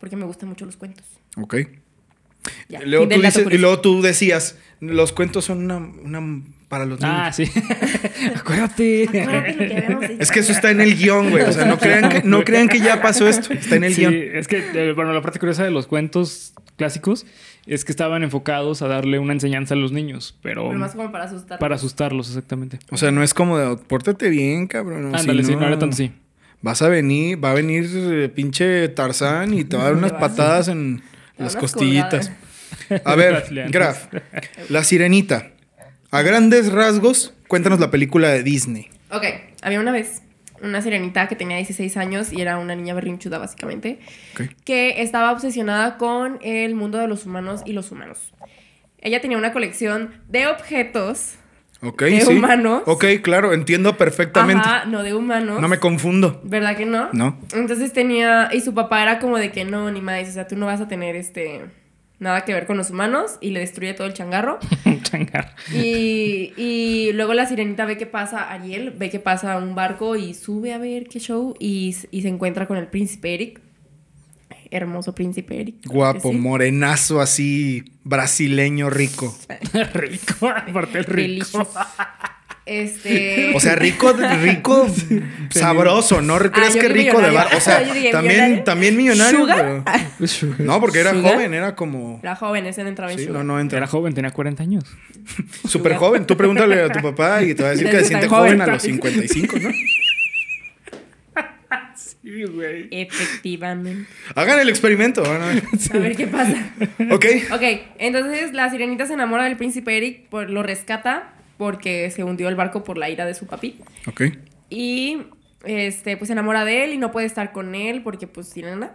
porque 0.00 0.16
me 0.16 0.24
gustan 0.24 0.48
mucho 0.48 0.64
los 0.64 0.76
cuentos. 0.76 1.04
Ok. 1.36 1.56
Ya, 2.68 2.80
luego, 2.82 3.06
tú 3.08 3.20
dices- 3.20 3.46
y 3.50 3.58
luego 3.58 3.80
tú 3.80 4.00
decías, 4.00 4.56
los 4.80 5.12
cuentos 5.12 5.44
son 5.44 5.58
una, 5.64 5.76
una 5.76 6.42
para 6.68 6.84
los 6.84 7.00
niños. 7.00 7.14
Ah, 7.18 7.32
sí. 7.32 7.44
Acuérdate. 8.36 9.04
Acuérdate 9.08 9.52
lo 9.52 9.58
que 9.58 9.76
habíamos 9.76 10.08
dicho. 10.08 10.22
Es 10.22 10.30
que 10.30 10.40
eso 10.40 10.52
está 10.52 10.70
en 10.70 10.80
el 10.80 10.96
guion, 10.96 11.30
güey. 11.30 11.44
O 11.44 11.52
sea, 11.52 11.64
no 11.64 11.78
crean 11.78 12.08
que, 12.08 12.22
no 12.22 12.44
crean 12.44 12.68
que 12.68 12.80
ya 12.80 13.00
pasó 13.00 13.26
esto. 13.28 13.52
Está 13.52 13.76
en 13.76 13.84
el 13.84 13.94
Sí, 13.94 14.02
guion. 14.02 14.14
es 14.36 14.48
que, 14.48 14.58
eh, 14.74 14.92
bueno, 14.92 15.12
la 15.12 15.22
parte 15.22 15.38
curiosa 15.38 15.64
de 15.64 15.70
los 15.70 15.86
cuentos 15.86 16.52
clásicos 16.76 17.26
es 17.66 17.84
que 17.84 17.92
estaban 17.92 18.22
enfocados 18.22 18.82
a 18.82 18.88
darle 18.88 19.18
una 19.18 19.32
enseñanza 19.32 19.74
a 19.74 19.76
los 19.76 19.92
niños, 19.92 20.36
pero, 20.42 20.66
Pero 20.68 20.78
más 20.78 20.94
como 20.94 21.10
para 21.12 21.24
asustar. 21.24 21.58
para 21.58 21.74
asustarlos, 21.74 22.28
exactamente. 22.28 22.78
O 22.90 22.96
sea, 22.96 23.10
no 23.10 23.22
es 23.22 23.34
como 23.34 23.58
de, 23.58 23.76
pórtate 23.76 24.28
bien, 24.30 24.66
cabrón. 24.66 25.06
o 25.06 25.18
si 25.18 25.20
Ándale, 25.22 25.44
sí, 25.44 25.54
no 25.56 25.66
era 25.66 25.78
tanto 25.78 25.96
sí. 25.96 26.12
Vas 26.62 26.82
a 26.82 26.88
venir, 26.88 27.42
va 27.42 27.50
a 27.50 27.54
venir 27.54 27.88
eh, 27.94 28.28
pinche 28.34 28.88
Tarzán 28.88 29.54
y 29.54 29.64
te 29.64 29.76
va 29.76 29.82
a 29.82 29.86
dar 29.86 29.94
unas 29.96 30.12
patadas 30.12 30.68
en 30.68 31.02
las 31.36 31.56
costillitas. 31.56 32.30
colgadas. 32.88 33.06
A 33.06 33.14
ver. 33.16 33.68
Graf, 33.70 34.06
La 34.68 34.82
Sirenita. 34.82 35.50
A 36.10 36.22
grandes 36.22 36.72
rasgos, 36.72 37.34
cuéntanos 37.48 37.80
la 37.80 37.90
película 37.90 38.28
de 38.28 38.42
Disney. 38.42 38.88
Ok, 39.10 39.24
había 39.62 39.80
una 39.80 39.92
vez 39.92 40.22
una 40.62 40.82
sirenita 40.82 41.28
que 41.28 41.36
tenía 41.36 41.56
16 41.58 41.96
años 41.96 42.32
y 42.32 42.40
era 42.40 42.58
una 42.58 42.74
niña 42.74 42.94
berrinchuda, 42.94 43.38
básicamente, 43.38 44.00
Ok. 44.34 44.48
que 44.64 45.02
estaba 45.02 45.30
obsesionada 45.32 45.98
con 45.98 46.38
el 46.42 46.74
mundo 46.74 46.98
de 46.98 47.06
los 47.08 47.26
humanos 47.26 47.62
y 47.64 47.72
los 47.74 47.92
humanos. 47.92 48.32
Ella 49.00 49.20
tenía 49.20 49.38
una 49.38 49.52
colección 49.52 50.14
de 50.28 50.46
objetos, 50.48 51.34
Ok, 51.80 52.02
¿De 52.02 52.22
sí. 52.22 52.32
humanos? 52.34 52.82
Ok, 52.86 53.04
claro, 53.22 53.52
entiendo 53.52 53.96
perfectamente. 53.96 54.64
ajá, 54.66 54.84
no 54.86 55.04
de 55.04 55.14
humanos. 55.14 55.60
No 55.60 55.68
me 55.68 55.78
confundo. 55.78 56.40
¿Verdad 56.42 56.76
que 56.76 56.84
no? 56.86 57.08
No. 57.12 57.38
Entonces 57.54 57.92
tenía, 57.92 58.48
y 58.52 58.62
su 58.62 58.74
papá 58.74 59.00
era 59.00 59.20
como 59.20 59.38
de 59.38 59.52
que 59.52 59.64
no, 59.64 59.88
ni 59.92 60.00
más, 60.00 60.28
o 60.28 60.32
sea, 60.32 60.48
tú 60.48 60.56
no 60.56 60.66
vas 60.66 60.80
a 60.80 60.88
tener 60.88 61.14
este, 61.14 61.66
nada 62.18 62.44
que 62.44 62.52
ver 62.52 62.66
con 62.66 62.76
los 62.76 62.90
humanos 62.90 63.38
y 63.40 63.50
le 63.50 63.60
destruye 63.60 63.94
todo 63.94 64.06
el 64.06 64.14
changarro. 64.14 64.58
Changar. 65.02 65.54
Y, 65.72 66.52
y 66.56 67.12
luego 67.12 67.34
la 67.34 67.46
sirenita 67.46 67.84
ve 67.84 67.96
que 67.96 68.06
pasa, 68.06 68.50
Ariel 68.52 68.90
ve 68.90 69.10
que 69.10 69.20
pasa 69.20 69.56
un 69.56 69.74
barco 69.74 70.16
y 70.16 70.34
sube 70.34 70.72
a 70.72 70.78
ver 70.78 71.08
qué 71.08 71.20
show 71.20 71.54
y, 71.58 71.94
y 72.10 72.22
se 72.22 72.28
encuentra 72.28 72.66
con 72.66 72.76
el 72.76 72.88
príncipe 72.88 73.34
Eric. 73.34 73.60
Hermoso 74.70 75.14
príncipe 75.14 75.60
Eric. 75.60 75.86
Guapo, 75.86 76.30
sí. 76.30 76.36
morenazo 76.36 77.20
así, 77.22 77.84
brasileño 78.04 78.90
rico. 78.90 79.34
rico. 79.94 80.48
Aparte 80.48 80.98
el 80.98 81.04
rico. 81.04 81.66
Este. 82.68 83.52
O 83.54 83.60
sea, 83.60 83.74
rico, 83.76 84.12
rico, 84.42 84.86
sabroso, 85.50 86.20
no 86.20 86.36
creas 86.38 86.74
yo 86.74 86.80
que 86.82 86.88
vi 86.88 87.04
rico 87.04 87.20
de 87.20 87.30
bar. 87.30 87.48
O 87.56 87.60
sea, 87.60 87.80
dije, 87.94 88.10
también, 88.10 88.34
¿millonario? 88.36 88.64
también 88.64 88.96
millonario. 88.96 89.40
¿Sugar? 89.40 89.82
pero- 90.18 90.54
No, 90.58 90.80
porque 90.80 91.00
era 91.00 91.12
¿Sugar? 91.14 91.32
joven, 91.34 91.54
era 91.54 91.74
como. 91.74 92.20
Era 92.22 92.36
joven, 92.36 92.66
ese 92.66 92.82
no 92.82 92.88
entraba 92.90 93.10
en 93.12 93.18
Sí, 93.18 93.24
Sugar. 93.24 93.42
no, 93.44 93.54
no 93.54 93.54
Era 93.54 93.62
entra. 93.62 93.86
joven, 93.86 94.12
tenía 94.14 94.30
40 94.30 94.62
años. 94.62 94.84
Súper 95.66 95.96
joven. 95.96 96.26
Tú 96.26 96.36
pregúntale 96.36 96.82
a 96.82 96.88
tu 96.90 97.00
papá 97.00 97.42
y 97.42 97.54
te 97.54 97.62
va 97.62 97.70
a 97.70 97.72
decir 97.72 97.88
que 97.90 97.98
se 98.00 98.04
siente 98.04 98.28
joven, 98.28 98.52
joven 98.58 98.60
a 98.62 98.66
los 98.74 98.82
55, 98.82 99.56
¿no? 99.60 99.70
Sí, 101.94 102.44
güey. 102.44 102.88
Efectivamente. 102.90 104.06
Hagan 104.34 104.60
el 104.60 104.68
experimento. 104.68 105.22
van 105.22 105.40
a 105.42 105.46
ver. 105.46 105.62
A 105.94 105.98
ver 105.98 106.16
qué 106.16 106.26
pasa. 106.26 106.54
Ok. 107.10 107.24
Ok, 107.52 107.62
entonces 107.98 108.52
la 108.52 108.68
sirenita 108.70 109.06
se 109.06 109.14
enamora 109.14 109.44
del 109.44 109.56
príncipe 109.56 109.96
Eric, 109.96 110.28
por, 110.28 110.50
lo 110.50 110.62
rescata 110.62 111.32
porque 111.58 112.10
se 112.10 112.24
hundió 112.24 112.48
el 112.48 112.54
barco 112.56 112.82
por 112.84 112.96
la 112.96 113.10
ira 113.10 113.26
de 113.26 113.34
su 113.34 113.46
papi. 113.46 113.78
Ok. 114.06 114.22
Y 114.70 115.18
este, 115.64 116.16
pues 116.16 116.28
se 116.28 116.32
enamora 116.32 116.64
de 116.64 116.84
él 116.84 116.94
y 116.94 116.98
no 116.98 117.12
puede 117.12 117.26
estar 117.26 117.52
con 117.52 117.74
él 117.74 118.02
porque 118.02 118.26
pues 118.26 118.48
sirena. 118.48 118.92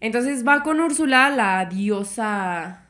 Entonces 0.00 0.46
va 0.46 0.62
con 0.62 0.80
Úrsula, 0.80 1.28
la 1.30 1.66
diosa 1.66 2.86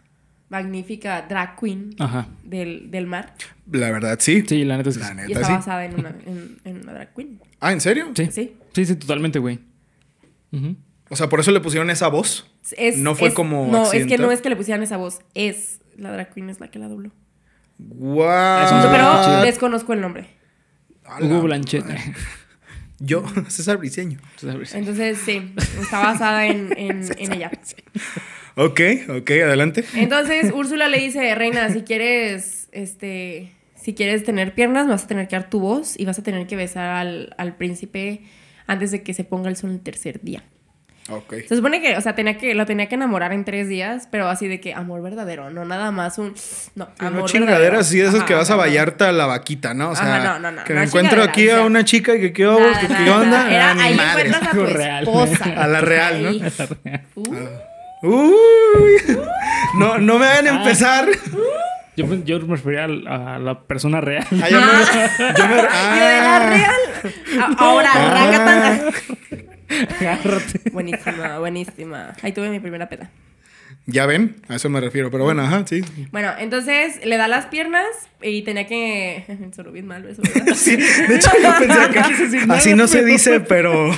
magnífica 0.48 1.22
drag 1.28 1.56
queen 1.58 1.90
Ajá. 1.98 2.28
del, 2.44 2.90
del 2.90 3.06
mar. 3.06 3.34
La 3.70 3.90
verdad, 3.90 4.18
sí. 4.20 4.44
Sí, 4.46 4.64
la 4.64 4.76
neta 4.76 4.90
es 4.90 4.98
que 4.98 5.04
La 5.04 5.14
neta, 5.14 5.28
Y 5.28 5.32
está 5.32 5.46
sí. 5.46 5.52
basada 5.52 5.84
en 5.84 5.98
una, 5.98 6.10
en, 6.26 6.58
en 6.64 6.76
una 6.82 6.92
drag 6.92 7.14
queen. 7.14 7.40
Ah, 7.60 7.72
¿en 7.72 7.80
serio? 7.80 8.10
Sí. 8.14 8.28
Sí. 8.30 8.56
Sí, 8.72 8.84
sí, 8.86 8.96
totalmente, 8.96 9.38
güey. 9.38 9.58
Ujú. 10.52 10.76
O 11.10 11.16
sea, 11.16 11.28
por 11.28 11.40
eso 11.40 11.50
le 11.50 11.60
pusieron 11.60 11.90
esa 11.90 12.08
voz. 12.08 12.50
Es- 12.76 12.96
No 12.98 13.14
fue 13.14 13.28
es- 13.28 13.34
como 13.34 13.68
No, 13.70 13.90
es 13.92 14.06
que 14.06 14.18
no 14.18 14.30
es 14.30 14.40
que 14.40 14.48
le 14.50 14.56
pusieran 14.56 14.82
esa 14.82 14.96
voz. 14.96 15.20
Es 15.34 15.80
la 15.96 16.12
drag 16.12 16.32
queen 16.34 16.50
es 16.50 16.60
la 16.60 16.68
que 16.70 16.78
la 16.78 16.88
dobló. 16.88 17.10
Se 17.78 18.88
Pero 18.88 19.42
desconozco 19.42 19.92
el 19.92 20.00
nombre. 20.00 20.28
Hugo 21.20 21.42
Blanchett. 21.42 21.84
madre. 21.84 22.00
Yo, 23.00 23.24
César 23.48 23.76
Briceño. 23.78 24.18
Entonces, 24.78 25.18
sí, 25.24 25.52
está 25.80 26.00
basada 26.00 26.46
en, 26.46 26.72
en, 26.76 27.04
en 27.18 27.32
ella. 27.32 27.50
Ok, 28.56 28.80
ok, 29.08 29.30
adelante. 29.30 29.84
Entonces, 29.94 30.52
Úrsula 30.52 30.88
le 30.88 30.98
dice, 30.98 31.34
Reina, 31.34 31.68
si 31.70 31.82
quieres, 31.82 32.68
este, 32.72 33.52
si 33.74 33.94
quieres 33.94 34.24
tener 34.24 34.54
piernas, 34.54 34.86
vas 34.86 35.04
a 35.04 35.06
tener 35.08 35.28
que 35.28 35.36
dar 35.36 35.50
tu 35.50 35.60
voz 35.60 35.98
y 35.98 36.04
vas 36.04 36.18
a 36.18 36.22
tener 36.22 36.46
que 36.46 36.56
besar 36.56 36.86
al, 36.86 37.34
al 37.36 37.56
príncipe 37.56 38.22
antes 38.66 38.92
de 38.92 39.02
que 39.02 39.12
se 39.12 39.24
ponga 39.24 39.50
el 39.50 39.56
sol 39.56 39.70
el 39.70 39.80
tercer 39.80 40.20
día. 40.22 40.44
Ok. 41.10 41.34
Se 41.46 41.56
supone 41.56 41.82
que, 41.82 41.96
o 41.98 42.00
sea, 42.00 42.14
tenía 42.14 42.38
que, 42.38 42.54
lo 42.54 42.64
tenía 42.64 42.86
que 42.88 42.94
enamorar 42.94 43.32
en 43.34 43.44
tres 43.44 43.68
días, 43.68 44.08
pero 44.10 44.26
así 44.28 44.48
de 44.48 44.58
que 44.60 44.72
amor 44.72 45.02
verdadero, 45.02 45.50
no 45.50 45.64
nada 45.66 45.90
más 45.90 46.16
un... 46.16 46.34
No, 46.76 46.88
no 46.98 47.06
amor 47.08 47.24
chingaderas 47.28 47.58
verdadero. 47.60 47.80
así 47.80 47.98
de 47.98 48.04
esas 48.04 48.14
Ajá, 48.20 48.24
que 48.26 48.34
vas 48.34 48.50
a 48.50 48.56
Vallarta 48.56 49.10
a 49.10 49.12
la 49.12 49.26
vaquita, 49.26 49.74
¿no? 49.74 49.90
O 49.90 49.96
sea, 49.96 50.16
Ajá, 50.16 50.24
no, 50.24 50.38
no, 50.38 50.50
no, 50.52 50.64
que 50.64 50.72
no 50.72 50.80
me 50.80 50.86
encuentro 50.86 51.10
chingadera, 51.26 51.30
aquí 51.32 51.48
o 51.50 51.62
a 51.62 51.66
una 51.66 51.84
chica 51.84 52.14
y 52.14 52.20
que 52.20 52.32
qué, 52.32 52.44
Nada, 52.44 52.56
onda, 52.56 52.80
que, 52.80 52.88
nada, 52.88 53.04
qué 53.04 53.10
onda. 53.10 53.50
Era, 53.54 53.70
Ah, 53.70 53.76
ahí 53.80 53.94
madre. 53.96 54.28
encuentras 54.28 54.42
a 54.48 54.50
tu 54.52 54.60
Algo 54.62 54.72
real. 54.78 55.02
esposa. 55.04 55.44
A 55.62 55.66
la 55.66 55.80
real, 55.82 56.22
¿no? 56.22 56.30
Uh, 57.16 57.48
Uy. 58.02 59.16
No, 59.78 59.98
no 59.98 60.18
me 60.18 60.26
hagan 60.26 60.48
Ah. 60.48 60.56
empezar. 60.62 61.06
Yo, 61.96 62.06
yo 62.24 62.40
me 62.40 62.56
refería 62.56 62.84
a 62.84 63.38
la 63.38 63.60
persona 63.60 64.00
real. 64.00 64.26
Ah, 64.42 64.48
yo 64.48 64.58
me, 64.60 64.66
yo 65.38 65.48
me- 65.48 65.54
y 65.54 65.98
de 66.00 66.20
la 66.22 66.50
real. 66.50 66.72
A- 67.40 67.54
Ahora, 67.64 67.90
Ah. 67.94 68.78
Agárrate. 70.00 70.70
Buenísima, 70.72 71.38
buenísima. 71.38 72.12
Ahí 72.22 72.32
tuve 72.32 72.50
mi 72.50 72.60
primera 72.60 72.88
peda. 72.88 73.10
Ya 73.86 74.06
ven, 74.06 74.36
a 74.48 74.56
eso 74.56 74.70
me 74.70 74.80
refiero. 74.80 75.10
Pero 75.10 75.24
bueno, 75.24 75.42
ajá, 75.42 75.64
sí. 75.66 75.82
Bueno, 76.10 76.32
entonces 76.38 77.04
le 77.04 77.16
da 77.18 77.28
las 77.28 77.46
piernas 77.46 77.86
y 78.22 78.42
tenía 78.42 78.66
que. 78.66 79.24
Sonó 79.54 79.72
bien 79.72 79.86
mal 79.86 80.08
eso, 80.08 80.22
¿verdad? 80.22 80.54
Sí, 80.54 80.76
de 80.76 81.16
hecho 81.16 81.30
yo 81.42 81.52
pensé 81.58 81.90
que 81.92 82.52
así 82.52 82.74
no 82.74 82.86
se 82.88 83.04
dice, 83.04 83.40
pero 83.40 83.90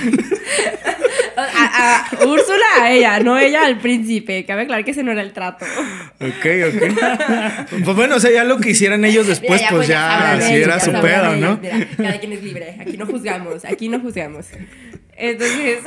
A, 1.37 2.09
a 2.11 2.25
Úrsula 2.27 2.65
a 2.81 2.91
ella, 2.93 3.21
no 3.21 3.39
ella 3.39 3.67
al 3.67 3.79
príncipe. 3.79 4.45
Cabe 4.47 4.63
aclarar 4.63 4.85
que 4.85 4.93
ese 4.93 5.03
no 5.03 5.13
era 5.13 5.21
el 5.23 5.33
trato. 5.33 5.67
Ok, 6.21 6.47
ok. 6.69 7.81
pues 7.85 7.97
bueno, 7.97 8.17
o 8.17 8.21
sea, 8.21 8.31
ya 8.31 8.43
lo 8.43 8.59
que 8.59 8.71
hicieran 8.71 9.05
ellos 9.05 9.27
después, 9.27 9.61
Mira, 9.61 9.71
pues 9.71 9.87
ya, 9.87 10.01
sabrán 10.01 10.39
así 10.39 10.55
ellos, 10.55 10.67
era 10.67 10.79
ya 10.79 10.85
su 10.85 10.93
pedo, 10.93 11.37
¿no? 11.37 11.59
mira, 11.59 11.87
cada 11.97 12.19
quien 12.19 12.33
es 12.33 12.43
libre. 12.43 12.77
Aquí 12.81 12.97
no 12.97 13.07
juzgamos, 13.07 13.65
aquí 13.65 13.89
no 13.89 14.01
juzgamos. 14.01 14.47
Entonces, 15.17 15.81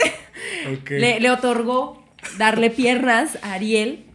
le, 0.89 1.19
le 1.19 1.31
otorgó 1.31 2.03
darle 2.37 2.69
piernas 2.69 3.37
a 3.41 3.53
Ariel. 3.53 4.05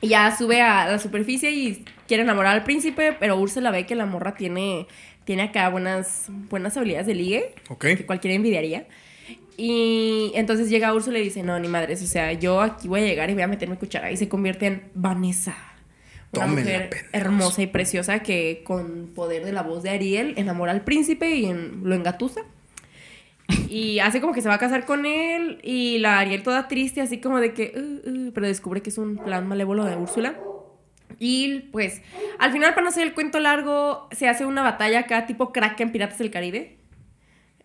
Y 0.00 0.08
ya 0.08 0.34
sube 0.36 0.60
a 0.60 0.86
la 0.88 0.98
superficie 0.98 1.50
y 1.52 1.84
quiere 2.08 2.24
enamorar 2.24 2.54
al 2.54 2.64
príncipe, 2.64 3.16
pero 3.20 3.36
Úrsula 3.36 3.70
ve 3.70 3.86
que 3.86 3.94
la 3.94 4.04
morra 4.04 4.34
tiene, 4.34 4.88
tiene 5.24 5.42
acá 5.42 5.68
buenas, 5.68 6.26
buenas 6.28 6.76
habilidades 6.76 7.06
de 7.06 7.14
ligue, 7.14 7.54
que 7.98 8.06
cualquiera 8.06 8.34
envidiaría. 8.34 8.86
Y 9.56 10.32
entonces 10.34 10.68
llega 10.70 10.92
Úrsula 10.94 11.18
y 11.18 11.24
dice, 11.24 11.42
no, 11.42 11.58
ni 11.60 11.68
madres, 11.68 12.02
o 12.02 12.06
sea, 12.06 12.32
yo 12.32 12.60
aquí 12.60 12.88
voy 12.88 13.02
a 13.02 13.04
llegar 13.04 13.30
y 13.30 13.34
voy 13.34 13.42
a 13.42 13.46
meter 13.48 13.68
mi 13.68 13.76
cuchara. 13.76 14.10
Y 14.10 14.16
se 14.16 14.28
convierte 14.28 14.66
en 14.66 14.82
Vanessa. 14.94 15.56
Una 16.32 16.46
Tómenla, 16.46 16.62
mujer 16.62 16.88
pendejos. 16.90 17.10
hermosa 17.12 17.62
y 17.62 17.66
preciosa 17.68 18.18
que 18.20 18.62
con 18.64 19.12
poder 19.14 19.44
de 19.44 19.52
la 19.52 19.62
voz 19.62 19.82
de 19.82 19.90
Ariel 19.90 20.34
enamora 20.36 20.72
al 20.72 20.82
príncipe 20.82 21.30
y 21.36 21.44
en- 21.44 21.82
lo 21.84 21.94
engatusa. 21.94 22.40
Y 23.68 23.98
hace 24.00 24.20
como 24.20 24.32
que 24.32 24.42
se 24.42 24.48
va 24.48 24.54
a 24.54 24.58
casar 24.58 24.84
con 24.84 25.06
él 25.06 25.58
y 25.62 25.98
la 25.98 26.18
Ariel 26.18 26.42
toda 26.42 26.68
triste, 26.68 27.00
así 27.00 27.18
como 27.18 27.40
de 27.40 27.52
que, 27.54 27.72
"Uh, 27.74 28.10
uh", 28.28 28.32
pero 28.32 28.46
descubre 28.46 28.82
que 28.82 28.90
es 28.90 28.98
un 28.98 29.16
plan 29.16 29.46
malévolo 29.46 29.84
de 29.84 29.96
Úrsula. 29.96 30.34
Y 31.18 31.60
pues, 31.72 32.02
al 32.38 32.52
final, 32.52 32.70
para 32.74 32.82
no 32.82 32.88
hacer 32.88 33.06
el 33.06 33.14
cuento 33.14 33.38
largo, 33.40 34.08
se 34.12 34.28
hace 34.28 34.44
una 34.44 34.62
batalla 34.62 35.00
acá 35.00 35.26
tipo 35.26 35.52
Kraken 35.52 35.92
Piratas 35.92 36.18
del 36.18 36.30
Caribe. 36.30 36.76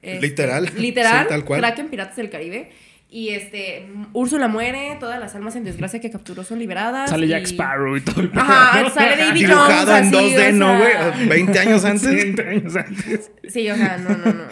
Este, 0.02 0.22
Literal. 0.28 0.70
Literal, 0.78 1.24
Sí, 1.24 1.30
tal 1.30 1.46
cual. 1.46 1.60
Kraken 1.62 1.90
Piratas 1.90 2.16
del 2.16 2.30
Caribe. 2.30 2.72
Y 3.10 3.30
este, 3.30 3.88
Úrsula 4.12 4.50
muere, 4.50 4.98
todas 5.00 5.18
las 5.18 5.34
almas 5.34 5.56
en 5.56 5.64
desgracia 5.64 6.02
que 6.02 6.12
capturó 6.12 6.44
son 6.44 6.60
liberadas. 6.60 7.10
Sale 7.10 7.26
Jack 7.28 7.44
y- 7.44 7.46
Sparrow 7.46 7.96
y 7.96 8.02
todo 8.02 8.20
el 8.20 8.30
pedo, 8.30 8.42
Ajá, 8.42 8.82
¿no? 8.84 8.90
sale 8.90 9.16
David 9.26 9.40
Dibujado 9.48 9.86
Jones, 9.94 10.08
en 10.08 10.16
así, 10.16 10.36
2D, 10.36 10.50
o 10.50 10.54
¿no, 10.54 10.78
güey? 10.78 11.28
20 11.30 11.60
años 11.60 11.86
antes. 11.86 12.04
20 12.12 12.42
años 12.50 12.76
antes. 12.76 13.32
Sí, 13.48 13.70
o 13.70 13.76
sea, 13.78 13.98
no, 13.98 14.10
no, 14.10 14.34
no. 14.34 14.44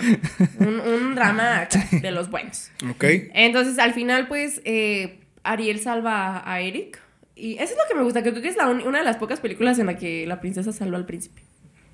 Un, 0.59 0.79
un 0.79 1.15
drama 1.15 1.67
de 1.91 2.11
los 2.11 2.29
buenos. 2.29 2.71
Ok. 2.89 3.03
Entonces, 3.33 3.77
al 3.77 3.93
final, 3.93 4.27
pues, 4.29 4.61
eh, 4.63 5.19
Ariel 5.43 5.79
salva 5.81 6.41
a 6.49 6.61
Eric. 6.61 7.01
Y 7.35 7.55
eso 7.55 7.65
es 7.73 7.77
lo 7.77 7.83
que 7.89 7.95
me 7.95 8.03
gusta, 8.03 8.23
que 8.23 8.29
creo 8.31 8.41
que 8.41 8.47
es 8.47 8.55
la 8.55 8.67
un- 8.69 8.81
una 8.83 8.99
de 8.99 9.03
las 9.05 9.17
pocas 9.17 9.41
películas 9.41 9.77
en 9.79 9.87
la 9.87 9.97
que 9.97 10.25
la 10.25 10.39
princesa 10.39 10.71
salva 10.71 10.97
al 10.97 11.05
príncipe. 11.05 11.41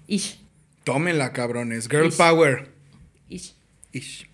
Ish, 0.06 0.39
Tómenla, 0.84 1.34
cabrones. 1.34 1.89
Girl 1.89 2.08
Ish. 2.10 2.17
power. 2.17 2.69
ish. 3.30 3.56
Ish. 3.93 4.28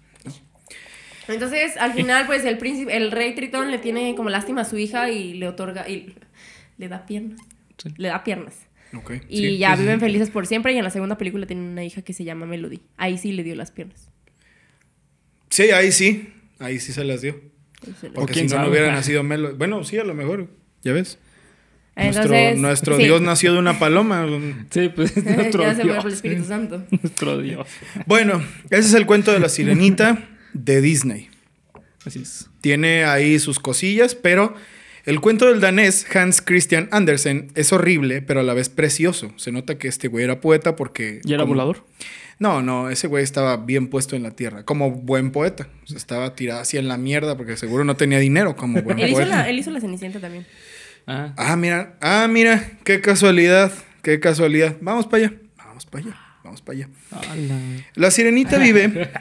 Entonces, 1.27 1.77
al 1.77 1.93
final, 1.93 2.25
pues, 2.25 2.45
el 2.45 2.57
príncipe, 2.57 2.95
el 2.95 3.11
rey 3.11 3.35
Tritón 3.35 3.71
le 3.71 3.77
tiene 3.77 4.15
como 4.15 4.29
lástima 4.29 4.61
a 4.61 4.65
su 4.65 4.77
hija 4.77 5.09
y 5.09 5.33
le 5.33 5.47
otorga, 5.47 5.87
y 5.89 6.15
le 6.77 6.87
da 6.87 7.05
piernas. 7.05 7.39
Sí. 7.77 7.89
Le 7.97 8.07
da 8.07 8.23
piernas. 8.23 8.55
Ok. 8.95 9.13
Y 9.29 9.37
sí, 9.37 9.57
ya 9.57 9.75
sí, 9.75 9.81
viven 9.81 9.99
sí. 9.99 10.05
felices 10.05 10.29
por 10.29 10.47
siempre. 10.47 10.73
Y 10.73 10.77
en 10.77 10.83
la 10.83 10.89
segunda 10.89 11.17
película 11.17 11.45
tienen 11.45 11.65
una 11.65 11.83
hija 11.83 12.01
que 12.01 12.13
se 12.13 12.23
llama 12.23 12.45
Melody. 12.45 12.79
Ahí 12.95 13.17
sí 13.17 13.31
le 13.33 13.43
dio 13.43 13.55
las 13.55 13.71
piernas. 13.71 14.09
Sí, 15.49 15.71
ahí 15.71 15.91
sí. 15.91 16.33
Ahí 16.59 16.79
sí 16.79 16.93
se 16.93 17.03
las 17.03 17.21
dio. 17.21 17.39
Porque 18.13 18.33
si 18.33 18.47
no, 18.47 18.61
no 18.61 18.69
hubiera 18.69 18.91
nacido 18.91 19.23
Melo. 19.23 19.55
Bueno, 19.55 19.83
sí, 19.83 19.97
a 19.97 20.03
lo 20.03 20.13
mejor. 20.13 20.47
Ya 20.83 20.93
ves. 20.93 21.19
Entonces, 21.95 22.29
nuestro 22.29 22.61
nuestro 22.61 22.97
sí. 22.97 23.03
Dios 23.03 23.21
nació 23.21 23.53
de 23.53 23.59
una 23.59 23.79
paloma. 23.79 24.25
Sí, 24.69 24.89
pues 24.89 25.17
es 25.17 25.23
nuestro 25.35 25.63
ya 25.63 25.75
se 25.75 25.83
Dios. 25.83 25.95
fue 25.95 26.01
por 26.03 26.07
el 26.07 26.13
Espíritu 26.13 26.43
Santo. 26.43 26.83
Nuestro 27.01 27.41
Dios. 27.41 27.67
Bueno, 28.05 28.41
ese 28.69 28.87
es 28.87 28.93
el 28.93 29.05
cuento 29.05 29.31
de 29.31 29.39
la 29.39 29.49
sirenita 29.49 30.23
de 30.65 30.81
Disney. 30.81 31.29
Así 32.05 32.19
es. 32.21 32.49
Tiene 32.61 33.03
ahí 33.05 33.37
sus 33.39 33.59
cosillas, 33.59 34.15
pero 34.15 34.55
el 35.05 35.19
cuento 35.21 35.47
del 35.47 35.59
danés 35.61 36.05
Hans 36.15 36.41
Christian 36.41 36.87
Andersen 36.91 37.51
es 37.55 37.71
horrible, 37.73 38.21
pero 38.21 38.39
a 38.39 38.43
la 38.43 38.53
vez 38.53 38.69
precioso. 38.69 39.31
Se 39.37 39.51
nota 39.51 39.77
que 39.77 39.87
este 39.87 40.07
güey 40.07 40.23
era 40.23 40.41
poeta 40.41 40.75
porque... 40.75 41.21
¿Y 41.23 41.33
era 41.33 41.43
como- 41.43 41.53
volador? 41.53 41.85
No, 42.39 42.61
no, 42.61 42.91
ese 42.91 43.07
güey 43.07 43.23
estaba 43.23 43.57
bien 43.57 43.87
puesto 43.87 44.15
en 44.15 44.21
la 44.21 44.29
tierra, 44.31 44.63
como 44.63 44.91
buen 44.91 45.31
poeta. 45.31 45.69
O 45.83 45.87
sea, 45.87 45.97
estaba 45.97 46.35
tirado 46.35 46.59
así 46.61 46.77
en 46.77 46.87
la 46.87 46.95
mierda 46.97 47.35
porque 47.35 47.57
seguro 47.57 47.83
no 47.83 47.95
tenía 47.95 48.19
dinero 48.19 48.55
como 48.55 48.79
buen 48.83 48.99
Él 48.99 49.07
hizo, 49.09 49.15
poeta. 49.21 49.37
la, 49.37 49.49
él 49.49 49.57
hizo 49.57 49.71
la 49.71 49.81
Cenicienta 49.81 50.19
también. 50.19 50.45
Ah. 51.07 51.33
Ah, 51.35 51.55
mira, 51.55 51.95
ah, 51.99 52.27
mira, 52.29 52.73
qué 52.83 53.01
casualidad, 53.01 53.71
qué 54.03 54.19
casualidad. 54.19 54.75
Vamos 54.81 55.07
para 55.07 55.25
allá, 55.25 55.35
vamos 55.57 55.85
para 55.87 56.05
allá, 56.05 56.19
vamos 56.47 56.61
para 56.61 56.79
allá. 56.79 56.89
La 57.95 58.11
sirenita 58.11 58.57
vive 58.59 59.11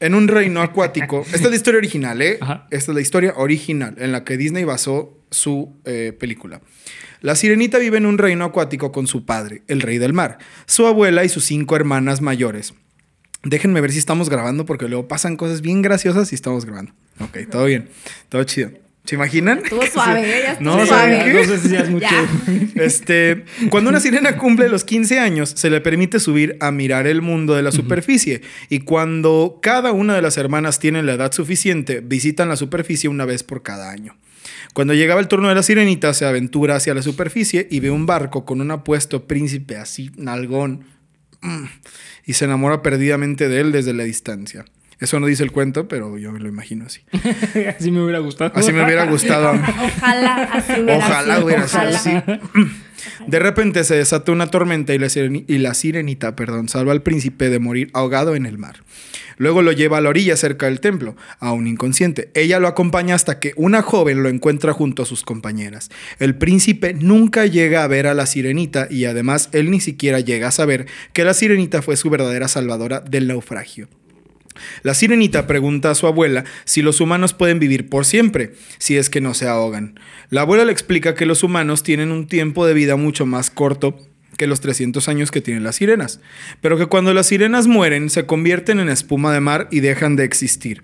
en 0.00 0.14
un 0.14 0.28
reino 0.28 0.62
acuático. 0.62 1.24
Esta 1.26 1.36
es 1.36 1.50
la 1.50 1.56
historia 1.56 1.78
original, 1.78 2.20
¿eh? 2.20 2.38
Ajá. 2.40 2.66
Esta 2.70 2.92
es 2.92 2.94
la 2.94 3.00
historia 3.00 3.34
original 3.36 3.94
en 3.98 4.12
la 4.12 4.24
que 4.24 4.36
Disney 4.36 4.64
basó 4.64 5.16
su 5.30 5.74
eh, 5.84 6.14
película. 6.18 6.60
La 7.20 7.36
sirenita 7.36 7.78
vive 7.78 7.98
en 7.98 8.06
un 8.06 8.18
reino 8.18 8.44
acuático 8.44 8.90
con 8.90 9.06
su 9.06 9.24
padre, 9.24 9.62
el 9.68 9.80
rey 9.80 9.98
del 9.98 10.12
mar, 10.12 10.38
su 10.66 10.86
abuela 10.86 11.24
y 11.24 11.28
sus 11.28 11.44
cinco 11.44 11.76
hermanas 11.76 12.20
mayores. 12.20 12.74
Déjenme 13.44 13.80
ver 13.80 13.92
si 13.92 13.98
estamos 13.98 14.28
grabando 14.28 14.66
porque 14.66 14.88
luego 14.88 15.08
pasan 15.08 15.36
cosas 15.36 15.62
bien 15.62 15.82
graciosas 15.82 16.28
si 16.28 16.34
estamos 16.34 16.64
grabando. 16.64 16.92
Ok, 17.20 17.38
todo 17.50 17.64
bien, 17.66 17.88
todo 18.28 18.42
chido. 18.44 18.70
¿Se 19.04 19.16
imaginan? 19.16 19.58
Estuvo 19.58 19.84
suave, 19.92 20.20
¿eh? 20.20 20.42
Ya 20.44 20.52
estuvo 20.52 20.76
No, 20.76 20.86
suave. 20.86 21.32
No 21.32 21.44
sé 21.44 21.58
si 21.58 21.68
seas 21.68 21.90
mucho. 21.90 22.06
Ya. 22.06 22.82
Este, 22.82 23.44
cuando 23.70 23.90
una 23.90 24.00
sirena 24.00 24.36
cumple 24.36 24.68
los 24.68 24.84
15 24.84 25.18
años, 25.18 25.52
se 25.56 25.70
le 25.70 25.80
permite 25.80 26.20
subir 26.20 26.56
a 26.60 26.70
mirar 26.70 27.06
el 27.06 27.22
mundo 27.22 27.54
de 27.54 27.62
la 27.62 27.72
superficie. 27.72 28.42
Y 28.68 28.80
cuando 28.80 29.58
cada 29.60 29.92
una 29.92 30.14
de 30.14 30.22
las 30.22 30.36
hermanas 30.36 30.78
tiene 30.78 31.02
la 31.02 31.14
edad 31.14 31.32
suficiente, 31.32 32.00
visitan 32.00 32.48
la 32.48 32.56
superficie 32.56 33.08
una 33.08 33.24
vez 33.24 33.42
por 33.42 33.62
cada 33.62 33.90
año. 33.90 34.16
Cuando 34.74 34.94
llegaba 34.94 35.20
el 35.20 35.28
turno 35.28 35.48
de 35.48 35.54
la 35.54 35.62
sirenita, 35.62 36.14
se 36.14 36.24
aventura 36.24 36.76
hacia 36.76 36.94
la 36.94 37.02
superficie 37.02 37.66
y 37.70 37.80
ve 37.80 37.90
un 37.90 38.06
barco 38.06 38.44
con 38.44 38.60
un 38.60 38.70
apuesto 38.70 39.26
príncipe 39.26 39.76
así, 39.76 40.10
nalgón, 40.16 40.84
mm, 41.42 41.64
y 42.26 42.32
se 42.32 42.46
enamora 42.46 42.82
perdidamente 42.82 43.48
de 43.48 43.60
él 43.60 43.72
desde 43.72 43.92
la 43.92 44.04
distancia. 44.04 44.64
Eso 45.02 45.18
no 45.18 45.26
dice 45.26 45.42
el 45.42 45.50
cuento, 45.50 45.88
pero 45.88 46.16
yo 46.16 46.30
me 46.30 46.38
lo 46.38 46.48
imagino 46.48 46.86
así. 46.86 47.00
Así 47.76 47.90
me 47.90 48.02
hubiera 48.02 48.20
gustado. 48.20 48.52
Así 48.54 48.72
me 48.72 48.84
hubiera 48.84 49.04
gustado. 49.04 49.48
a 49.48 49.52
mí. 49.54 49.60
Ojalá 49.98 50.42
así 50.52 50.80
hubiera 50.80 50.98
Ojalá 50.98 51.34
sido, 51.34 51.46
hubiera 51.46 51.66
sido 51.68 51.82
ojalá. 51.82 51.98
así. 51.98 52.72
De 53.26 53.38
repente 53.40 53.82
se 53.82 53.96
desata 53.96 54.30
una 54.30 54.46
tormenta 54.46 54.94
y 54.94 54.98
la, 54.98 55.08
y 55.16 55.58
la 55.58 55.74
sirenita 55.74 56.36
perdón, 56.36 56.68
salva 56.68 56.92
al 56.92 57.02
príncipe 57.02 57.50
de 57.50 57.58
morir 57.58 57.90
ahogado 57.94 58.36
en 58.36 58.46
el 58.46 58.58
mar. 58.58 58.84
Luego 59.38 59.62
lo 59.62 59.72
lleva 59.72 59.98
a 59.98 60.00
la 60.00 60.10
orilla 60.10 60.36
cerca 60.36 60.66
del 60.66 60.78
templo, 60.78 61.16
aún 61.40 61.66
inconsciente. 61.66 62.30
Ella 62.34 62.60
lo 62.60 62.68
acompaña 62.68 63.16
hasta 63.16 63.40
que 63.40 63.54
una 63.56 63.82
joven 63.82 64.22
lo 64.22 64.28
encuentra 64.28 64.72
junto 64.72 65.02
a 65.02 65.06
sus 65.06 65.24
compañeras. 65.24 65.90
El 66.20 66.36
príncipe 66.36 66.94
nunca 66.94 67.46
llega 67.46 67.82
a 67.82 67.88
ver 67.88 68.06
a 68.06 68.14
la 68.14 68.26
sirenita 68.26 68.86
y 68.88 69.06
además 69.06 69.48
él 69.50 69.72
ni 69.72 69.80
siquiera 69.80 70.20
llega 70.20 70.46
a 70.48 70.52
saber 70.52 70.86
que 71.12 71.24
la 71.24 71.34
sirenita 71.34 71.82
fue 71.82 71.96
su 71.96 72.08
verdadera 72.08 72.46
salvadora 72.46 73.00
del 73.00 73.26
naufragio. 73.26 73.88
La 74.82 74.94
sirenita 74.94 75.46
pregunta 75.46 75.90
a 75.90 75.94
su 75.94 76.06
abuela 76.06 76.44
si 76.64 76.82
los 76.82 77.00
humanos 77.00 77.34
pueden 77.34 77.58
vivir 77.58 77.88
por 77.88 78.04
siempre, 78.04 78.54
si 78.78 78.96
es 78.96 79.10
que 79.10 79.20
no 79.20 79.34
se 79.34 79.48
ahogan. 79.48 79.98
La 80.30 80.42
abuela 80.42 80.64
le 80.64 80.72
explica 80.72 81.14
que 81.14 81.26
los 81.26 81.42
humanos 81.42 81.82
tienen 81.82 82.10
un 82.10 82.26
tiempo 82.26 82.66
de 82.66 82.74
vida 82.74 82.96
mucho 82.96 83.26
más 83.26 83.50
corto 83.50 83.96
que 84.36 84.46
los 84.46 84.60
300 84.60 85.08
años 85.08 85.30
que 85.30 85.40
tienen 85.40 85.64
las 85.64 85.76
sirenas, 85.76 86.20
pero 86.60 86.78
que 86.78 86.86
cuando 86.86 87.14
las 87.14 87.26
sirenas 87.26 87.66
mueren 87.66 88.10
se 88.10 88.26
convierten 88.26 88.80
en 88.80 88.88
espuma 88.88 89.32
de 89.32 89.40
mar 89.40 89.68
y 89.70 89.80
dejan 89.80 90.16
de 90.16 90.24
existir, 90.24 90.82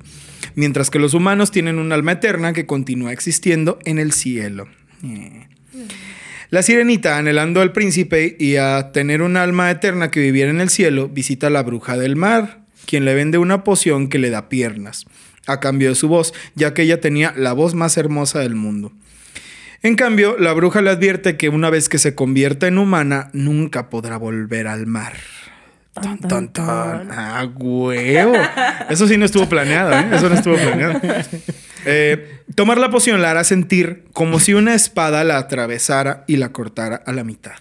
mientras 0.55 0.91
que 0.91 0.99
los 0.99 1.15
humanos 1.15 1.51
tienen 1.51 1.79
un 1.79 1.93
alma 1.93 2.13
eterna 2.13 2.53
que 2.53 2.67
continúa 2.67 3.13
existiendo 3.13 3.79
en 3.85 3.99
el 3.99 4.13
cielo. 4.13 4.69
Eh. 5.03 5.49
La 6.51 6.63
sirenita, 6.63 7.19
anhelando 7.19 7.61
al 7.61 7.73
príncipe 7.73 8.37
y 8.39 8.57
a 8.57 8.91
tener 8.93 9.21
un 9.21 9.37
alma 9.37 9.71
eterna 9.71 10.11
que 10.11 10.21
viviera 10.21 10.51
en 10.51 10.61
el 10.61 10.71
cielo, 10.71 11.09
visita 11.09 11.49
a 11.49 11.51
la 11.51 11.63
bruja 11.63 11.99
del 11.99 12.17
mar, 12.17 12.65
quien 12.89 13.05
le 13.05 13.15
vende 13.15 13.37
una 13.37 13.65
poción 13.65 14.09
que 14.09 14.19
le 14.19 14.31
da 14.31 14.49
piernas, 14.49 15.05
a 15.47 15.61
cambio 15.61 15.91
de 15.91 15.95
su 15.95 16.09
voz, 16.09 16.33
ya 16.55 16.73
que 16.73 16.83
ella 16.83 17.03
tenía 17.03 17.35
la 17.37 17.53
voz 17.53 17.75
más 17.75 17.99
hermosa 17.99 18.41
del 18.41 18.55
mundo. 18.55 18.93
En 19.83 19.95
cambio, 19.95 20.39
la 20.39 20.55
bruja 20.55 20.81
le 20.81 20.89
advierte 20.89 21.37
que 21.37 21.51
una 21.51 21.69
vez 21.69 21.91
que 21.91 21.99
se 21.99 22.15
convierta 22.15 22.67
en 22.67 22.79
humana, 22.79 23.29
nunca 23.35 23.91
podrá 23.91 24.17
volver 24.17 24.67
al 24.67 24.87
mar. 24.87 25.13
Tan, 25.93 26.19
tan, 26.19 26.49
tan. 26.51 27.11
Ah, 27.13 27.47
huevo. 27.55 28.33
Eso 28.89 29.07
sí 29.07 29.19
no 29.19 29.27
estuvo 29.27 29.49
planeado, 29.49 29.93
¿eh? 29.93 30.07
Eso 30.13 30.31
no 30.31 30.35
estuvo 30.35 30.57
planeado. 30.57 31.01
Eh, 31.85 32.41
tomar 32.55 32.79
la 32.79 32.91
poción 32.91 33.23
la 33.23 33.31
hará 33.31 33.45
sentir 33.45 34.05
como 34.13 34.41
si 34.41 34.53
una 34.53 34.75
espada 34.75 35.25
la 35.25 35.39
atravesara 35.39 36.25
y 36.27 36.37
la 36.37 36.53
cortara 36.53 36.97
a 37.07 37.13
la 37.13 37.23
mitad. 37.23 37.53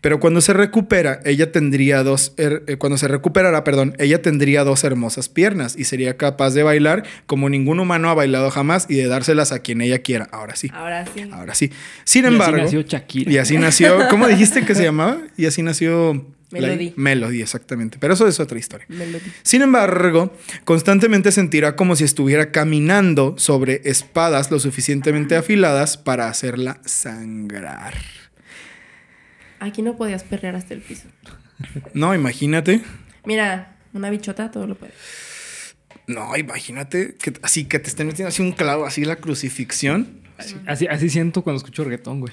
Pero 0.00 0.20
cuando 0.20 0.40
se 0.40 0.52
recupera, 0.52 1.20
ella 1.24 1.52
tendría 1.52 2.02
dos, 2.02 2.34
eh, 2.36 2.76
cuando 2.78 2.98
se 2.98 3.08
recuperará, 3.08 3.64
perdón, 3.64 3.94
ella 3.98 4.22
tendría 4.22 4.64
dos 4.64 4.84
hermosas 4.84 5.28
piernas 5.28 5.76
y 5.78 5.84
sería 5.84 6.16
capaz 6.16 6.50
de 6.54 6.62
bailar 6.62 7.04
como 7.26 7.48
ningún 7.48 7.80
humano 7.80 8.10
ha 8.10 8.14
bailado 8.14 8.50
jamás 8.50 8.86
y 8.88 8.96
de 8.96 9.06
dárselas 9.06 9.52
a 9.52 9.60
quien 9.60 9.80
ella 9.80 10.00
quiera. 10.00 10.28
Ahora 10.32 10.56
sí. 10.56 10.70
Ahora 10.72 11.06
sí. 11.06 11.28
Ahora 11.32 11.54
sí. 11.54 11.70
Sin 12.04 12.24
Y 12.24 12.26
así 12.26 12.34
embargo. 12.34 12.56
nació 12.58 12.82
Shakira. 12.82 13.32
Y 13.32 13.38
así 13.38 13.58
nació. 13.58 14.08
¿Cómo 14.10 14.28
dijiste 14.28 14.64
que 14.64 14.74
se 14.74 14.84
llamaba? 14.84 15.18
Y 15.36 15.46
así 15.46 15.62
nació 15.62 16.24
Melody. 16.50 16.92
Melody, 16.96 17.42
exactamente. 17.42 17.98
Pero 18.00 18.14
eso 18.14 18.28
es 18.28 18.38
otra 18.40 18.58
historia. 18.58 18.86
Melody. 18.88 19.24
Sin 19.42 19.62
embargo, 19.62 20.32
constantemente 20.64 21.32
sentirá 21.32 21.76
como 21.76 21.96
si 21.96 22.04
estuviera 22.04 22.52
caminando 22.52 23.34
sobre 23.38 23.82
espadas 23.84 24.50
lo 24.50 24.60
suficientemente 24.60 25.36
afiladas 25.36 25.96
para 25.96 26.28
hacerla 26.28 26.80
sangrar. 26.84 27.94
Aquí 29.64 29.80
no 29.80 29.96
podías 29.96 30.22
perrear 30.24 30.56
hasta 30.56 30.74
el 30.74 30.80
piso. 30.80 31.08
No, 31.94 32.14
imagínate. 32.14 32.82
Mira, 33.24 33.76
una 33.94 34.10
bichota 34.10 34.50
todo 34.50 34.66
lo 34.66 34.74
puede. 34.74 34.92
No, 36.06 36.36
imagínate 36.36 37.14
que 37.14 37.32
así 37.42 37.64
que 37.64 37.78
te 37.78 37.88
estén 37.88 38.06
metiendo 38.06 38.28
así 38.28 38.42
un 38.42 38.52
clavo, 38.52 38.84
así 38.84 39.06
la 39.06 39.16
crucifixión. 39.16 40.20
Así, 40.66 40.86
así 40.86 41.08
siento 41.08 41.42
cuando 41.42 41.58
escucho 41.58 41.82
reggaetón, 41.84 42.20
güey. 42.20 42.32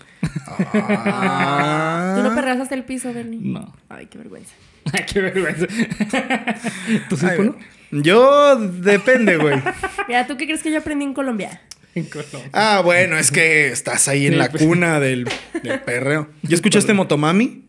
Ah. 0.73 2.15
¿Tú 2.17 2.23
no 2.27 2.35
perreas 2.35 2.59
hasta 2.59 2.75
el 2.75 2.83
piso, 2.83 3.13
Bernie? 3.13 3.39
No. 3.41 3.73
Ay, 3.87 4.07
qué 4.07 4.17
vergüenza. 4.17 4.53
Ay, 4.91 5.05
qué 5.07 5.21
vergüenza. 5.21 5.67
¿Tú 7.09 7.15
sí, 7.15 7.25
Ay? 7.27 7.53
Yo 7.91 8.57
depende, 8.57 9.37
güey. 9.37 9.61
Mira, 10.07 10.27
¿tú 10.27 10.35
qué 10.35 10.45
crees 10.45 10.63
que 10.63 10.71
yo 10.71 10.79
aprendí 10.79 11.05
en 11.05 11.13
Colombia? 11.13 11.61
En 11.95 12.05
Colombia. 12.05 12.49
Ah, 12.53 12.81
bueno, 12.83 13.17
es 13.17 13.31
que 13.31 13.67
estás 13.67 14.07
ahí 14.07 14.27
en 14.27 14.37
la 14.37 14.49
cuna 14.49 14.99
del, 14.99 15.27
del 15.63 15.81
perreo. 15.81 16.29
¿Ya 16.43 16.55
escuchaste 16.55 16.93
Motomami 16.93 17.65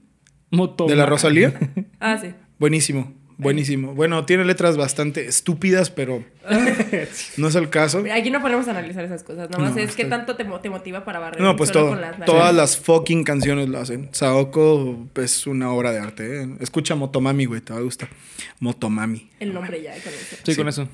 Moto. 0.50 0.86
de 0.86 0.96
la 0.96 1.06
Rosalía? 1.06 1.52
Ah, 2.00 2.18
sí. 2.20 2.34
Buenísimo, 2.58 3.12
buenísimo. 3.42 3.94
Bueno, 3.94 4.24
tiene 4.24 4.44
letras 4.44 4.76
bastante 4.76 5.26
estúpidas, 5.26 5.90
pero 5.90 6.24
no 7.36 7.48
es 7.48 7.54
el 7.54 7.68
caso. 7.70 8.04
Aquí 8.12 8.30
no 8.30 8.40
podemos 8.40 8.68
analizar 8.68 9.04
esas 9.04 9.22
cosas. 9.22 9.50
Nomás 9.50 9.74
No, 9.74 9.80
es 9.80 9.94
que 9.94 10.04
tanto 10.04 10.36
te, 10.36 10.44
te 10.44 10.70
motiva 10.70 11.04
para 11.04 11.18
barrer. 11.18 11.40
No, 11.40 11.56
pues 11.56 11.72
todo. 11.72 11.90
con 11.90 12.00
las 12.00 12.24
Todas 12.24 12.54
las 12.54 12.78
fucking 12.78 13.24
canciones 13.24 13.68
lo 13.68 13.78
hacen. 13.78 14.08
Saoko 14.12 15.06
es 15.16 15.46
una 15.46 15.70
obra 15.72 15.92
de 15.92 15.98
arte. 15.98 16.42
¿eh? 16.42 16.48
Escucha 16.60 16.94
Motomami, 16.94 17.44
güey, 17.44 17.60
te 17.60 17.72
va 17.72 17.80
a 17.80 17.82
gustar. 17.82 18.08
Motomami. 18.60 19.30
El 19.40 19.52
nombre 19.52 19.82
ya 19.82 19.92
con 19.92 20.12
eso. 20.12 20.36
Sí, 20.42 20.56
con 20.56 20.68
eso. 20.68 20.88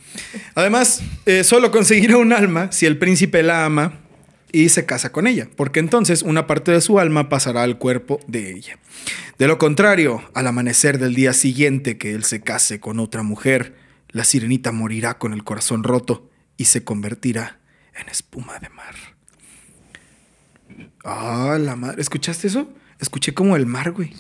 Además, 0.55 1.03
eh, 1.27 1.45
solo 1.45 1.71
conseguirá 1.71 2.17
un 2.17 2.33
alma 2.33 2.73
si 2.73 2.87
el 2.87 2.99
príncipe 2.99 3.43
la 3.43 3.65
ama 3.65 4.08
y 4.53 4.69
se 4.71 4.87
casa 4.87 5.13
con 5.13 5.27
ella, 5.27 5.49
porque 5.57 5.81
entonces 5.81 6.23
una 6.23 6.47
parte 6.47 6.73
de 6.73 6.81
su 6.81 6.99
alma 6.99 7.29
pasará 7.29 7.63
al 7.63 7.79
cuerpo 7.79 8.21
de 8.27 8.53
ella. 8.53 8.79
De 9.39 9.47
lo 9.47 9.59
contrario, 9.59 10.23
al 10.35 10.47
amanecer 10.47 10.99
del 10.99 11.15
día 11.15 11.33
siguiente 11.33 11.99
que 11.99 12.13
él 12.13 12.25
se 12.25 12.41
case 12.41 12.81
con 12.81 12.99
otra 12.99 13.23
mujer, 13.23 13.75
la 14.09 14.25
sirenita 14.25 14.73
morirá 14.73 15.19
con 15.19 15.33
el 15.33 15.45
corazón 15.45 15.85
roto 15.85 16.31
y 16.57 16.65
se 16.65 16.83
convertirá 16.83 17.59
en 17.95 18.09
espuma 18.09 18.59
de 18.59 18.69
mar. 18.71 18.95
Ah, 21.05 21.57
la 21.61 21.77
madre. 21.77 22.01
¿Escuchaste 22.01 22.49
eso? 22.49 22.69
Escuché 23.01 23.33
como 23.35 23.57
el 23.57 23.67
mar, 23.67 23.93
güey. 23.93 24.13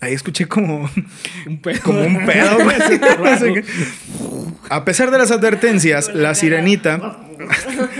Ahí 0.00 0.14
escuché 0.14 0.46
como, 0.46 0.88
Un 1.46 1.60
pedo. 1.60 1.82
como 1.82 2.02
un 2.02 2.24
pedo, 2.24 2.56
güey. 2.64 3.64
A 4.70 4.84
pesar 4.84 5.10
de 5.10 5.18
las 5.18 5.30
advertencias, 5.30 6.14
la 6.14 6.34
sirenita. 6.34 7.18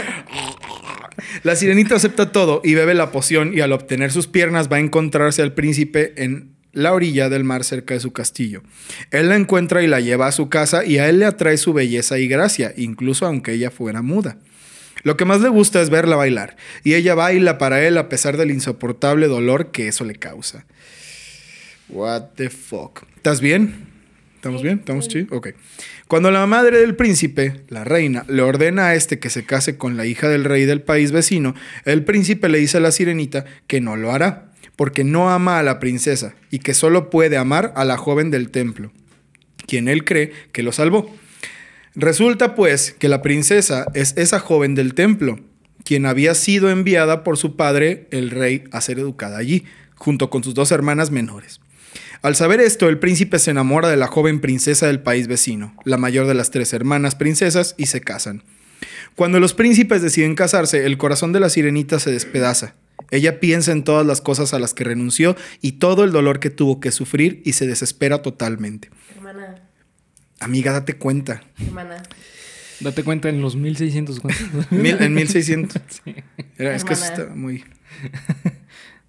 La 1.42 1.57
sirenita 1.57 1.96
acepta 1.96 2.33
todo 2.33 2.61
y 2.62 2.74
bebe 2.74 2.94
la 2.94 3.11
poción 3.11 3.57
y 3.57 3.61
al 3.61 3.72
obtener 3.72 4.12
sus 4.12 4.26
piernas 4.26 4.70
va 4.70 4.76
a 4.76 4.81
encontrarse 4.81 5.40
al 5.40 5.55
príncipe 5.55 6.12
en 6.22 6.55
la 6.72 6.92
orilla 6.92 7.29
del 7.29 7.44
mar 7.44 7.64
cerca 7.64 7.94
de 7.94 8.00
su 8.00 8.12
castillo. 8.12 8.62
Él 9.11 9.29
la 9.29 9.37
encuentra 9.37 9.83
y 9.83 9.87
la 9.87 10.00
lleva 10.00 10.26
a 10.26 10.33
su 10.33 10.48
casa 10.48 10.85
y 10.85 10.98
a 10.98 11.09
él 11.09 11.18
le 11.18 11.24
atrae 11.24 11.57
su 11.57 11.72
belleza 11.72 12.18
y 12.18 12.29
gracia, 12.29 12.74
incluso 12.76 13.26
aunque 13.26 13.53
ella 13.53 13.70
fuera 13.70 14.03
muda. 14.03 14.37
Lo 15.03 15.16
que 15.16 15.24
más 15.24 15.40
le 15.40 15.48
gusta 15.48 15.81
es 15.81 15.88
verla 15.88 16.16
bailar 16.16 16.57
y 16.85 16.94
ella 16.94 17.14
baila 17.14 17.57
para 17.57 17.87
él 17.87 17.96
a 17.96 18.09
pesar 18.09 18.37
del 18.37 18.50
insoportable 18.50 19.26
dolor 19.26 19.70
que 19.70 19.88
eso 19.88 20.05
le 20.05 20.14
causa. 20.14 20.66
What 21.88 22.33
the 22.37 22.50
fuck. 22.50 23.05
¿Estás 23.16 23.40
bien? 23.40 23.87
¿Estamos 24.37 24.62
bien? 24.62 24.79
¿Estamos 24.79 25.09
chidos? 25.09 25.29
Ok. 25.33 25.48
Cuando 26.11 26.33
la 26.33 26.44
madre 26.44 26.81
del 26.81 26.96
príncipe, 26.96 27.62
la 27.68 27.85
reina, 27.85 28.25
le 28.27 28.42
ordena 28.42 28.88
a 28.88 28.94
este 28.96 29.20
que 29.20 29.31
se 29.31 29.44
case 29.44 29.77
con 29.77 29.96
la 29.96 30.07
hija 30.07 30.29
del 30.29 30.42
rey 30.42 30.64
del 30.64 30.83
país 30.83 31.12
vecino, 31.12 31.55
el 31.85 32.03
príncipe 32.03 32.49
le 32.49 32.59
dice 32.59 32.79
a 32.79 32.81
la 32.81 32.90
sirenita 32.90 33.44
que 33.68 33.81
no 33.81 33.94
lo 33.94 34.11
hará, 34.11 34.51
porque 34.75 35.05
no 35.05 35.31
ama 35.31 35.61
a 35.61 35.62
la 35.62 35.79
princesa 35.79 36.35
y 36.51 36.59
que 36.59 36.75
solo 36.75 37.11
puede 37.11 37.37
amar 37.37 37.73
a 37.77 37.85
la 37.85 37.96
joven 37.96 38.33
del 38.33 38.51
templo, 38.51 38.90
quien 39.68 39.87
él 39.87 40.05
cree 40.05 40.33
que 40.51 40.64
lo 40.64 40.73
salvó. 40.73 41.14
Resulta 41.94 42.57
pues 42.57 42.90
que 42.90 43.09
la 43.09 43.23
princesa 43.23 43.87
es 43.94 44.16
esa 44.16 44.40
joven 44.40 44.75
del 44.75 44.94
templo, 44.94 45.38
quien 45.85 46.07
había 46.07 46.35
sido 46.35 46.70
enviada 46.70 47.23
por 47.23 47.37
su 47.37 47.55
padre, 47.55 48.09
el 48.11 48.31
rey, 48.31 48.64
a 48.73 48.81
ser 48.81 48.99
educada 48.99 49.38
allí, 49.38 49.62
junto 49.94 50.29
con 50.29 50.42
sus 50.42 50.55
dos 50.55 50.73
hermanas 50.73 51.12
menores. 51.12 51.61
Al 52.23 52.37
saber 52.37 52.61
esto, 52.61 52.89
el 52.89 52.99
príncipe 52.99 53.39
se 53.39 53.51
enamora 53.51 53.89
de 53.89 53.97
la 53.97 54.07
joven 54.07 54.41
princesa 54.41 54.87
del 54.87 55.01
país 55.01 55.27
vecino, 55.27 55.75
la 55.85 55.97
mayor 55.97 56.27
de 56.27 56.35
las 56.35 56.51
tres 56.51 56.73
hermanas 56.75 57.15
princesas, 57.15 57.75
y 57.79 57.87
se 57.87 58.01
casan. 58.03 58.43
Cuando 59.15 59.41
los 59.41 59.55
príncipes 59.55 60.03
deciden 60.03 60.35
casarse, 60.35 60.85
el 60.85 60.99
corazón 60.99 61.33
de 61.33 61.41
la 61.41 61.49
sirenita 61.49 61.99
se 61.99 62.11
despedaza. 62.11 62.75
Ella 63.11 63.41
piensa 63.41 63.73
en 63.73 63.85
todas 63.85 64.07
las 64.07 64.21
cosas 64.21 64.53
a 64.55 64.59
las 64.59 64.75
que 64.75 64.85
renunció 64.85 65.35
y 65.63 65.73
todo 65.73 66.05
el 66.05 66.13
dolor 66.13 66.39
que 66.41 66.51
tuvo 66.51 66.79
que 66.79 66.93
sufrir 66.93 67.43
y 67.45 67.55
se 67.55 67.67
desespera 67.67 68.23
totalmente. 68.23 68.91
Hermana, 69.17 69.63
Amiga, 70.39 70.73
date 70.73 70.95
cuenta. 70.95 71.43
hermana. 71.67 72.03
Date 72.81 73.03
cuenta 73.03 73.29
en 73.29 73.41
los 73.43 73.57
1600. 73.57 74.21
¿cuántos? 74.21 74.47
Mil- 74.73 74.97
en 75.03 75.13
1600. 75.15 75.83
Era- 76.59 76.75
es 76.75 76.85
que 76.85 76.93
eso 76.95 77.05
está 77.05 77.27
muy... 77.35 77.65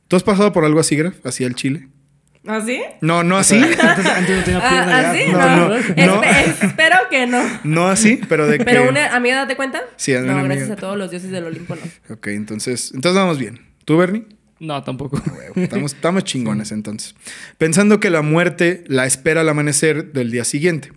¿Tú 0.08 0.16
has 0.16 0.24
pasado 0.24 0.52
por 0.52 0.66
algo 0.66 0.80
así, 0.80 0.96
Graf? 0.98 1.26
¿Así 1.26 1.44
al 1.46 1.56
chile? 1.56 1.88
¿Ah, 2.48 2.62
sí? 2.66 2.82
No, 3.02 3.24
no 3.24 3.38
así. 3.38 3.56
Antes, 3.58 3.78
no 3.78 4.44
tenía 4.44 4.60
pierna. 4.70 5.10
Ah, 5.12 5.14
ya. 5.16 5.44
¿ah? 5.44 5.56
No, 5.56 5.68
No, 5.68 5.70
no, 5.70 5.76
Espe- 5.78 6.06
no. 6.08 6.24
Espero 6.68 6.96
que 7.10 7.28
no. 7.28 7.44
No 7.64 7.88
así, 7.88 8.20
pero 8.28 8.48
de 8.48 8.58
que... 8.58 8.66
Pero 8.66 8.90
una 8.90 9.16
amiga, 9.16 9.36
date 9.38 9.56
cuenta. 9.56 9.82
Sí, 9.96 10.14
una 10.14 10.22
No, 10.34 10.40
amiga. 10.40 10.56
gracias 10.56 10.72
a 10.72 10.76
todos 10.76 10.98
los 10.98 11.12
dioses 11.12 11.30
del 11.30 11.46
Olimpo, 11.46 11.76
no. 11.76 12.14
Ok, 12.16 12.28
entonces... 12.28 12.92
Entonces 12.96 13.20
vamos 13.20 13.38
bien. 13.38 13.62
¿Tú, 13.86 13.98
Bernie? 13.98 14.26
No, 14.60 14.84
tampoco. 14.84 15.22
Huevo, 15.38 15.54
Estamos, 15.56 15.94
estamos 15.94 16.24
chingones 16.24 16.72
entonces. 16.72 17.16
Pensando 17.58 18.00
que 18.00 18.10
la 18.10 18.22
muerte 18.24 18.84
la 18.88 19.06
espera 19.06 19.42
al 19.42 19.50
amanecer 19.50 20.12
del 20.14 20.32
día 20.32 20.44
siguiente. 20.44 20.92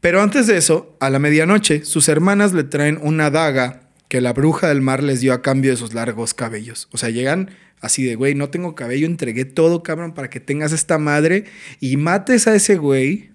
Pero 0.00 0.22
antes 0.22 0.46
de 0.46 0.56
eso, 0.56 0.96
a 1.00 1.10
la 1.10 1.18
medianoche, 1.18 1.84
sus 1.84 2.08
hermanas 2.08 2.52
le 2.52 2.64
traen 2.64 2.98
una 3.02 3.30
daga 3.30 3.80
que 4.08 4.20
la 4.20 4.32
bruja 4.32 4.68
del 4.68 4.80
mar 4.80 5.02
les 5.02 5.20
dio 5.20 5.32
a 5.32 5.42
cambio 5.42 5.70
de 5.72 5.76
sus 5.76 5.94
largos 5.94 6.32
cabellos. 6.34 6.88
O 6.90 6.96
sea, 6.98 7.10
llegan 7.10 7.50
así 7.80 8.04
de, 8.04 8.14
güey, 8.14 8.34
no 8.34 8.50
tengo 8.50 8.74
cabello, 8.74 9.06
entregué 9.06 9.44
todo, 9.44 9.82
cabrón, 9.82 10.14
para 10.14 10.30
que 10.30 10.40
tengas 10.40 10.72
esta 10.72 10.98
madre 10.98 11.44
y 11.80 11.96
mates 11.96 12.46
a 12.46 12.54
ese 12.54 12.76
güey. 12.76 13.30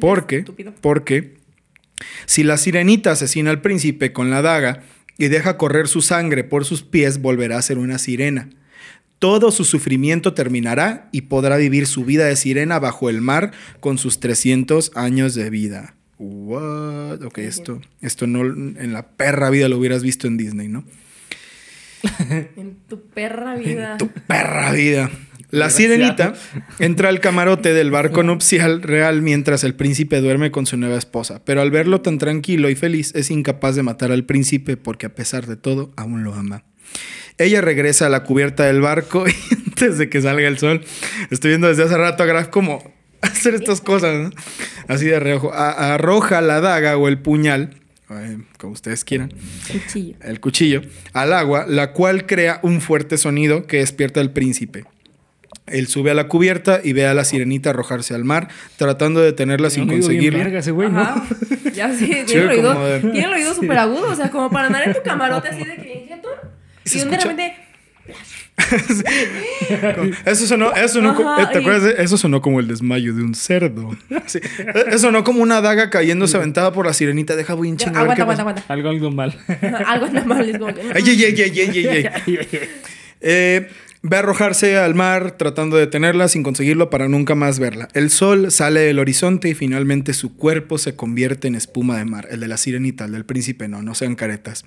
Porque, 0.00 0.38
Estúpido. 0.38 0.74
porque 0.80 1.34
si 2.26 2.42
la 2.42 2.56
sirenita 2.56 3.12
asesina 3.12 3.50
al 3.50 3.60
príncipe 3.60 4.12
con 4.12 4.30
la 4.30 4.42
daga 4.42 4.82
y 5.18 5.28
deja 5.28 5.56
correr 5.58 5.88
su 5.88 6.00
sangre 6.00 6.44
por 6.44 6.64
sus 6.64 6.82
pies, 6.82 7.20
volverá 7.20 7.58
a 7.58 7.62
ser 7.62 7.78
una 7.78 7.98
sirena. 7.98 8.48
Todo 9.18 9.52
su 9.52 9.64
sufrimiento 9.64 10.34
terminará 10.34 11.08
y 11.12 11.22
podrá 11.22 11.56
vivir 11.56 11.86
su 11.86 12.04
vida 12.04 12.24
de 12.24 12.34
sirena 12.34 12.80
bajo 12.80 13.08
el 13.08 13.20
mar 13.20 13.52
con 13.78 13.98
sus 13.98 14.18
300 14.18 14.92
años 14.96 15.34
de 15.34 15.48
vida. 15.48 15.94
What? 16.18 17.22
Ok, 17.22 17.38
esto, 17.38 17.80
esto 18.00 18.26
no 18.26 18.44
en 18.44 18.92
la 18.92 19.08
perra 19.08 19.50
vida 19.50 19.68
lo 19.68 19.78
hubieras 19.78 20.02
visto 20.02 20.26
en 20.26 20.36
Disney, 20.36 20.68
¿no? 20.68 20.84
En 22.56 22.76
tu 22.88 23.02
perra 23.08 23.54
vida. 23.54 23.96
Tu 23.98 24.08
perra 24.08 24.72
vida. 24.72 25.10
La 25.50 25.68
sirenita 25.68 26.32
entra 26.78 27.10
al 27.10 27.20
camarote 27.20 27.74
del 27.74 27.90
barco 27.90 28.22
nupcial 28.22 28.80
real 28.82 29.20
mientras 29.20 29.64
el 29.64 29.74
príncipe 29.74 30.20
duerme 30.22 30.50
con 30.50 30.64
su 30.64 30.78
nueva 30.78 30.96
esposa, 30.96 31.44
pero 31.44 31.60
al 31.60 31.70
verlo 31.70 32.00
tan 32.00 32.16
tranquilo 32.16 32.70
y 32.70 32.74
feliz 32.74 33.14
es 33.14 33.30
incapaz 33.30 33.76
de 33.76 33.82
matar 33.82 34.12
al 34.12 34.24
príncipe 34.24 34.78
porque 34.78 35.04
a 35.06 35.14
pesar 35.14 35.46
de 35.46 35.56
todo 35.56 35.92
aún 35.96 36.24
lo 36.24 36.32
ama. 36.32 36.64
Ella 37.36 37.60
regresa 37.60 38.06
a 38.06 38.08
la 38.08 38.24
cubierta 38.24 38.64
del 38.64 38.80
barco 38.80 39.26
y 39.28 39.32
antes 39.66 39.98
de 39.98 40.08
que 40.08 40.22
salga 40.22 40.48
el 40.48 40.56
sol, 40.58 40.82
estoy 41.30 41.50
viendo 41.50 41.68
desde 41.68 41.82
hace 41.84 41.98
rato 41.98 42.22
a 42.22 42.26
Graf 42.26 42.48
como 42.48 42.82
hacer 43.20 43.54
estas 43.54 43.82
cosas, 43.82 44.18
¿no? 44.18 44.30
Así 44.88 45.04
de 45.04 45.20
reojo. 45.20 45.52
A- 45.52 45.92
arroja 45.94 46.40
la 46.40 46.62
daga 46.62 46.96
o 46.96 47.08
el 47.08 47.18
puñal, 47.18 47.74
como 48.58 48.72
ustedes 48.72 49.04
quieran, 49.04 49.32
Cuchillo. 49.70 50.16
el 50.22 50.40
cuchillo, 50.40 50.82
al 51.12 51.32
agua, 51.32 51.64
la 51.68 51.92
cual 51.92 52.26
crea 52.26 52.60
un 52.62 52.80
fuerte 52.80 53.18
sonido 53.18 53.66
que 53.66 53.78
despierta 53.78 54.20
al 54.20 54.32
príncipe. 54.32 54.84
Él 55.66 55.86
sube 55.86 56.10
a 56.10 56.14
la 56.14 56.26
cubierta 56.28 56.80
y 56.82 56.92
ve 56.92 57.06
a 57.06 57.14
la 57.14 57.24
sirenita 57.24 57.70
arrojarse 57.70 58.14
al 58.14 58.24
mar, 58.24 58.48
tratando 58.76 59.20
de 59.20 59.26
detenerla 59.26 59.70
sin 59.70 59.86
bien 60.18 60.32
güey, 60.72 60.90
¿no? 60.90 61.24
Ya 61.72 61.94
sí, 61.94 62.06
tiene 62.26 62.42
el 62.42 62.48
oído, 62.50 62.72
como 62.74 62.84
de- 62.84 63.00
tiene 63.00 63.24
el 63.24 63.32
oído 63.32 63.54
súper 63.54 63.78
agudo. 63.78 64.10
O 64.10 64.14
sea, 64.16 64.30
como 64.30 64.50
para 64.50 64.66
andar 64.66 64.86
en 64.88 64.94
tu 64.94 65.02
camarote 65.02 65.48
así 65.48 65.64
de 65.64 65.76
que. 65.76 66.08
Se 66.84 66.98
Y 66.98 67.02
un 67.02 67.10
de 67.10 67.16
repente. 67.16 67.54
Eso 70.24 70.46
sonó, 70.46 70.72
eso 70.74 70.94
sonó, 70.94 71.10
Ajá, 71.10 71.50
¿te 71.50 71.58
y- 71.58 71.62
acuerdas 71.62 71.82
de- 71.84 72.02
Eso 72.02 72.16
sonó 72.16 72.40
como 72.40 72.60
el 72.60 72.68
desmayo 72.68 73.14
de 73.14 73.22
un 73.22 73.34
cerdo. 73.34 73.96
Sí. 74.26 74.40
Eso 74.88 74.98
sonó 74.98 75.24
como 75.24 75.42
una 75.42 75.60
daga 75.60 75.90
cayéndose 75.90 76.36
aventada 76.36 76.72
por 76.72 76.86
la 76.86 76.92
sirenita. 76.92 77.36
Deja 77.36 77.54
voy 77.54 77.68
ver 78.02 78.22
aguanta, 78.22 78.22
aguanta, 78.22 78.42
aguanta. 78.42 78.64
Algo, 78.68 78.88
algo 78.90 79.10
mal. 79.10 79.36
Algo 79.86 80.06
anda 80.06 80.24
mal. 80.24 80.48
Es 80.48 80.58
como 80.58 80.74
que. 80.74 80.80
Ay, 80.94 81.02
ay, 81.06 81.24
ay, 81.24 81.40
ay, 81.40 81.60
ay, 81.60 81.86
ay, 81.88 82.06
ay. 82.26 82.68
Eh, 83.24 83.68
Ve 84.04 84.16
a 84.16 84.18
arrojarse 84.18 84.76
al 84.76 84.96
mar 84.96 85.36
tratando 85.38 85.76
de 85.76 85.84
detenerla 85.86 86.26
sin 86.26 86.42
conseguirlo 86.42 86.90
para 86.90 87.08
nunca 87.08 87.36
más 87.36 87.60
verla. 87.60 87.86
El 87.94 88.10
sol 88.10 88.50
sale 88.50 88.80
del 88.80 88.98
horizonte 88.98 89.48
y 89.48 89.54
finalmente 89.54 90.12
su 90.12 90.36
cuerpo 90.36 90.76
se 90.76 90.96
convierte 90.96 91.46
en 91.46 91.54
espuma 91.54 91.98
de 91.98 92.04
mar. 92.04 92.26
El 92.28 92.40
de 92.40 92.48
la 92.48 92.56
sirenita, 92.56 93.04
el 93.04 93.12
del 93.12 93.24
príncipe 93.24 93.68
no, 93.68 93.80
no 93.80 93.94
sean 93.94 94.16
caretas. 94.16 94.64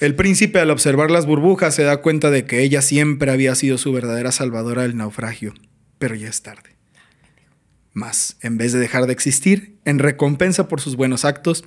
El 0.00 0.16
príncipe 0.16 0.58
al 0.58 0.70
observar 0.70 1.12
las 1.12 1.26
burbujas 1.26 1.76
se 1.76 1.84
da 1.84 1.98
cuenta 1.98 2.32
de 2.32 2.44
que 2.44 2.62
ella 2.62 2.82
siempre 2.82 3.30
había 3.30 3.54
sido 3.54 3.78
su 3.78 3.92
verdadera 3.92 4.32
salvadora 4.32 4.82
del 4.82 4.96
naufragio. 4.96 5.54
Pero 6.00 6.16
ya 6.16 6.28
es 6.28 6.42
tarde. 6.42 6.74
Más, 7.92 8.36
en 8.42 8.58
vez 8.58 8.72
de 8.72 8.80
dejar 8.80 9.06
de 9.06 9.12
existir, 9.12 9.76
en 9.84 10.00
recompensa 10.00 10.66
por 10.66 10.80
sus 10.80 10.96
buenos 10.96 11.24
actos, 11.24 11.64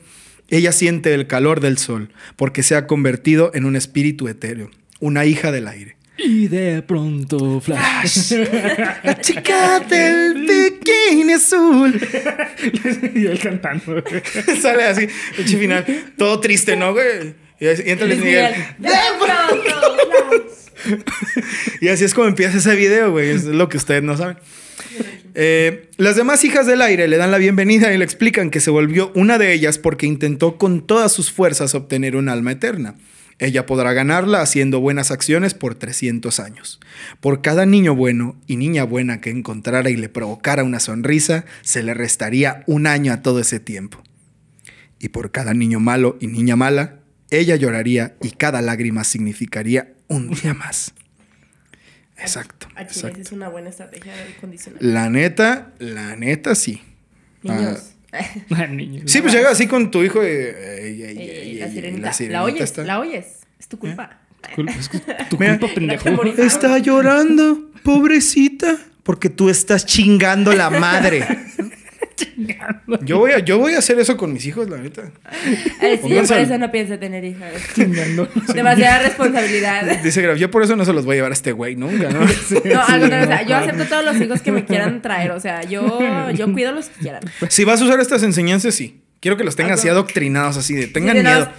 ella 0.50 0.74
siente 0.74 1.14
el 1.14 1.28
calor 1.28 1.62
del 1.62 1.78
sol 1.78 2.12
porque 2.36 2.62
se 2.62 2.76
ha 2.76 2.88
convertido 2.88 3.52
en 3.54 3.64
un 3.64 3.78
espíritu 3.78 4.28
etéreo, 4.28 4.70
una 5.00 5.24
hija 5.24 5.54
del 5.54 5.70
aire. 5.70 5.99
Y 6.22 6.48
de 6.48 6.82
pronto, 6.82 7.62
Flash. 7.62 8.34
La 9.04 9.18
chica 9.22 9.80
del 9.80 10.46
bikini 10.46 11.34
azul. 11.34 12.00
y 13.16 13.26
él 13.26 13.40
cantando. 13.40 14.04
Sale 14.62 14.84
así, 14.84 15.08
el 15.38 15.46
final, 15.46 15.86
todo 16.18 16.40
triste, 16.40 16.76
¿no, 16.76 16.94
güey? 16.94 17.34
Y, 17.60 17.68
entra 17.90 18.08
Luis 18.08 18.20
Miguel. 18.20 18.54
De 18.78 18.90
pronto. 19.20 20.00
Y 21.82 21.90
así 21.90 22.06
es 22.06 22.14
como 22.14 22.28
empieza 22.28 22.58
ese 22.58 22.76
video, 22.76 23.12
güey. 23.12 23.30
Es 23.32 23.44
lo 23.44 23.68
que 23.68 23.78
ustedes 23.78 24.02
no 24.02 24.16
saben. 24.16 24.38
Eh, 25.36 25.90
las 25.98 26.16
demás 26.16 26.44
hijas 26.46 26.66
del 26.66 26.82
aire 26.82 27.08
le 27.08 27.18
dan 27.18 27.32
la 27.32 27.38
bienvenida 27.38 27.94
y 27.94 27.98
le 27.98 28.04
explican 28.06 28.50
que 28.50 28.60
se 28.60 28.72
volvió 28.72 29.12
una 29.14 29.38
de 29.38 29.54
ellas 29.54 29.78
porque 29.78 30.06
intentó 30.06 30.58
con 30.58 30.86
todas 30.88 31.12
sus 31.12 31.32
fuerzas 31.32 31.76
obtener 31.76 32.16
un 32.16 32.30
alma 32.30 32.54
eterna. 32.54 32.96
Ella 33.40 33.66
podrá 33.66 33.94
ganarla 33.94 34.42
haciendo 34.42 34.82
buenas 34.82 35.12
acciones 35.12 35.54
por 35.54 35.76
300 35.76 36.40
años. 36.42 36.80
Por 37.22 37.42
cada 37.42 37.66
niño 37.66 37.96
bueno 37.96 38.36
y 38.48 38.58
niña 38.58 38.84
buena 38.84 39.22
que 39.22 39.30
encontrara 39.30 39.90
y 39.90 39.96
le 39.96 40.10
provocara 40.10 40.66
una 40.66 40.82
sonrisa, 40.82 41.46
se 41.62 41.82
le 41.82 41.94
restaría 41.94 42.64
un 42.68 42.86
año 42.86 43.14
a 43.14 43.22
todo 43.22 43.40
ese 43.40 43.62
tiempo. 43.62 44.04
Y 45.00 45.10
por 45.10 45.32
cada 45.32 45.54
niño 45.54 45.80
malo 45.80 46.18
y 46.20 46.28
niña 46.28 46.58
mala, 46.58 47.00
ella 47.32 47.56
lloraría 47.56 48.18
y 48.22 48.32
cada 48.32 48.62
lágrima 48.62 49.06
significaría 49.06 49.94
un 50.10 50.32
día 50.32 50.54
más. 50.54 50.94
Exacto, 52.18 52.68
A 52.76 52.82
exacto. 52.82 53.22
es 53.22 53.32
una 53.32 53.48
buena 53.48 53.70
estrategia 53.70 54.14
de 54.14 54.36
condicionar. 54.36 54.84
La 54.84 55.10
neta, 55.10 55.72
la 55.80 56.18
neta 56.18 56.54
sí. 56.56 56.82
Niños. 57.44 57.80
Ah, 57.82 57.99
niño. 58.70 59.04
Sí, 59.06 59.22
pues 59.22 59.34
llega 59.34 59.52
así 59.52 59.68
con 59.68 59.92
tu 59.92 60.04
hijo 60.04 60.22
y... 60.24 61.58
la 61.60 61.70
sirenita. 61.70 62.44
oyes, 62.44 62.62
está- 62.62 62.84
la 62.84 63.00
oyes. 63.00 63.26
Es 63.60 63.68
tu 63.68 63.78
culpa. 63.80 64.20
Cul- 64.56 64.70
es 64.70 64.90
tu 65.30 65.38
Mira. 65.38 65.58
culpa, 65.60 65.74
pendejo. 65.76 66.24
Está 66.38 66.78
llorando, 66.80 67.70
pobrecita, 67.84 68.78
porque 69.04 69.30
tú 69.30 69.50
estás 69.50 69.86
chingando 69.86 70.54
la 70.54 70.70
madre. 70.70 71.24
Yo 73.02 73.20
voy, 73.20 73.32
a, 73.32 73.40
yo 73.40 73.58
voy 73.60 73.74
a 73.74 73.80
hacer 73.80 74.00
eso 74.00 74.18
con 74.18 74.34
mis 74.34 74.46
hijos, 74.46 74.70
la 74.70 74.78
neta. 74.78 75.12
Ay, 75.82 75.98
sí, 75.98 76.04
yo 76.04 76.10
Pónganse 76.10 76.28
por 76.34 76.38
al- 76.38 76.44
eso 76.46 76.58
no 76.58 76.72
pienso 76.72 77.00
tener 77.00 77.24
hijas. 77.24 77.52
Chingando. 77.76 78.28
Demasiada 78.54 79.00
responsabilidad. 79.00 80.00
Dice 80.04 80.22
Graf, 80.22 80.38
yo 80.38 80.50
por 80.52 80.64
eso 80.64 80.76
no 80.76 80.86
se 80.86 80.94
los 80.94 81.06
voy 81.06 81.14
a 81.14 81.18
llevar 81.18 81.32
a 81.32 81.34
este 81.36 81.52
güey 81.52 81.76
nunca, 81.76 82.10
¿no? 82.10 82.22
No, 82.22 82.28
contrario, 82.28 83.06
o 83.24 83.28
sea, 83.28 83.42
yo 83.44 83.56
acepto 83.56 83.86
todos 83.86 84.06
los 84.06 84.20
hijos 84.22 84.42
que 84.42 84.52
me 84.52 84.66
quieran 84.66 85.02
traer. 85.02 85.32
O 85.32 85.40
sea, 85.40 85.64
yo, 85.64 86.00
yo 86.32 86.52
cuido 86.54 86.72
los 86.72 86.88
que 86.90 87.00
quieran. 87.02 87.22
Si 87.50 87.64
vas 87.66 87.82
a 87.82 87.86
usar 87.86 88.00
estas 88.00 88.24
enseñanzas, 88.24 88.76
sí. 88.76 89.02
Quiero 89.22 89.36
que 89.36 89.44
los 89.44 89.56
tengas 89.56 89.80
así 89.80 89.90
Algo. 89.90 90.00
adoctrinados, 90.02 90.56
así 90.58 90.74
de 90.76 90.88
tengan 90.88 91.18
Sí, 91.18 91.24
de 91.24 91.30
miedo. 91.30 91.50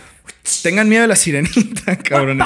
Tengan 0.62 0.88
miedo 0.88 1.02
de 1.02 1.08
la 1.08 1.16
sirenita, 1.16 1.96
cabrón. 1.96 2.38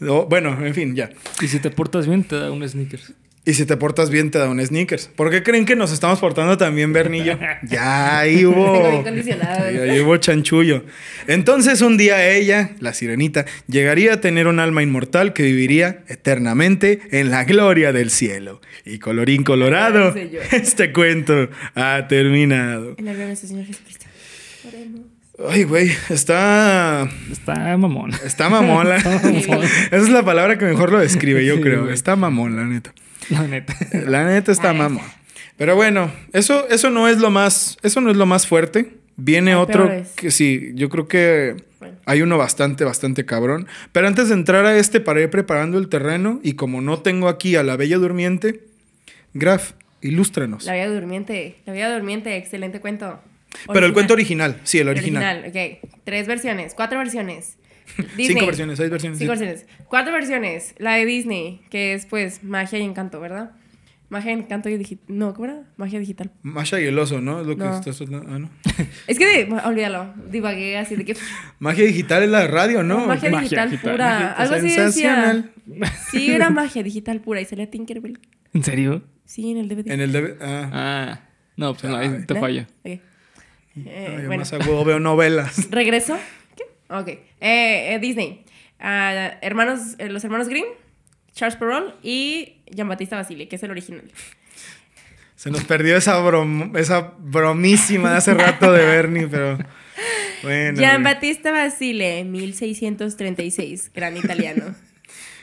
No, 0.00 0.26
bueno, 0.26 0.58
en 0.66 0.74
fin, 0.74 0.96
ya. 0.96 1.10
Y 1.40 1.46
si 1.48 1.60
te 1.60 1.70
portas 1.70 2.06
bien, 2.08 2.24
te 2.24 2.36
da 2.36 2.50
un 2.50 2.68
sneakers. 2.68 3.12
Y 3.46 3.52
si 3.54 3.66
te 3.66 3.76
portas 3.76 4.08
bien, 4.08 4.30
te 4.30 4.38
da 4.38 4.48
un 4.48 4.64
sneakers. 4.64 5.08
¿Por 5.14 5.30
qué 5.30 5.42
creen 5.42 5.66
que 5.66 5.76
nos 5.76 5.92
estamos 5.92 6.18
portando 6.18 6.56
tan 6.56 6.74
bien, 6.74 6.92
Bernillo? 6.94 7.38
Ya, 7.68 8.20
ahí 8.20 8.46
hubo. 8.46 9.02
Ahí, 9.04 10.00
hubo 10.00 10.16
chanchullo. 10.16 10.84
Entonces, 11.26 11.82
un 11.82 11.98
día 11.98 12.26
ella, 12.30 12.70
la 12.80 12.94
sirenita, 12.94 13.44
llegaría 13.66 14.14
a 14.14 14.20
tener 14.20 14.46
un 14.46 14.60
alma 14.60 14.82
inmortal 14.82 15.34
que 15.34 15.42
viviría 15.42 16.04
eternamente 16.08 17.00
en 17.10 17.30
la 17.30 17.44
gloria 17.44 17.92
del 17.92 18.10
cielo. 18.10 18.62
Y 18.86 18.98
colorín 18.98 19.44
colorado, 19.44 20.14
este 20.50 20.92
cuento 20.92 21.50
ha 21.74 22.06
terminado. 22.08 22.94
En 22.96 23.04
la 23.04 23.12
gloria 23.12 23.36
Señor 23.36 23.66
Jesucristo. 23.66 24.06
Ay, 25.50 25.64
güey, 25.64 25.90
está. 26.10 27.08
Está 27.30 27.76
mamón. 27.76 28.12
Está 28.24 28.48
mamón. 28.48 28.88
la- 28.88 28.96
Esa 29.90 29.96
es 29.96 30.08
la 30.08 30.24
palabra 30.24 30.56
que 30.58 30.64
mejor 30.64 30.92
lo 30.92 30.98
describe, 31.00 31.44
yo 31.44 31.60
creo. 31.60 31.90
Está 31.90 32.16
mamón, 32.16 32.56
la 32.56 32.64
neta. 32.64 32.94
La 33.30 33.46
neta. 33.46 33.74
La 34.06 34.24
neta 34.24 34.52
está 34.52 34.72
mamón. 34.72 35.04
Pero 35.56 35.76
bueno, 35.76 36.10
eso, 36.32 36.68
eso 36.68 36.90
no 36.90 37.08
es 37.08 37.18
lo 37.18 37.30
más. 37.30 37.76
Eso 37.82 38.00
no 38.00 38.10
es 38.10 38.16
lo 38.16 38.26
más 38.26 38.46
fuerte. 38.46 38.94
Viene 39.16 39.52
Hay 39.52 39.56
otro 39.58 39.86
peores. 39.86 40.08
que 40.16 40.30
sí, 40.32 40.72
yo 40.74 40.88
creo 40.88 41.06
que 41.06 41.54
Bueno. 41.78 41.96
hay 42.06 42.22
uno 42.22 42.36
bastante, 42.36 42.82
bastante 42.84 43.24
cabrón. 43.24 43.68
Pero 43.92 44.08
antes 44.08 44.28
de 44.28 44.34
entrar 44.34 44.66
a 44.66 44.76
este, 44.76 45.00
para 45.00 45.20
ir 45.20 45.30
preparando 45.30 45.78
el 45.78 45.88
terreno, 45.88 46.40
y 46.42 46.54
como 46.54 46.80
no 46.80 46.98
tengo 47.00 47.28
aquí 47.28 47.54
a 47.54 47.62
la 47.62 47.76
bella 47.76 47.96
durmiente, 47.98 48.62
Graf, 49.32 49.72
ilústranos. 50.00 50.64
La 50.64 50.72
Bella 50.72 50.90
Durmiente. 50.90 51.56
La 51.66 51.72
Bella 51.72 51.92
Durmiente, 51.94 52.36
excelente 52.36 52.80
cuento. 52.80 53.20
Pero 53.72 53.86
el 53.86 53.92
cuento 53.92 54.14
original, 54.14 54.60
sí, 54.64 54.78
el 54.78 54.88
El 54.88 54.94
original. 54.96 55.40
original, 55.44 55.78
ok. 55.82 55.90
Tres 56.04 56.26
versiones, 56.26 56.74
cuatro 56.74 56.98
versiones. 56.98 57.56
Cinco 58.16 58.46
versiones, 58.46 58.78
seis 58.78 58.90
versiones. 58.90 59.18
Cinco 59.18 59.34
sí. 59.36 59.40
versiones. 59.44 59.66
Cuatro 59.88 60.12
versiones. 60.12 60.74
La 60.78 60.94
de 60.94 61.04
Disney, 61.04 61.60
que 61.70 61.94
es 61.94 62.06
pues 62.06 62.42
magia 62.42 62.78
y 62.78 62.82
encanto, 62.82 63.20
¿verdad? 63.20 63.52
Magia, 64.10 64.32
encanto 64.32 64.68
y 64.68 64.76
digital. 64.76 65.04
No, 65.08 65.34
¿cómo 65.34 65.46
era? 65.46 65.62
Magia 65.76 65.98
digital. 65.98 66.30
Masha 66.42 66.80
y 66.80 66.84
el 66.84 66.96
oso, 66.98 67.20
¿no? 67.20 67.40
Es 67.40 67.46
lo 67.46 67.56
que 67.56 67.64
No. 67.64 67.74
estás 67.78 68.00
Ah, 68.02 68.38
no. 68.38 68.50
Es 69.08 69.18
que, 69.18 69.26
de- 69.46 69.52
olvídalo, 69.64 70.12
divagué 70.30 70.76
así 70.76 70.94
de 70.94 71.04
que... 71.04 71.16
Magia 71.58 71.84
digital 71.84 72.22
es 72.22 72.28
la 72.28 72.40
de 72.40 72.48
radio, 72.48 72.82
¿no? 72.82 73.06
magia, 73.06 73.30
Magia 73.30 73.40
digital 73.40 73.70
digital. 73.70 73.92
pura. 73.92 74.10
Magia 74.10 74.32
Algo 74.32 74.54
así 74.54 74.68
decía. 74.76 75.44
Sí, 76.10 76.30
era 76.30 76.50
magia 76.50 76.82
digital 76.82 77.20
pura 77.20 77.40
y 77.40 77.44
salía 77.44 77.70
Tinkerbell. 77.70 78.20
¿En 78.52 78.62
serio? 78.62 79.02
Sí, 79.24 79.50
en 79.50 79.56
el 79.56 79.68
DVD. 79.68 79.90
En 79.90 80.00
el 80.00 80.12
DV 80.12 80.36
Ah. 80.40 80.70
Ah. 80.72 81.20
No, 81.56 81.72
pues 81.74 81.84
no, 81.84 81.96
ahí 81.96 82.24
te 82.26 82.38
falla. 82.38 82.66
Eh, 82.84 83.00
bueno, 84.26 84.40
más 84.42 84.52
huevo 84.52 84.84
veo 84.84 85.00
novelas. 85.00 85.68
¿regreso? 85.70 86.16
Ok. 86.88 87.08
Eh, 87.08 87.20
eh, 87.40 87.98
Disney. 88.00 88.44
Ah, 88.78 89.38
hermanos, 89.40 89.94
eh, 89.98 90.08
los 90.08 90.22
hermanos 90.24 90.48
Grimm, 90.48 90.66
Charles 91.34 91.56
Perrault 91.56 91.94
y 92.02 92.56
Jean-Baptiste 92.70 93.14
Basile, 93.14 93.48
que 93.48 93.56
es 93.56 93.62
el 93.62 93.70
original. 93.70 94.10
Se 95.36 95.50
nos 95.50 95.64
perdió 95.64 95.96
esa, 95.96 96.20
brom- 96.22 96.76
esa 96.78 97.12
bromísima 97.18 98.10
de 98.12 98.16
hace 98.18 98.34
rato 98.34 98.72
de 98.72 98.84
Bernie, 98.84 99.26
pero 99.26 99.56
bueno. 99.56 99.68
güey. 100.42 100.74
Jean-Baptiste 100.76 101.50
Basile, 101.50 102.24
1636, 102.24 103.90
gran 103.94 104.16
italiano. 104.16 104.74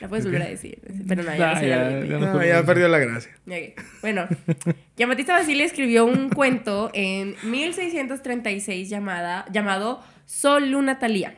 La 0.02 0.08
puedes 0.08 0.24
volver 0.24 0.42
a 0.42 0.48
decir, 0.48 0.80
pero 1.06 1.22
no, 1.22 1.34
ya, 1.34 1.52
Ah, 1.52 1.54
no 1.54 1.60
ya, 1.60 1.76
la 1.76 1.90
ya 1.90 1.96
repito. 2.00 2.18
no. 2.18 2.32
No, 2.34 2.44
ya 2.44 2.62
perdió 2.66 2.88
la 2.88 2.98
gracia. 2.98 3.30
Ok, 3.46 3.80
Bueno, 4.02 4.26
Giambattista 4.96 5.34
Basile 5.34 5.62
escribió 5.64 6.04
un 6.04 6.28
cuento 6.28 6.90
en 6.92 7.36
1636 7.44 8.88
llamada, 8.88 9.44
llamado 9.52 10.02
Sol 10.26 10.70
Luna 10.72 10.98
Talía. 10.98 11.36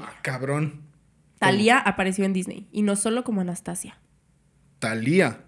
Ah, 0.00 0.12
cabrón. 0.22 0.80
Talía 1.38 1.78
apareció 1.78 2.24
en 2.24 2.32
Disney 2.32 2.66
y 2.72 2.82
no 2.82 2.96
solo 2.96 3.22
como 3.22 3.40
Anastasia. 3.42 3.98
Talía. 4.80 5.38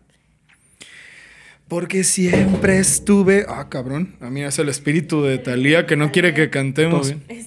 Porque 1.68 2.04
siempre 2.04 2.78
estuve. 2.78 3.44
Ah, 3.48 3.68
cabrón. 3.68 4.14
Ah, 4.20 4.30
mira, 4.30 4.48
es 4.48 4.58
el 4.60 4.68
espíritu 4.68 5.22
de 5.24 5.38
Talía 5.38 5.86
que 5.86 5.96
no 5.96 6.12
quiere 6.12 6.32
que 6.34 6.48
cantemos. 6.50 7.08
Esto, 7.10 7.24
ahí 7.28 7.38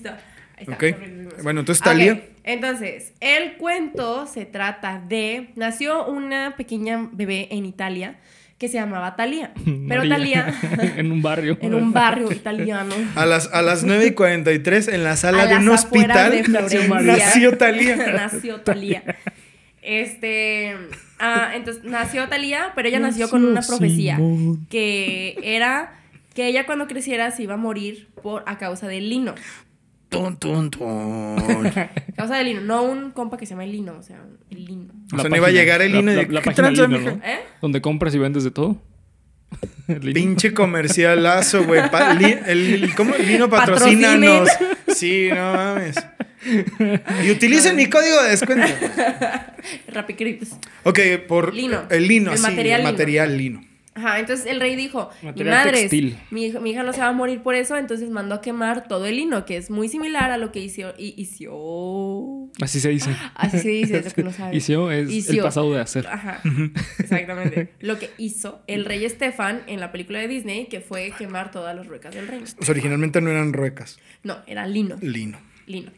está, 0.63 0.73
Ok. 0.73 0.83
sobrevivimos. 0.89 1.43
Bueno, 1.43 1.59
entonces 1.61 1.81
Talía. 1.81 2.21
Entonces, 2.49 3.13
el 3.19 3.57
cuento 3.57 4.25
se 4.25 4.45
trata 4.45 4.99
de. 5.07 5.51
Nació 5.55 6.07
una 6.07 6.55
pequeña 6.55 7.07
bebé 7.11 7.47
en 7.51 7.63
Italia 7.67 8.17
que 8.57 8.67
se 8.67 8.79
llamaba 8.79 9.15
Talía. 9.15 9.51
Pero. 9.87 10.09
Talía. 10.09 10.51
en 10.97 11.11
un 11.11 11.21
barrio. 11.21 11.59
en 11.61 11.75
un 11.75 11.93
barrio 11.93 12.31
italiano. 12.31 12.95
A 13.15 13.27
las, 13.27 13.53
a 13.53 13.61
las 13.61 13.83
9 13.83 14.07
y 14.07 14.11
43 14.13 14.87
en 14.87 15.03
la 15.03 15.15
sala 15.15 15.43
a 15.43 15.45
de 15.45 15.57
un 15.57 15.69
hospital 15.69 16.31
de 16.31 16.43
Florencia. 16.43 16.87
nació 17.19 17.55
Talía. 17.55 17.95
nació 18.13 18.61
Talía. 18.61 19.03
Este, 19.83 20.75
ah, 21.19 21.51
entonces 21.53 21.83
nació 21.83 22.29
Talía, 22.29 22.71
pero 22.75 22.87
ella 22.87 22.99
nació 22.99 23.29
con 23.29 23.45
una 23.45 23.61
profecía 23.61 24.15
Simón. 24.15 24.65
que 24.71 25.37
era 25.43 25.99
que 26.33 26.47
ella 26.47 26.65
cuando 26.65 26.87
creciera 26.87 27.29
se 27.29 27.43
iba 27.43 27.53
a 27.53 27.57
morir 27.57 28.07
por 28.23 28.43
a 28.47 28.57
causa 28.57 28.87
del 28.87 29.07
lino. 29.07 29.35
Tun, 30.09 30.37
tun, 30.37 30.71
tun. 30.71 30.87
A 31.75 31.89
causa 32.15 32.35
del 32.37 32.47
lino, 32.47 32.61
no 32.61 32.83
un 32.83 33.11
compa 33.11 33.37
que 33.37 33.45
se 33.45 33.51
llama 33.51 33.63
el 33.63 33.71
lino, 33.71 33.95
o 33.97 34.01
sea, 34.03 34.17
el 34.49 34.65
lino. 34.65 34.91
O 35.13 35.19
sea, 35.19 35.29
no 35.29 35.35
iba 35.35 35.47
a 35.47 35.51
llegar 35.51 35.81
el 35.83 35.91
la- 35.93 35.99
INE 35.99 36.15
la- 36.15 36.21
de, 36.23 36.27
la 36.33 36.41
¿qué 36.41 36.45
página 36.51 36.67
tranza, 36.73 36.87
Lino, 36.87 36.97
mija? 36.99 37.11
¿no? 37.11 37.17
¿Eh? 37.23 37.39
Donde 37.61 37.81
compras 37.81 38.15
y 38.15 38.17
vendes 38.17 38.43
de 38.43 38.51
todo. 38.51 38.77
El 39.87 40.01
lino. 40.01 40.13
Pinche 40.13 40.53
comercialazo, 40.53 41.63
güey. 41.63 41.89
Pa- 41.89 42.13
li- 42.13 42.37
el, 42.45 42.91
¿Cómo? 42.95 43.15
Lino 43.17 43.49
patrocínanos. 43.49 44.47
Sí, 44.87 45.29
no 45.33 45.53
mames. 45.55 45.95
Y 47.25 47.31
utilicen 47.31 47.75
mi 47.75 47.87
código 47.87 48.21
de 48.23 48.29
descuento. 48.29 48.67
Rapicrips. 49.87 50.51
Ok, 50.83 50.99
por 51.27 51.53
Lino. 51.53 51.83
el 51.89 52.07
lino, 52.07 52.31
El 52.31 52.37
sí, 52.37 52.43
material 52.43 52.79
el 52.81 52.85
lino. 52.85 52.91
material 52.91 53.37
lino. 53.37 53.61
Ajá, 53.99 54.19
entonces 54.19 54.45
el 54.45 54.59
rey 54.59 54.75
dijo, 54.75 55.09
mi 55.21 55.27
Material 55.27 55.55
madre, 55.55 55.71
textil. 55.81 56.17
mi, 56.31 56.45
hija- 56.45 56.59
mi 56.59 56.71
hija 56.71 56.83
no 56.83 56.93
se 56.93 57.01
va 57.01 57.07
a 57.09 57.11
morir 57.11 57.41
por 57.41 57.55
eso, 57.55 57.75
entonces 57.77 58.09
mandó 58.09 58.35
a 58.35 58.41
quemar 58.41 58.87
todo 58.87 59.05
el 59.05 59.17
lino, 59.17 59.45
que 59.45 59.57
es 59.57 59.69
muy 59.69 59.89
similar 59.89 60.31
a 60.31 60.37
lo 60.37 60.51
que 60.51 60.59
hizo... 60.61 60.93
y- 60.97 61.13
hizo... 61.17 62.49
Así 62.61 62.79
se 62.79 62.89
dice. 62.89 63.15
Así 63.35 63.59
se 63.59 63.69
dice, 63.69 63.97
es 63.97 64.05
lo 64.05 64.11
que 64.11 64.23
no 64.23 64.31
sabes. 64.33 64.55
Hizo 64.55 64.91
es 64.91 65.29
el 65.29 65.39
pasado 65.41 65.73
de 65.73 65.81
hacer. 65.81 66.07
Ajá, 66.07 66.41
exactamente. 66.99 67.73
Lo 67.79 67.97
que 67.99 68.09
hizo 68.17 68.61
el 68.67 68.85
rey 68.85 69.05
Estefan 69.05 69.61
en 69.67 69.79
la 69.79 69.91
película 69.91 70.19
de 70.19 70.27
Disney, 70.27 70.65
que 70.67 70.81
fue 70.81 71.11
quemar 71.17 71.51
todas 71.51 71.75
las 71.75 71.87
ruecas 71.87 72.13
del 72.15 72.27
reino. 72.27 72.45
Pues 72.57 72.69
originalmente 72.69 73.21
no 73.21 73.29
eran 73.29 73.53
ruecas, 73.53 73.99
No, 74.23 74.37
era 74.47 74.65
lino. 74.67 74.97
lino. 75.01 75.39
lino. 75.67 75.91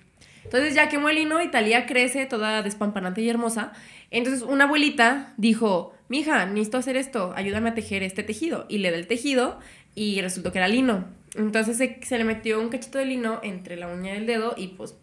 Entonces 0.43 0.73
ya 0.73 0.89
quemó 0.89 1.09
el 1.09 1.15
lino 1.15 1.41
y 1.41 1.49
Talía 1.51 1.85
crece 1.85 2.25
toda 2.25 2.61
despampanante 2.63 3.21
y 3.21 3.29
hermosa. 3.29 3.71
Entonces 4.09 4.41
una 4.41 4.65
abuelita 4.65 5.33
dijo, 5.37 5.93
mija, 6.11 6.45
necesito 6.45 6.77
hacer 6.77 6.97
esto, 6.97 7.33
ayúdame 7.35 7.69
a 7.69 7.73
tejer 7.73 8.03
este 8.03 8.21
tejido. 8.21 8.65
Y 8.69 8.79
le 8.79 8.91
da 8.91 8.97
el 8.97 9.07
tejido 9.07 9.57
y 9.95 10.21
resultó 10.21 10.51
que 10.51 10.59
era 10.59 10.67
lino. 10.67 11.05
Entonces 11.35 11.77
se, 11.77 11.99
se 12.03 12.17
le 12.17 12.25
metió 12.25 12.59
un 12.59 12.69
cachito 12.69 12.97
de 12.97 13.05
lino 13.05 13.39
entre 13.41 13.77
la 13.77 13.87
uña 13.87 14.13
del 14.13 14.27
dedo 14.27 14.53
y 14.57 14.67
pues 14.67 14.93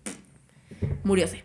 murióse. 1.02 1.44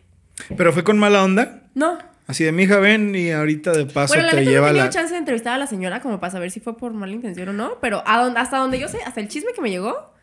Pero 0.57 0.74
fue 0.74 0.84
con 0.84 0.99
mala 0.99 1.24
onda. 1.24 1.64
No. 1.74 1.97
Así 2.28 2.43
de 2.43 2.51
mi 2.51 2.64
hija, 2.64 2.78
ven 2.80 3.16
y 3.16 3.32
ahorita 3.32 3.72
de 3.72 3.86
paso 3.86 4.14
Bueno, 4.14 4.28
la 4.28 4.32
te 4.32 4.43
no 4.43 4.51
lleva 4.51 4.68
tenido 4.68 4.86
la. 4.86 4.91
chance 4.91 5.14
de 5.14 5.20
entrevistar 5.20 5.53
a 5.53 5.57
la 5.57 5.68
señora 5.68 6.01
como 6.01 6.20
para 6.20 6.32
saber 6.32 6.51
si 6.51 6.59
fue 6.59 6.78
por 6.78 6.93
mala 6.93 7.14
intención 7.14 7.49
o 7.49 7.53
no, 7.53 7.78
pero 7.82 8.03
a 8.05 8.26
hasta 8.26 8.57
donde 8.57 8.80
yo 8.80 8.88
sé, 8.89 8.99
hasta 9.05 9.22
el 9.22 9.30
chisme 9.30 9.53
que 9.53 9.61
me 9.61 9.70
llegó, 9.70 10.14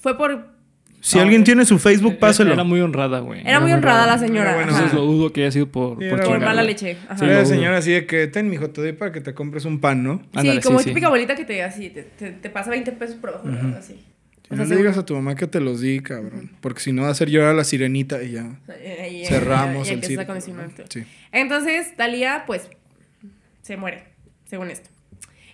fue 0.00 0.16
por... 0.16 0.57
Si 1.00 1.16
No, 1.16 1.22
alguien 1.22 1.44
tiene 1.44 1.64
su 1.64 1.78
Facebook, 1.78 2.12
Era- 2.12 2.20
páselo. 2.20 2.52
Era 2.52 2.64
muy 2.64 2.80
honrada, 2.80 3.20
güey. 3.20 3.40
Era 3.46 3.60
muy 3.60 3.72
honrada 3.72 4.04
la 4.06 4.18
señora. 4.18 4.50
Era 4.52 4.60
ajá. 4.62 4.70
Entonces 4.70 4.92
lo 4.94 5.02
dudo 5.06 5.32
que 5.32 5.42
haya 5.42 5.52
sido 5.52 5.68
por, 5.68 5.90
Sí, 5.92 5.96
por, 5.96 6.04
era 6.04 6.16
Por 6.18 6.28
buena. 6.28 6.44
mala 6.46 6.62
güey. 6.62 6.74
leche. 6.74 6.96
Ajá. 7.08 7.18
Sí, 7.18 7.24
Era 7.24 7.34
la 7.38 7.44
señora 7.44 7.76
así 7.78 7.92
de 7.92 8.06
que 8.06 8.26
ten, 8.26 8.50
mijo, 8.50 8.70
te 8.70 8.80
doy 8.80 8.92
para 8.92 9.12
que 9.12 9.20
te 9.20 9.32
compres 9.32 9.64
un 9.64 9.80
pan, 9.80 10.02
¿no? 10.02 10.22
Ándale, 10.34 10.60
sí, 10.60 10.66
como 10.66 10.78
sí, 10.80 10.84
sí. 10.84 10.90
típica 10.90 11.06
abuelita 11.06 11.34
que 11.36 11.44
te 11.44 11.62
así, 11.62 11.90
te, 11.90 12.02
te, 12.02 12.32
te 12.32 12.50
pasa 12.50 12.70
20 12.70 12.90
pesos 12.92 13.16
por 13.16 13.30
abajo, 13.30 13.46
¿no? 13.48 13.76
así. 13.76 13.94
Si 14.48 14.54
O 14.54 14.56
no 14.56 14.64
sea, 14.64 14.74
le 14.74 14.80
digas 14.82 14.96
a 14.98 15.04
tu 15.06 15.14
mamá 15.14 15.34
que 15.36 15.46
te 15.46 15.60
los 15.60 15.80
di, 15.82 16.00
cabrón. 16.00 16.50
Porque 16.60 16.80
si 16.80 16.90
no 16.92 17.02
va 17.02 17.08
a 17.08 17.10
hacer 17.12 17.28
llorar 17.30 17.50
a 17.50 17.54
la 17.54 17.64
sirenita 17.64 18.22
y 18.22 18.32
ya. 18.32 18.58
Ahí- 18.68 19.00
ahí- 19.20 19.24
Cerramos 19.26 19.86
ahí 19.88 20.00
el. 20.02 20.26
¿no? 20.26 20.62
Sí. 20.88 21.04
Entonces, 21.32 21.94
Talía, 21.96 22.44
pues, 22.46 22.68
se 23.62 23.76
muere, 23.76 24.04
según 24.46 24.70
esto. 24.70 24.88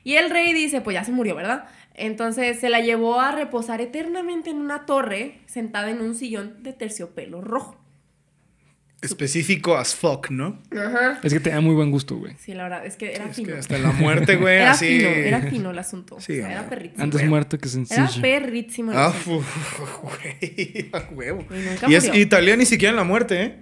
Y 0.05 0.14
el 0.14 0.30
rey 0.30 0.53
dice, 0.53 0.80
pues 0.80 0.95
ya 0.95 1.03
se 1.03 1.12
murió, 1.12 1.34
¿verdad? 1.34 1.64
Entonces 1.95 2.59
se 2.59 2.68
la 2.70 2.80
llevó 2.80 3.20
a 3.20 3.32
reposar 3.32 3.80
eternamente 3.80 4.51
en 4.51 4.57
una 4.57 4.84
torre, 4.84 5.38
sentada 5.47 5.90
en 5.90 6.01
un 6.01 6.14
sillón 6.14 6.62
de 6.62 6.72
terciopelo 6.72 7.40
rojo. 7.40 7.80
Específico 9.03 9.76
as 9.76 9.95
fuck, 9.95 10.30
¿no? 10.30 10.59
Ajá. 10.72 11.20
Es 11.22 11.34
que 11.34 11.38
tenía 11.40 11.61
muy 11.61 11.74
buen 11.74 11.90
gusto, 11.90 12.16
güey. 12.16 12.34
Sí, 12.38 12.55
la 12.55 12.62
verdad, 12.62 12.86
es 12.86 12.97
que 12.97 13.12
era 13.14 13.26
Es 13.26 13.36
fino. 13.36 13.49
que 13.53 13.59
hasta 13.59 13.76
la 13.76 13.92
muerte, 13.92 14.36
güey, 14.36 14.57
Era 14.57 14.70
así. 14.72 14.86
fino, 14.99 15.09
era 15.11 15.40
fino 15.42 15.70
el 15.72 15.78
asunto. 15.78 16.16
Sí, 16.20 16.32
o 16.32 16.36
sea, 16.36 16.51
era 16.53 16.61
güey. 16.62 16.70
perrísimo. 16.70 17.03
Antes 17.05 17.20
Era- 17.20 17.28
muerto 17.30 17.59
que 17.59 17.68
Era 17.68 17.72
sencillo. 17.72 18.22
perrísimo. 18.22 18.92
el 18.92 18.99
Ah, 18.99 19.12
güey, 20.03 20.90
a 20.92 20.99
huevo. 21.12 21.45
Y 21.51 21.55
nunca 21.68 21.90
Y 21.90 21.95
es 21.97 22.07
murió. 22.07 22.22
Italia 22.22 22.57
ni 22.57 22.64
siquiera 22.64 22.90
en 22.90 22.97
la 22.97 23.05
muerte, 23.05 23.42
¿eh? 23.42 23.59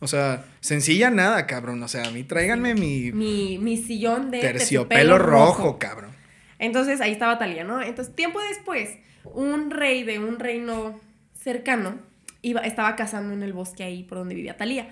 O 0.00 0.08
sea, 0.08 0.44
sencilla 0.60 1.10
nada, 1.10 1.46
cabrón. 1.46 1.82
O 1.82 1.88
sea, 1.88 2.04
a 2.06 2.10
mí 2.10 2.22
tráiganme 2.24 2.74
mi, 2.74 3.12
Mi, 3.12 3.58
mi 3.58 3.76
sillón 3.76 4.30
de 4.30 4.40
terciopelo 4.40 5.18
rojo, 5.18 5.78
cabrón. 5.78 6.10
Entonces 6.58 7.00
ahí 7.00 7.12
estaba 7.12 7.38
Talía, 7.38 7.64
¿no? 7.64 7.82
Entonces, 7.82 8.14
tiempo 8.14 8.40
después, 8.40 8.96
un 9.24 9.70
rey 9.70 10.02
de 10.02 10.18
un 10.18 10.38
reino 10.38 10.98
cercano 11.34 11.98
iba, 12.42 12.60
estaba 12.60 12.96
cazando 12.96 13.34
en 13.34 13.42
el 13.42 13.52
bosque 13.52 13.84
ahí 13.84 14.02
por 14.04 14.18
donde 14.18 14.34
vivía 14.34 14.56
Talía. 14.56 14.88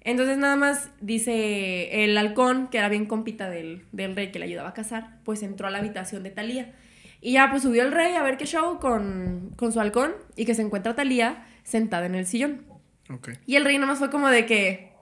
Entonces, 0.00 0.36
nada 0.36 0.56
más 0.56 0.90
dice 1.00 2.04
el 2.04 2.16
halcón, 2.18 2.68
que 2.68 2.78
era 2.78 2.88
bien 2.88 3.06
compita 3.06 3.48
del, 3.48 3.84
del 3.92 4.14
rey 4.14 4.30
que 4.30 4.38
le 4.38 4.44
ayudaba 4.44 4.70
a 4.70 4.74
cazar, 4.74 5.18
pues 5.24 5.42
entró 5.42 5.66
a 5.66 5.70
la 5.70 5.78
habitación 5.78 6.22
de 6.22 6.30
Talía. 6.30 6.72
Y 7.20 7.32
ya, 7.32 7.50
pues 7.50 7.62
subió 7.62 7.82
el 7.82 7.92
rey 7.92 8.12
a 8.14 8.22
ver 8.22 8.36
qué 8.36 8.44
show 8.44 8.78
con, 8.78 9.52
con 9.56 9.72
su 9.72 9.80
halcón 9.80 10.12
y 10.36 10.44
que 10.44 10.54
se 10.54 10.60
encuentra 10.60 10.94
Talía 10.94 11.46
sentada 11.62 12.04
en 12.04 12.14
el 12.14 12.26
sillón. 12.26 12.66
Ok. 13.08 13.30
Y 13.46 13.56
el 13.56 13.64
rey 13.64 13.78
nomás 13.78 13.98
fue 13.98 14.10
como 14.10 14.28
de 14.28 14.46
que. 14.46 14.93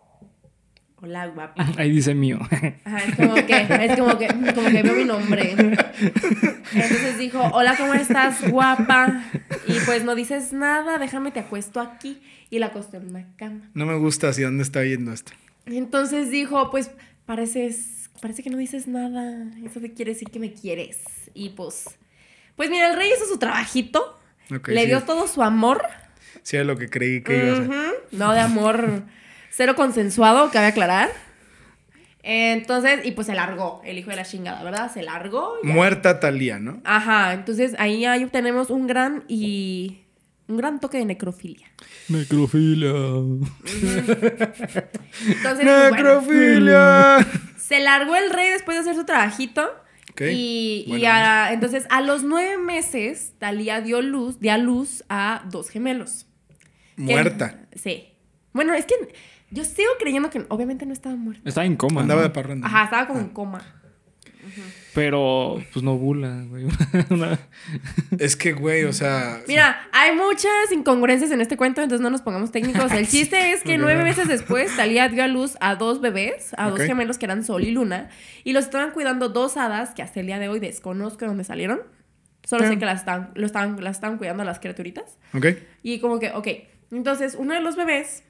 Hola, 1.05 1.27
guapa. 1.27 1.67
Ahí 1.79 1.91
dice 1.91 2.15
mío. 2.15 2.39
Ajá, 2.85 2.99
es 2.99 3.17
como 3.17 3.35
que, 3.35 3.67
es 3.87 3.99
como 3.99 4.19
que, 4.19 4.29
como 4.29 4.71
que 4.71 4.83
veo 4.85 4.95
mi 4.95 5.05
nombre. 5.05 5.51
Entonces 5.51 7.19
dijo, 7.19 7.41
hola, 7.53 7.77
¿cómo 7.77 7.93
estás, 7.95 8.49
guapa? 8.49 9.25
Y 9.67 9.81
pues 9.85 10.05
no 10.05 10.15
dices 10.15 10.53
nada, 10.53 10.99
déjame 10.99 11.33
te 11.33 11.41
acuesto 11.41 11.81
aquí. 11.81 12.23
Y 12.51 12.61
la 12.61 12.67
acostó 12.67 12.99
en 12.99 13.09
una 13.09 13.27
cama. 13.37 13.69
No 13.75 13.85
me 13.85 13.97
gusta 13.97 14.29
hacia 14.29 14.47
dónde 14.47 14.63
está 14.63 14.85
yendo 14.85 15.13
esto. 15.13 15.33
Entonces 15.67 16.31
dijo, 16.31 16.71
pues 16.71 16.93
pareces, 17.27 18.09
parece 18.21 18.45
que 18.45 18.51
no 18.51 18.59
dices 18.59 18.87
nada. 18.87 19.51
Eso 19.65 19.81
te 19.81 19.93
quiere 19.93 20.13
decir 20.13 20.31
que 20.31 20.39
me 20.39 20.53
quieres. 20.53 21.01
Y 21.35 21.49
pues, 21.51 21.99
pues 22.55 22.71
mira, 22.71 22.91
el 22.91 22.97
rey 22.97 23.11
hizo 23.13 23.27
su 23.27 23.39
trabajito. 23.39 24.21
Le 24.49 24.83
sí. 24.83 24.87
dio 24.87 25.03
todo 25.03 25.27
su 25.27 25.43
amor. 25.43 25.83
Sí, 26.45 26.57
era 26.57 26.65
lo 26.65 26.77
que 26.77 26.89
creí 26.89 27.23
que 27.23 27.39
iba 27.39 27.53
a 27.55 27.57
ser. 27.57 27.71
No 28.13 28.33
de 28.33 28.41
amor 28.41 29.03
cero 29.55 29.75
consensuado, 29.77 30.51
cabe 30.51 30.67
aclarar. 30.67 31.11
Entonces, 32.25 33.05
y 33.05 33.13
pues 33.13 33.27
se 33.27 33.35
largó, 33.35 33.81
el 33.85 33.99
hijo 33.99 34.11
de 34.11 34.17
la 34.17 34.25
chingada, 34.25 34.63
¿verdad? 34.63 34.93
Se 34.93 35.03
largó. 35.03 35.55
y 35.63 35.69
ya. 35.69 35.75
Muerta 35.75 36.21
Talía, 36.21 36.59
¿no? 36.59 36.81
Ajá, 36.85 37.33
entonces 37.33 37.75
ahí, 37.79 38.05
ahí 38.05 38.25
tenemos 38.27 38.71
un 38.71 38.87
gran 38.87 39.25
y 39.27 39.99
un 40.47 40.57
gran 40.57 40.79
toque 40.79 40.99
de 40.99 41.05
necrofilia. 41.05 41.67
Necrofilia. 42.09 42.93
Entonces, 45.27 45.65
bueno, 45.65 45.91
¡Necrofilia! 45.91 47.27
se 47.57 47.81
largó 47.81 48.15
el 48.17 48.31
rey 48.31 48.51
después 48.51 48.77
de 48.77 48.81
hacer 48.83 48.95
su 48.95 49.05
trabajito. 49.05 49.63
Ok, 50.13 50.21
Y, 50.31 50.85
y 50.87 51.05
a- 51.07 51.53
entonces 51.53 51.87
a 51.91 52.01
los 52.03 52.23
nueve 52.23 52.59
meses, 52.59 53.33
Talía 53.39 53.81
dio 53.81 54.03
luz, 54.03 54.39
dio 54.41 54.53
a 54.53 54.59
luz 54.59 55.05
a 55.09 55.43
dos 55.51 55.71
gemelos. 55.71 56.27
Que- 56.97 57.03
Muerta. 57.03 57.67
Sí. 57.75 58.09
Bueno, 58.53 58.75
es 58.75 58.85
que 58.85 58.95
yo 59.53 59.65
sigo 59.65 59.91
creyendo 60.01 60.31
que 60.31 60.45
obviamente 60.49 60.85
no 60.87 60.93
estaba 60.93 61.15
muerta. 61.17 61.49
Estaba 61.49 61.65
en 61.67 61.77
coma. 61.77 62.01
Andaba 62.03 62.23
¿no? 62.23 62.29
de 62.29 62.35
parranda. 62.35 62.67
Ajá, 62.67 62.85
estaba 62.85 63.07
como 63.07 63.21
en 63.21 63.29
coma. 63.29 63.63
Pero, 64.95 65.63
pues 65.73 65.83
no 65.83 65.97
bula, 65.97 66.43
güey. 66.49 66.67
Una- 67.11 67.39
Es 68.19 68.37
que, 68.37 68.53
güey, 68.53 68.85
o 68.85 68.93
sea. 68.93 69.41
Mira, 69.49 69.89
hay 69.93 70.15
muchas 70.15 70.71
incongruencias 70.73 71.31
en 71.31 71.41
este 71.41 71.57
cuento, 71.57 71.81
entonces 71.81 72.03
no 72.03 72.11
nos 72.11 72.21
pongamos 72.21 72.51
técnicos. 72.53 72.93
El 72.93 73.09
chiste 73.09 73.53
es 73.53 73.63
que 73.63 73.79
nueve 73.79 74.03
meses 74.03 74.29
después, 74.29 74.75
Talía 74.77 75.09
dio 75.09 75.23
a 75.25 75.29
luz 75.29 75.57
a 75.61 75.77
dos 75.77 76.01
bebés, 76.01 76.51
a 76.59 76.69
dos 76.69 76.81
gemelos 76.81 77.17
que 77.19 77.25
eran 77.27 77.45
Sol 77.45 77.65
y 77.65 77.71
Luna, 77.71 78.11
y 78.45 78.53
los 78.53 78.65
estaban 78.65 78.91
cuidando 78.91 79.29
dos 79.31 79.57
hadas 79.57 79.95
que 79.95 80.03
hasta 80.03 80.21
el 80.21 80.27
día 80.27 80.39
de 80.39 80.49
hoy 80.49 80.61
desconozco 80.61 81.21
de 81.21 81.27
dónde 81.29 81.45
salieron. 81.45 81.81
Solo 82.45 82.67
sé 82.67 82.75
Ah. 82.75 82.79
que 82.79 82.85
las 82.85 82.99
estaban, 83.01 83.31
lo 83.35 83.47
estaban, 83.47 83.83
las 83.83 83.97
estaban 83.97 84.19
cuidando 84.19 84.43
a 84.43 84.47
las 84.47 84.59
criaturitas. 84.59 85.17
Ok. 85.33 85.47
Y 85.83 86.01
como 86.01 86.19
que, 86.19 86.33
ok. 86.33 86.49
Entonces, 86.91 87.37
uno 87.39 87.55
de 87.55 87.61
los 87.61 87.77
bebés. 87.77 88.25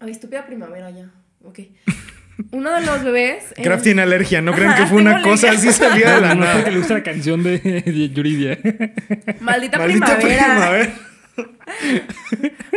Ay, 0.00 0.10
estúpida 0.10 0.46
primavera 0.46 0.90
ya. 0.90 1.10
Ok. 1.44 1.60
Uno 2.50 2.70
de 2.70 2.84
los 2.84 3.02
bebés. 3.02 3.52
eh, 3.56 3.62
Kraft 3.62 3.82
tiene 3.84 4.02
alergia, 4.02 4.42
no 4.42 4.52
crean 4.52 4.76
que 4.76 4.86
fue 4.86 4.98
una 5.00 5.22
cosa 5.22 5.50
así 5.52 5.72
salida 5.72 6.16
de 6.16 6.20
la 6.20 6.34
No, 6.34 6.44
nada. 6.44 6.70
le 6.70 6.76
gusta 6.78 6.94
la 6.94 7.02
canción 7.02 7.42
de, 7.42 7.58
de 7.58 8.10
Yuridia. 8.10 8.58
Maldita, 9.40 9.78
Maldita 9.78 10.18
primavera. 10.18 10.44
primavera. 10.44 10.92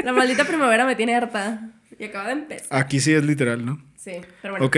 La 0.03 0.13
maldita 0.13 0.45
primavera 0.45 0.85
me 0.85 0.95
tiene 0.95 1.15
harta. 1.15 1.71
Y 1.97 2.05
acaba 2.05 2.27
de 2.27 2.33
empezar. 2.33 2.67
Aquí 2.79 2.99
sí 2.99 3.13
es 3.13 3.23
literal, 3.25 3.65
¿no? 3.65 3.81
Sí, 3.97 4.13
pero 4.41 4.53
bueno. 4.53 4.65
Ok. 4.65 4.77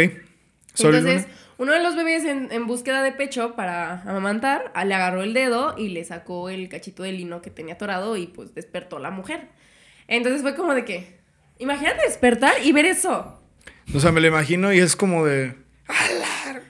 Entonces, 0.80 1.28
uno 1.58 1.74
de 1.74 1.84
los 1.84 1.96
bebés 1.96 2.26
en, 2.26 2.48
en 2.52 2.66
búsqueda 2.66 3.04
de 3.04 3.12
pecho 3.12 3.56
para 3.56 4.02
amamantar, 4.02 4.72
le 4.86 4.94
agarró 4.96 5.22
el 5.22 5.34
dedo 5.34 5.76
y 5.78 5.90
le 5.90 6.04
sacó 6.04 6.50
el 6.50 6.70
cachito 6.70 7.04
de 7.04 7.12
lino 7.12 7.42
que 7.44 7.52
tenía 7.52 7.76
atorado 7.76 8.18
y 8.18 8.26
pues 8.28 8.56
despertó 8.56 8.98
la 8.98 9.12
mujer. 9.12 9.50
Entonces 10.08 10.42
fue 10.42 10.56
como 10.56 10.74
de 10.74 10.86
que, 10.86 11.21
imagínate 11.62 12.04
despertar 12.04 12.54
y 12.64 12.72
ver 12.72 12.86
eso. 12.86 13.40
O 13.94 14.00
sea, 14.00 14.12
me 14.12 14.22
lo 14.22 14.28
imagino 14.28 14.74
y 14.74 14.80
es 14.80 14.96
como 14.96 15.26
de. 15.26 15.56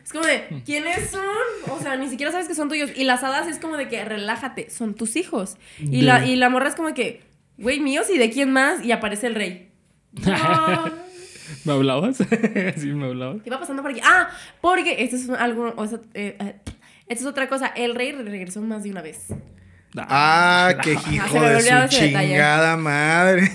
Es 0.03 0.11
como 0.11 0.25
de, 0.25 0.61
¿quiénes 0.65 1.09
son? 1.09 1.21
O 1.69 1.79
sea, 1.79 1.95
ni 1.95 2.09
siquiera 2.09 2.31
sabes 2.31 2.47
que 2.47 2.55
son 2.55 2.69
tuyos. 2.69 2.91
Y 2.95 3.03
las 3.03 3.23
hadas 3.23 3.47
es 3.47 3.59
como 3.59 3.77
de 3.77 3.87
que, 3.87 4.03
relájate, 4.03 4.69
son 4.69 4.93
tus 4.95 5.15
hijos. 5.15 5.57
Y, 5.79 6.01
la, 6.01 6.25
y 6.25 6.35
la 6.35 6.49
morra 6.49 6.67
es 6.67 6.75
como 6.75 6.89
de 6.89 6.93
que, 6.93 7.21
güey, 7.57 7.79
míos 7.79 8.07
y 8.13 8.17
de 8.17 8.29
quién 8.29 8.51
más. 8.51 8.83
Y 8.83 8.91
aparece 8.91 9.27
el 9.27 9.35
rey. 9.35 9.71
No. 10.13 10.91
¿Me 11.65 11.73
hablabas? 11.73 12.17
sí, 12.77 12.87
me 12.87 13.07
hablabas. 13.07 13.41
¿Qué 13.43 13.49
va 13.49 13.59
pasando 13.59 13.81
por 13.81 13.91
aquí? 13.91 14.01
Ah, 14.03 14.29
porque 14.61 15.03
esto 15.03 15.15
es 15.15 15.29
algo, 15.29 15.73
o 15.75 15.87
sea, 15.87 15.99
eh, 16.13 16.37
eh, 16.39 16.55
esto 17.07 17.23
es 17.23 17.25
otra 17.25 17.47
cosa. 17.47 17.67
El 17.67 17.95
rey 17.95 18.11
regresó 18.11 18.61
más 18.61 18.83
de 18.83 18.91
una 18.91 19.01
vez. 19.01 19.27
Ah, 19.97 20.73
qué 20.81 20.95
se 20.97 21.13
hijo 21.15 21.39
me 21.39 21.49
de 21.49 21.61
su 21.61 21.67
ese 21.67 21.73
detalle. 21.75 21.89
chingada 22.29 22.77
madre. 22.77 23.51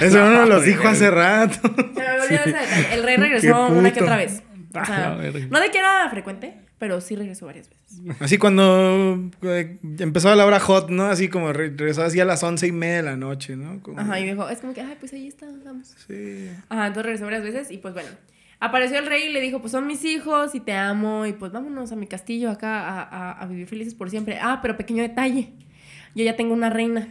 Eso 0.00 0.18
no 0.18 0.30
nos 0.30 0.48
lo 0.48 0.60
dijo 0.60 0.86
hace 0.86 1.10
rato. 1.10 1.58
Se 1.62 2.00
me 2.00 2.10
olvidó 2.10 2.24
ese 2.24 2.34
detalle. 2.50 2.94
El 2.94 3.02
rey 3.02 3.16
regresó 3.16 3.66
una 3.68 3.92
que 3.92 4.02
otra 4.02 4.16
vez. 4.16 4.42
O 4.74 4.78
Ah, 4.78 4.84
sea, 4.86 5.18
no 5.50 5.60
de 5.60 5.70
que 5.70 5.78
era 5.78 6.08
frecuente, 6.08 6.54
pero 6.78 7.00
sí 7.02 7.14
regresó 7.14 7.44
varias 7.46 7.68
veces. 7.68 8.00
Así 8.20 8.38
cuando 8.38 9.30
eh, 9.42 9.76
empezaba 9.98 10.34
la 10.34 10.46
hora 10.46 10.60
hot, 10.60 10.88
¿no? 10.88 11.04
Así 11.06 11.28
como 11.28 11.52
re- 11.52 11.68
regresaba 11.76 12.06
así 12.06 12.18
a 12.20 12.24
las 12.24 12.42
once 12.42 12.66
y 12.66 12.72
media 12.72 12.96
de 12.96 13.02
la 13.02 13.16
noche, 13.16 13.54
¿no? 13.54 13.82
Como- 13.82 14.00
Ajá, 14.00 14.18
y 14.18 14.24
dijo, 14.24 14.48
es 14.48 14.60
como 14.60 14.72
que, 14.72 14.80
ay, 14.80 14.96
pues 14.98 15.12
ahí 15.12 15.26
está, 15.28 15.44
vamos. 15.64 15.94
Sí. 16.06 16.48
Ajá, 16.70 16.86
entonces 16.86 17.04
regresó 17.04 17.24
varias 17.26 17.42
veces 17.42 17.70
y 17.70 17.78
pues 17.78 17.92
bueno. 17.92 18.08
Apareció 18.60 18.98
el 18.98 19.06
rey 19.06 19.24
y 19.24 19.32
le 19.32 19.40
dijo, 19.42 19.60
pues 19.60 19.72
son 19.72 19.86
mis 19.88 20.04
hijos 20.06 20.54
y 20.54 20.60
te 20.60 20.72
amo 20.72 21.26
y 21.26 21.32
pues 21.34 21.50
vámonos 21.52 21.90
a 21.92 21.96
mi 21.96 22.06
castillo 22.06 22.48
acá 22.50 22.78
a, 22.88 23.02
a- 23.02 23.32
a 23.32 23.46
vivir 23.46 23.66
felices 23.66 23.92
por 23.94 24.08
siempre. 24.08 24.38
Ah, 24.40 24.60
pero 24.62 24.76
pequeño 24.78 25.02
detalle. 25.02 25.52
Yo 26.14 26.24
ya 26.24 26.36
tengo 26.36 26.52
una 26.54 26.70
reina. 26.70 27.08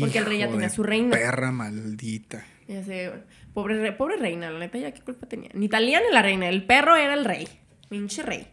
Porque 0.00 0.18
el 0.18 0.26
rey 0.26 0.38
ya 0.38 0.48
tenía 0.50 0.68
su 0.68 0.82
reina. 0.82 1.10
Perra 1.16 1.50
maldita. 1.52 2.44
Ya 2.68 2.84
sé, 2.84 3.10
pobre, 3.54 3.80
re- 3.80 3.92
pobre 3.92 4.16
reina, 4.16 4.50
la 4.50 4.58
neta, 4.58 4.78
ya 4.78 4.92
qué 4.92 5.00
culpa 5.00 5.26
tenía. 5.26 5.50
Ni 5.54 5.68
Talía 5.68 6.00
ni 6.00 6.12
la 6.14 6.22
reina, 6.22 6.48
el 6.48 6.64
perro 6.66 6.96
era 6.96 7.14
el 7.14 7.24
rey. 7.24 7.48
Pinche 7.88 8.22
rey. 8.22 8.46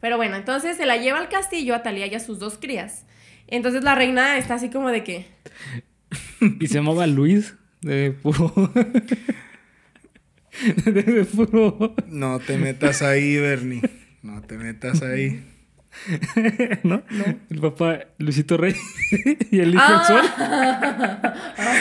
Pero 0.00 0.16
bueno, 0.16 0.36
entonces 0.36 0.76
se 0.76 0.86
la 0.86 0.96
lleva 0.96 1.18
al 1.18 1.28
castillo 1.28 1.74
a 1.74 1.82
Talía 1.82 2.06
y 2.06 2.14
a 2.14 2.20
sus 2.20 2.38
dos 2.38 2.58
crías. 2.58 3.04
Entonces 3.46 3.84
la 3.84 3.94
reina 3.94 4.38
está 4.38 4.54
así 4.54 4.70
como 4.70 4.88
de 4.90 5.04
que, 5.04 5.26
Y 6.60 6.66
se 6.66 6.74
llamaba 6.74 7.06
Luis, 7.06 7.54
de 7.82 8.10
puro. 8.12 8.52
de 10.86 11.24
puro. 11.24 11.94
No 12.08 12.38
te 12.40 12.56
metas 12.58 13.02
ahí, 13.02 13.36
Bernie. 13.36 13.82
No 14.22 14.42
te 14.42 14.56
metas 14.58 15.02
ahí. 15.02 15.42
¿No? 16.84 17.02
El 17.50 17.60
papá 17.60 17.98
Luisito 18.18 18.56
Rey 18.56 18.74
y 19.50 19.58
el 19.60 19.74
hijo 19.74 19.82
Ah. 19.84 20.00
el 20.00 20.06
sol. 20.06 20.30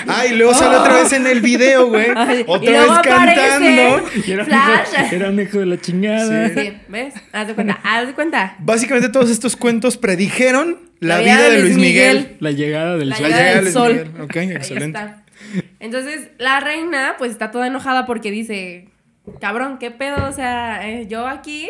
Ah, 0.07 0.25
y 0.29 0.35
luego 0.35 0.53
sale 0.53 0.77
otra 0.77 0.93
vez 0.95 1.13
en 1.13 1.27
el 1.27 1.41
video, 1.41 1.87
güey. 1.87 2.07
Ay, 2.15 2.43
Otra 2.47 2.71
vez 2.71 2.91
cantando. 3.03 4.09
Y 4.25 4.31
era, 4.31 4.43
un 4.43 4.49
Flash. 4.49 4.87
hijo, 5.05 5.15
era 5.15 5.29
un 5.29 5.39
hijo 5.39 5.59
de 5.59 5.65
la 5.65 5.77
chingada. 5.79 6.49
sí, 6.49 6.73
¿ves? 6.87 7.13
Haz 7.31 7.47
de 7.47 7.55
cuenta, 7.55 7.79
haz 7.83 8.07
de 8.07 8.13
cuenta. 8.13 8.55
Básicamente 8.59 9.09
todos 9.09 9.29
estos 9.29 9.55
cuentos 9.55 9.97
predijeron 9.97 10.79
la, 10.99 11.19
vida, 11.19 11.49
de 11.49 11.61
Luis 11.61 11.77
Miguel. 11.77 12.35
La 12.39 12.51
llegada 12.51 12.97
del 12.97 13.09
La 13.09 13.15
sol. 13.15 13.23
La 13.23 13.29
llegada 13.29 13.43
llegada 13.47 13.63
del 13.63 13.73
sol. 13.73 13.93
Miguel. 13.93 14.21
Ok, 14.21 14.37
Ahí 14.37 14.51
excelente. 14.51 14.97
está. 14.99 15.23
Entonces, 15.79 16.29
la 16.37 16.59
reina, 16.59 17.15
pues 17.17 17.31
está 17.31 17.51
toda 17.51 17.67
enojada 17.67 18.05
porque 18.05 18.31
dice: 18.31 18.89
Cabrón, 19.39 19.77
¿qué 19.79 19.91
pedo? 19.91 20.27
O 20.27 20.31
sea, 20.33 20.87
eh, 20.89 21.07
yo 21.07 21.27
aquí 21.27 21.69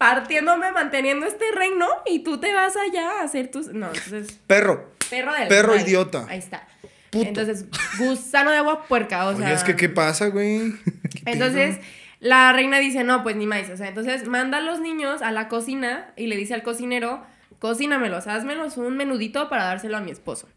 partiéndome, 0.00 0.72
manteniendo 0.72 1.26
este 1.26 1.44
reino 1.54 1.86
y 2.06 2.20
tú 2.20 2.40
te 2.40 2.54
vas 2.54 2.74
allá 2.74 3.20
a 3.20 3.22
hacer 3.22 3.50
tus. 3.50 3.68
No, 3.68 3.88
entonces, 3.88 4.40
Perro. 4.46 4.94
perro 5.10 5.34
del. 5.34 5.48
Perro 5.48 5.76
idiota. 5.76 6.24
Ahí 6.26 6.38
está. 6.38 6.66
Puto. 7.10 7.28
Entonces, 7.28 7.66
gusano 7.98 8.50
de 8.50 8.56
agua 8.56 8.86
puerca, 8.86 9.26
o 9.26 9.36
sea. 9.36 9.52
Es 9.52 9.62
que, 9.62 9.76
¿qué 9.76 9.90
pasa, 9.90 10.28
güey? 10.28 10.72
¿Qué 11.10 11.22
Entonces, 11.26 11.80
la 12.18 12.50
reina 12.54 12.78
dice, 12.78 13.04
no, 13.04 13.22
pues 13.22 13.36
ni 13.36 13.46
más. 13.46 13.68
O 13.68 13.76
sea, 13.76 13.88
entonces 13.88 14.26
manda 14.26 14.56
a 14.56 14.60
los 14.62 14.80
niños 14.80 15.20
a 15.20 15.32
la 15.32 15.48
cocina 15.48 16.14
y 16.16 16.28
le 16.28 16.36
dice 16.36 16.54
al 16.54 16.62
cocinero, 16.62 17.22
cocínamelos, 17.58 18.26
házmelos 18.26 18.78
un 18.78 18.96
menudito 18.96 19.50
para 19.50 19.64
dárselo 19.64 19.98
a 19.98 20.00
mi 20.00 20.12
esposo. 20.12 20.48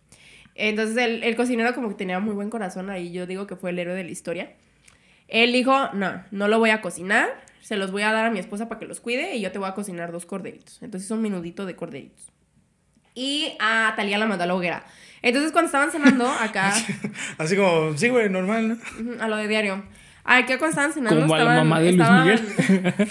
Entonces, 0.55 0.95
el, 0.95 1.21
el 1.21 1.35
cocinero 1.35 1.75
como 1.75 1.89
que 1.89 1.95
tenía 1.95 2.21
muy 2.21 2.33
buen 2.33 2.49
corazón 2.49 2.89
ahí, 2.89 3.11
yo 3.11 3.27
digo 3.27 3.45
que 3.45 3.57
fue 3.57 3.71
el 3.71 3.79
héroe 3.79 3.95
de 3.95 4.05
la 4.05 4.11
historia. 4.11 4.53
Él 5.33 5.51
dijo, 5.51 5.89
no, 5.93 6.23
no 6.29 6.47
lo 6.47 6.59
voy 6.59 6.69
a 6.69 6.79
cocinar, 6.79 7.27
se 7.59 7.75
los 7.75 7.91
voy 7.91 8.03
a 8.03 8.11
dar 8.13 8.25
a 8.25 8.29
mi 8.29 8.37
esposa 8.39 8.69
para 8.69 8.79
que 8.79 8.85
los 8.85 8.99
cuide 8.99 9.35
y 9.35 9.41
yo 9.41 9.51
te 9.51 9.57
voy 9.57 9.67
a 9.67 9.73
cocinar 9.73 10.11
dos 10.11 10.27
corderitos. 10.27 10.77
Entonces, 10.83 11.09
un 11.09 11.23
menudito 11.23 11.65
de 11.65 11.75
corderitos. 11.75 12.31
Y 13.15 13.53
a 13.59 13.93
Talía 13.95 14.19
la 14.19 14.27
mandó 14.27 14.43
a 14.43 14.47
la 14.47 14.53
hoguera. 14.53 14.85
Entonces, 15.23 15.51
cuando 15.51 15.65
estaban 15.67 15.91
cenando 15.91 16.29
acá... 16.39 16.71
Así 17.39 17.55
como, 17.55 17.97
sí, 17.97 18.09
güey, 18.09 18.29
normal, 18.29 18.79
¿no? 18.99 19.23
A 19.23 19.27
lo 19.27 19.37
de 19.37 19.47
diario. 19.47 19.83
Ay, 20.23 20.45
¿qué 20.45 20.59
cuando 20.59 20.69
estaban 20.75 20.93
cenando? 20.93 21.19
Como 21.21 21.33
a 21.33 21.39
la 21.39 21.55
mamá 21.63 21.79
de 21.79 21.93
Luis 21.93 22.01
estaban- 22.01 22.27
Miguel. 22.27 22.93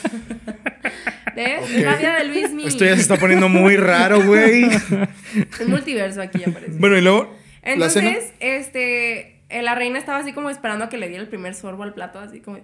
¿Ves? 1.35 1.70
Es 1.70 1.85
la 1.85 1.97
vida 1.97 2.16
de 2.18 2.25
Luis 2.25 2.51
Miguel. 2.51 2.68
Esto 2.68 2.85
ya 2.85 2.95
se 2.95 3.01
está 3.03 3.16
poniendo 3.16 3.49
muy 3.49 3.77
raro, 3.77 4.23
güey. 4.25 4.64
Un 5.61 5.70
multiverso 5.70 6.20
aquí 6.23 6.39
ya 6.39 6.53
parece. 6.53 6.79
Bueno, 6.79 6.97
y 6.97 7.01
luego, 7.01 7.37
la 7.64 7.89
cena. 7.91 8.11
Entonces, 8.11 8.33
este, 8.41 9.32
eh, 9.53 9.62
la 9.62 9.74
reina 9.74 9.98
estaba 9.98 10.18
así 10.18 10.32
como 10.32 10.50
esperando 10.50 10.84
a 10.84 10.88
que 10.88 10.98
le 10.98 11.09
diera 11.09 11.22
el 11.22 11.28
primer 11.28 11.55
sorbo 11.55 11.82
al 11.82 11.94
plato, 11.94 12.18
así 12.18 12.40
como, 12.40 12.59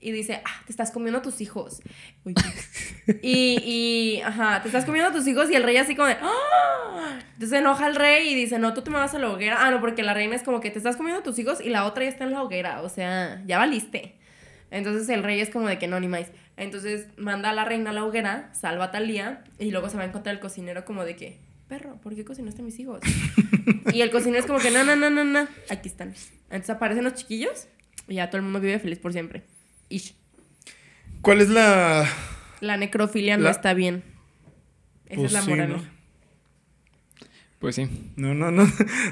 y 0.00 0.12
dice, 0.12 0.42
ah, 0.44 0.62
te 0.66 0.72
estás 0.72 0.90
comiendo 0.90 1.18
a 1.18 1.22
tus 1.22 1.40
hijos. 1.40 1.80
Uy. 2.24 2.34
y, 3.22 3.60
y, 3.64 4.20
ajá, 4.22 4.62
te 4.62 4.68
estás 4.68 4.84
comiendo 4.84 5.10
a 5.10 5.12
tus 5.12 5.26
hijos 5.26 5.50
y 5.50 5.54
el 5.54 5.62
rey 5.62 5.76
así 5.78 5.96
como 5.96 6.08
de, 6.08 6.16
¡ah! 6.20 7.18
Entonces 7.34 7.58
enoja 7.58 7.86
el 7.86 7.96
rey 7.96 8.28
y 8.28 8.34
dice, 8.34 8.58
no, 8.58 8.74
tú 8.74 8.82
te 8.82 8.90
me 8.90 8.98
vas 8.98 9.14
a 9.14 9.18
la 9.18 9.30
hoguera. 9.30 9.66
Ah, 9.66 9.70
no, 9.70 9.80
porque 9.80 10.02
la 10.02 10.14
reina 10.14 10.36
es 10.36 10.42
como 10.42 10.60
que 10.60 10.70
te 10.70 10.78
estás 10.78 10.96
comiendo 10.96 11.20
a 11.20 11.24
tus 11.24 11.38
hijos 11.38 11.60
y 11.60 11.70
la 11.70 11.86
otra 11.86 12.04
ya 12.04 12.10
está 12.10 12.24
en 12.24 12.32
la 12.32 12.42
hoguera, 12.42 12.82
o 12.82 12.88
sea, 12.88 13.42
ya 13.46 13.58
valiste. 13.58 14.16
Entonces 14.70 15.08
el 15.08 15.22
rey 15.22 15.40
es 15.40 15.50
como 15.50 15.68
de 15.68 15.78
que 15.78 15.88
no, 15.88 15.98
ni 15.98 16.08
más. 16.08 16.30
Entonces 16.56 17.08
manda 17.16 17.50
a 17.50 17.52
la 17.52 17.64
reina 17.64 17.90
a 17.90 17.92
la 17.92 18.04
hoguera, 18.04 18.50
salva 18.52 18.86
a 18.86 18.90
Talía 18.90 19.44
y 19.58 19.70
luego 19.70 19.88
se 19.88 19.96
va 19.96 20.02
a 20.02 20.06
encontrar 20.06 20.34
el 20.34 20.40
cocinero 20.40 20.84
como 20.84 21.04
de 21.04 21.16
que, 21.16 21.38
perro, 21.68 21.96
¿por 22.02 22.14
qué 22.14 22.24
cocinaste 22.24 22.62
a 22.62 22.64
mis 22.64 22.78
hijos? 22.78 23.00
y 23.92 24.00
el 24.00 24.10
cocinero 24.10 24.40
es 24.40 24.46
como 24.46 24.58
que, 24.58 24.70
no, 24.70 24.84
no, 24.84 24.96
no, 24.96 25.10
no, 25.10 25.24
no, 25.24 25.46
aquí 25.68 25.88
están. 25.88 26.14
Entonces 26.44 26.70
aparecen 26.70 27.04
los 27.04 27.14
chiquillos 27.14 27.68
y 28.08 28.14
ya 28.14 28.28
todo 28.30 28.38
el 28.38 28.44
mundo 28.44 28.60
vive 28.60 28.78
feliz 28.78 28.98
por 28.98 29.12
siempre. 29.12 29.42
Ish. 29.88 30.14
¿Cuál 31.22 31.40
es 31.40 31.48
la. 31.48 32.08
La 32.60 32.76
necrofilia 32.76 33.36
no 33.36 33.48
está 33.48 33.74
bien. 33.74 34.02
Esa 35.06 35.16
Pues 35.16 35.26
es 35.26 35.32
la 35.32 35.42
sí, 35.42 35.50
moral. 35.50 35.68
¿no? 35.70 35.95
Pues 37.58 37.74
sí. 37.74 37.88
No, 38.16 38.34
no, 38.34 38.50
no. 38.50 38.66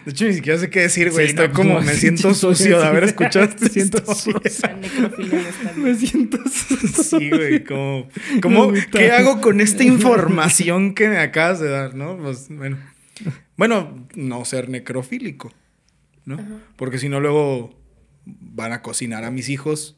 De 0.05 0.11
hecho, 0.11 0.27
ni 0.27 0.35
siquiera 0.35 0.59
sé 0.59 0.69
qué 0.69 0.81
decir, 0.81 1.11
güey. 1.11 1.27
Sí, 1.27 1.31
Estoy 1.31 1.49
no, 1.49 1.55
como, 1.55 1.75
no, 1.75 1.81
me 1.81 1.95
siento 1.95 2.35
sí, 2.35 2.41
sucio 2.41 2.79
de 2.79 2.87
haber 2.87 3.05
escuchado 3.05 3.45
esta 3.47 3.65
Me 3.65 3.71
siento 3.71 4.15
sucio. 4.15 4.41
Me 5.77 5.95
siento 5.95 6.39
Sí, 6.49 7.31
güey, 7.31 7.65
como, 7.65 8.09
como. 8.43 8.73
¿qué 8.93 9.13
hago 9.13 9.41
con 9.41 9.61
esta 9.61 9.83
información 9.85 10.95
que 10.95 11.09
me 11.09 11.19
acabas 11.19 11.61
de 11.61 11.71
dar, 11.71 11.95
no? 11.95 12.19
Pues, 12.19 12.49
bueno. 12.51 12.79
Bueno, 13.57 14.07
no 14.15 14.45
ser 14.45 14.69
necrofílico, 14.69 15.53
¿no? 16.25 16.39
Porque 16.77 16.99
si 16.99 17.09
no, 17.09 17.21
luego 17.21 17.79
van 18.27 18.73
a 18.73 18.83
cocinar 18.83 19.25
a 19.25 19.31
mis 19.31 19.49
hijos 19.49 19.97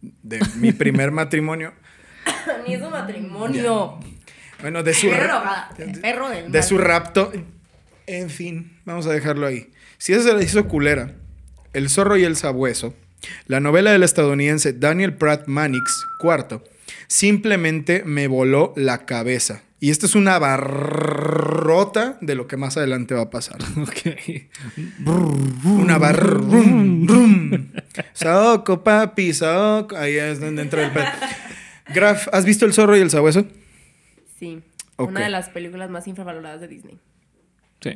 de 0.00 0.40
mi 0.56 0.72
primer 0.72 1.12
matrimonio. 1.12 1.72
Ni 2.66 2.74
es 2.74 2.82
un 2.82 2.90
matrimonio. 2.90 3.98
Bueno, 4.60 4.82
de 4.82 4.94
su, 4.94 5.08
Perro 5.08 5.24
enojada, 5.24 5.70
perro 6.02 6.28
del 6.30 6.52
de 6.52 6.62
su 6.62 6.78
rapto. 6.78 7.32
En 8.10 8.28
fin, 8.28 8.72
vamos 8.84 9.06
a 9.06 9.12
dejarlo 9.12 9.46
ahí. 9.46 9.70
Si 9.96 10.12
eso 10.12 10.24
se 10.24 10.34
le 10.34 10.42
hizo 10.42 10.66
culera, 10.66 11.14
El 11.72 11.88
zorro 11.88 12.16
y 12.16 12.24
el 12.24 12.34
sabueso, 12.34 12.92
la 13.46 13.60
novela 13.60 13.92
del 13.92 14.02
estadounidense 14.02 14.72
Daniel 14.72 15.14
Pratt 15.14 15.46
Mannix, 15.46 16.04
cuarto, 16.18 16.64
simplemente 17.06 18.02
me 18.04 18.26
voló 18.26 18.72
la 18.74 19.06
cabeza. 19.06 19.62
Y 19.78 19.90
esta 19.90 20.06
es 20.06 20.16
una 20.16 20.40
barrota 20.40 22.18
de 22.20 22.34
lo 22.34 22.48
que 22.48 22.56
más 22.56 22.76
adelante 22.76 23.14
va 23.14 23.22
a 23.22 23.30
pasar. 23.30 23.58
Ok. 23.76 25.06
Una 25.64 25.96
barra. 25.96 26.24
rum, 26.24 27.06
rum. 27.06 27.68
Saoko, 28.12 28.82
papi, 28.82 29.32
Saoko. 29.32 29.96
Ahí 29.96 30.16
es 30.16 30.40
donde 30.40 30.62
entra 30.62 30.84
el. 30.84 30.92
Graf, 31.94 32.26
¿has 32.32 32.44
visto 32.44 32.66
El 32.66 32.72
zorro 32.72 32.96
y 32.96 33.00
el 33.00 33.10
sabueso? 33.10 33.46
Sí. 34.40 34.62
Una 34.96 35.20
de 35.20 35.30
las 35.30 35.48
películas 35.48 35.90
más 35.90 36.08
infravaloradas 36.08 36.60
de 36.60 36.66
Disney. 36.66 36.98
Sí. 37.80 37.90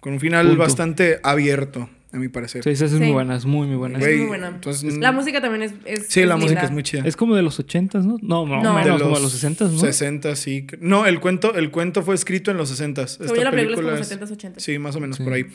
Con 0.00 0.14
un 0.14 0.20
final 0.20 0.46
Punto. 0.46 0.62
bastante 0.62 1.20
abierto, 1.22 1.90
a 2.12 2.16
mi 2.16 2.28
parecer. 2.28 2.64
Sí, 2.64 2.70
esa 2.70 2.86
es 2.86 2.92
Sí. 2.92 2.96
muy 2.98 3.10
buena, 3.12 3.36
es 3.36 3.44
muy, 3.44 3.66
muy 3.66 3.76
buena. 3.76 3.98
Es 3.98 4.16
muy 4.18 4.26
buena. 4.26 4.48
entonces, 4.48 4.96
la 4.96 5.12
música 5.12 5.40
también 5.40 5.62
es. 5.62 5.72
es 5.84 6.06
Sí, 6.08 6.20
es 6.20 6.26
la 6.26 6.36
música 6.36 6.52
linda. 6.54 6.64
es 6.66 6.70
muy 6.72 6.82
chida. 6.82 7.02
Es 7.04 7.16
como 7.16 7.36
de 7.36 7.42
los 7.42 7.58
ochentas, 7.60 8.06
¿no? 8.06 8.16
No, 8.22 8.46
no, 8.46 8.62
No. 8.62 8.74
menos 8.74 8.98
De 8.98 9.04
como 9.04 9.16
de 9.16 9.22
los 9.22 9.32
sesentas, 9.32 9.70
¿no? 9.72 9.78
60, 9.78 10.34
sí. 10.36 10.66
No, 10.80 11.06
el 11.06 11.20
cuento, 11.20 11.54
el 11.54 11.70
cuento 11.70 12.02
fue 12.02 12.14
escrito 12.14 12.50
en 12.50 12.56
los 12.56 12.68
60. 12.70 13.06
Según 13.06 13.36
yo, 13.36 13.44
la 13.44 13.50
película 13.50 13.98
es 14.00 14.08
como 14.08 14.24
70s, 14.26 14.30
80s. 14.32 14.60
Sí, 14.62 14.78
más 14.78 14.96
o 14.96 15.00
menos 15.00 15.18
Sí. 15.18 15.22
por 15.24 15.34
ahí. 15.34 15.46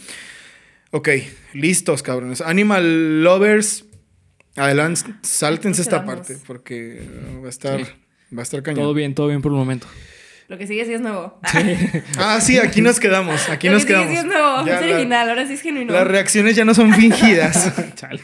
Ok, 0.91 1.09
listos, 1.53 2.03
cabrones. 2.03 2.39
Animal 2.41 3.23
Lovers, 3.23 3.85
adelante, 4.55 5.01
sáltense 5.23 5.81
esta 5.81 6.05
parte 6.05 6.37
porque 6.45 7.01
va 7.43 7.47
a 7.47 7.49
estar, 7.49 7.79
Sí. 7.83 7.91
va 8.33 8.41
a 8.41 8.43
estar 8.43 8.61
Todo 8.61 8.73
cañón. 8.75 8.95
bien, 8.95 9.15
todo 9.15 9.27
bien 9.27 9.41
por 9.41 9.51
el 9.51 9.57
momento. 9.57 9.87
Lo 10.47 10.57
que 10.57 10.67
sigue 10.67 10.85
sí 10.85 10.93
es 10.93 11.01
nuevo. 11.01 11.39
Ah, 12.17 12.39
sí, 12.39 12.57
aquí 12.59 12.81
nos 12.81 12.99
quedamos, 12.99 13.49
aquí 13.49 13.67
Lo 13.67 13.73
nos 13.73 13.85
que 13.85 13.93
sigue 13.95 14.05
quedamos. 14.07 14.13
sí 14.13 14.17
es 14.19 14.25
nuevo. 14.25 14.65
Ya 14.65 14.75
es 14.79 14.85
la- 14.85 14.93
original, 14.95 15.29
ahora 15.29 15.47
sí 15.47 15.53
es 15.53 15.61
genuino. 15.61 15.93
las 15.93 16.07
reacciones 16.07 16.55
ya 16.55 16.65
no 16.65 16.73
son 16.73 16.93
fingidas. 16.93 17.71
Chale. 17.95 18.21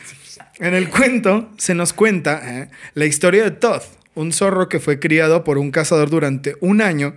En 0.59 0.75
el 0.75 0.89
cuento 0.89 1.49
se 1.57 1.73
nos 1.73 1.93
cuenta 1.93 2.41
eh, 2.61 2.69
la 2.93 3.05
historia 3.05 3.43
de 3.43 3.51
Todd, 3.51 3.81
un 4.13 4.31
zorro 4.31 4.69
que 4.69 4.79
fue 4.79 4.99
criado 4.99 5.43
por 5.43 5.57
un 5.57 5.71
cazador 5.71 6.09
durante 6.11 6.55
un 6.61 6.81
año 6.81 7.15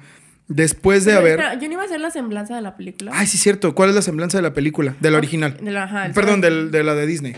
después 0.49 1.05
de 1.05 1.11
Pero, 1.13 1.21
haber... 1.21 1.33
espera, 1.41 1.55
yo 1.61 1.67
no 1.69 1.73
iba 1.75 1.83
a 1.83 1.87
hacer 1.87 2.01
la 2.01 2.11
semblanza 2.11 2.55
de 2.57 2.63
la 2.63 2.77
película. 2.77 3.11
Ay, 3.15 3.27
sí, 3.27 3.37
cierto. 3.37 3.75
¿Cuál 3.75 3.91
es 3.91 3.95
la 3.95 4.03
semblanza 4.03 4.39
de 4.39 4.43
la 4.43 4.55
película? 4.55 4.95
De 5.01 5.11
la 5.11 5.19
original. 5.19 5.57
De 5.61 5.71
la- 5.71 5.85
ajá, 5.85 6.11
Perdón, 6.15 6.41
del- 6.41 6.71
de 6.71 6.83
la 6.85 6.95
de 6.95 7.07
Disney. 7.07 7.37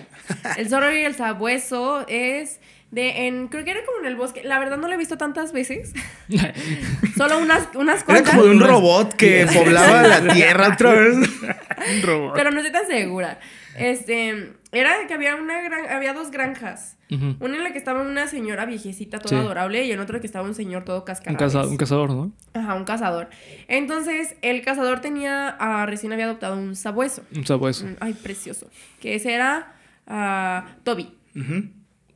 El 0.56 0.68
zorro 0.68 0.92
y 0.94 0.98
el 1.02 1.14
sabueso 1.16 2.04
es 2.08 2.60
De 2.90 3.26
en, 3.26 3.48
creo 3.48 3.64
que 3.64 3.72
era 3.72 3.84
como 3.84 3.98
en 3.98 4.06
el 4.06 4.16
bosque. 4.16 4.42
La 4.44 4.58
verdad 4.58 4.76
no 4.78 4.86
lo 4.86 4.94
he 4.94 4.96
visto 4.96 5.18
tantas 5.18 5.52
veces. 5.52 5.92
Solo 7.16 7.38
unas, 7.38 7.68
unas 7.74 7.96
Era 7.96 8.04
cuantas. 8.04 8.30
como 8.34 8.44
de 8.44 8.50
un 8.52 8.60
robot 8.60 9.14
que 9.14 9.46
poblaba 9.52 10.02
la 10.06 10.32
tierra 10.32 10.68
otra 10.72 10.92
vez. 10.92 11.16
Un 11.96 12.02
robot. 12.02 12.34
Pero 12.34 12.50
no 12.50 12.60
estoy 12.60 12.72
tan 12.72 12.86
segura. 12.86 13.38
Este, 13.76 14.52
era 14.72 15.06
que 15.06 15.14
había 15.14 15.36
una 15.36 15.60
gran, 15.62 15.86
había 15.90 16.12
dos 16.14 16.30
granjas. 16.30 16.96
Una 17.08 17.56
en 17.56 17.62
la 17.62 17.70
que 17.72 17.78
estaba 17.78 18.00
una 18.02 18.26
señora 18.26 18.66
viejecita, 18.66 19.18
toda 19.20 19.28
Sí. 19.40 19.44
adorable, 19.44 19.84
y 19.84 19.92
en 19.92 20.00
otro 20.00 20.20
que 20.20 20.26
estaba 20.26 20.44
un 20.48 20.54
señor 20.56 20.84
todo 20.84 20.98
Un, 21.00 21.04
cascarrabias. 21.04 21.52
caza- 21.52 21.68
un 21.68 21.76
cazador, 21.76 22.10
¿no? 22.10 22.32
Ajá, 22.54 22.74
un 22.74 22.84
cazador. 22.84 23.28
Entonces, 23.68 24.34
el 24.42 24.62
cazador 24.62 25.00
tenía, 25.00 25.54
ah, 25.60 25.86
recién 25.86 26.12
había 26.12 26.24
adoptado 26.24 26.56
un 26.56 26.74
sabueso. 26.74 27.22
Un 27.36 27.46
sabueso. 27.46 27.86
Mm, 27.86 27.96
Ay, 28.00 28.12
precioso. 28.14 28.68
Que 29.00 29.14
ese 29.14 29.34
era 29.34 29.74
ah, 30.08 30.66
Toby. 30.82 31.14
Ujú. 31.36 31.68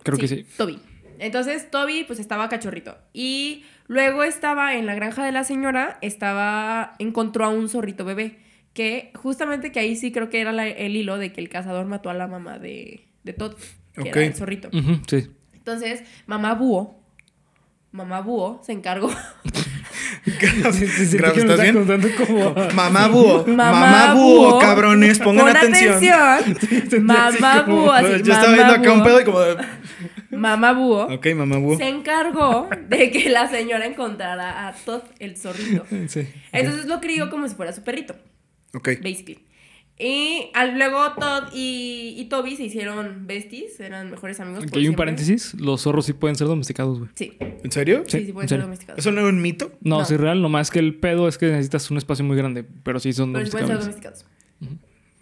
Creo 0.02 0.18
que 0.18 0.28
sí. 0.28 0.44
Toby. 0.56 0.78
Entonces, 1.18 1.70
Toby, 1.70 2.04
pues 2.04 2.18
estaba 2.18 2.48
cachorrito. 2.48 2.96
Y 3.12 3.64
luego 3.88 4.22
estaba 4.22 4.74
en 4.74 4.86
la 4.86 4.94
granja 4.94 5.24
de 5.24 5.32
la 5.32 5.44
señora, 5.44 5.98
estaba, 6.00 6.94
encontró 6.98 7.44
a 7.44 7.48
un 7.50 7.68
zorrito 7.68 8.04
bebé. 8.04 8.38
Que 8.72 9.10
justamente 9.16 9.72
que 9.72 9.80
ahí 9.80 9.96
sí 9.96 10.12
creo 10.12 10.30
que 10.30 10.40
era 10.40 10.52
la- 10.52 10.66
el 10.68 10.96
hilo 10.96 11.18
de 11.18 11.32
que 11.32 11.40
el 11.40 11.48
cazador 11.48 11.86
mató 11.86 12.08
a 12.08 12.14
la 12.14 12.26
mamá 12.28 12.58
de, 12.58 13.06
de 13.24 13.32
Todd, 13.32 13.56
que 13.94 14.00
Ok. 14.02 14.06
era 14.16 14.24
el 14.26 14.34
zorrito. 14.34 14.70
Sí. 15.08 15.28
Entonces, 15.54 16.04
mamá 16.26 16.54
búho, 16.54 17.02
mamá 17.92 18.20
búho 18.20 18.60
se 18.64 18.72
encargó. 18.72 19.10
Sí, 20.72 20.86
sí, 20.86 21.06
sí, 21.06 21.16
Graf, 21.18 21.34
que 21.34 21.44
me 21.44 21.52
¿estás 21.52 21.66
está 21.66 21.96
bien? 21.96 22.14
como... 22.16 22.54
Mamá 22.74 23.08
búho. 23.12 23.44
Mamá 23.46 23.72
Mamá, 23.72 24.14
búho, 24.14 24.58
cabrones, 24.58 25.18
pongan 25.18 25.46
Pon 25.46 25.56
atención. 25.56 25.94
atención. 25.94 27.04
mamá 27.06 27.64
como- 27.64 27.76
búho, 27.82 27.92
así, 27.92 28.06
Yo 28.08 28.32
estaba 28.32 28.42
mamá 28.42 28.54
viendo 28.54 28.72
acá 28.74 28.92
un 28.92 29.02
pedo 29.02 29.20
y 29.20 29.24
como 29.24 29.40
de... 29.40 29.56
Mamá 30.30 30.72
búho 30.72 31.02
Ok, 31.14 31.26
mamá 31.34 31.58
búho. 31.58 31.76
se 31.76 31.88
encargó 31.88 32.68
de 32.88 33.10
que 33.10 33.28
la 33.30 33.48
señora 33.48 33.84
encontrara 33.86 34.68
a 34.68 34.72
Todd, 34.72 35.02
el 35.18 35.36
zorrito. 35.36 35.84
Sí. 36.08 36.26
Entonces 36.52 36.86
lo 36.86 37.00
crió 37.00 37.28
como 37.30 37.48
si 37.48 37.54
fuera 37.54 37.72
su 37.72 37.82
perrito, 37.82 38.14
Ok. 38.74 38.88
basically. 39.02 39.40
Y 40.02 40.50
al- 40.54 40.78
luego 40.78 41.12
Todd 41.18 41.48
y, 41.52 42.14
y 42.16 42.24
Toby 42.30 42.56
se 42.56 42.62
hicieron 42.64 43.26
besties, 43.26 43.78
eran 43.80 44.10
mejores 44.10 44.40
amigos. 44.40 44.64
Aquí 44.64 44.78
hay 44.78 44.88
un 44.88 44.94
paréntesis. 44.94 45.52
Los 45.60 45.82
zorros 45.82 46.06
sí 46.06 46.14
pueden 46.14 46.36
ser 46.36 46.46
domesticados, 46.46 46.98
güey. 46.98 47.10
Sí, 47.14 47.36
¿En 47.40 47.70
serio? 47.70 48.04
sí, 48.06 48.20
Sí, 48.20 48.26
sí, 48.26 48.32
pueden 48.32 48.44
en 48.44 48.48
ser 48.48 48.56
serio. 48.56 48.64
domesticados. 48.64 48.98
¿Eso 48.98 49.12
no 49.12 49.20
es 49.20 49.26
un 49.26 49.42
mito? 49.42 49.72
No, 49.82 49.98
No. 49.98 50.04
sí, 50.06 50.16
real. 50.16 50.40
Nomás 50.40 50.70
que 50.70 50.78
el 50.78 50.94
pedo 50.94 51.28
es 51.28 51.36
que 51.36 51.46
necesitas 51.46 51.90
un 51.90 51.98
espacio 51.98 52.24
muy 52.24 52.36
grande. 52.36 52.64
Pero 52.82 52.98
sí 52.98 53.12
son 53.12 53.32
Pero 53.34 53.44
sí 53.44 53.50
pueden 53.52 53.66
ser 53.68 53.78
domesticados. 53.78 54.24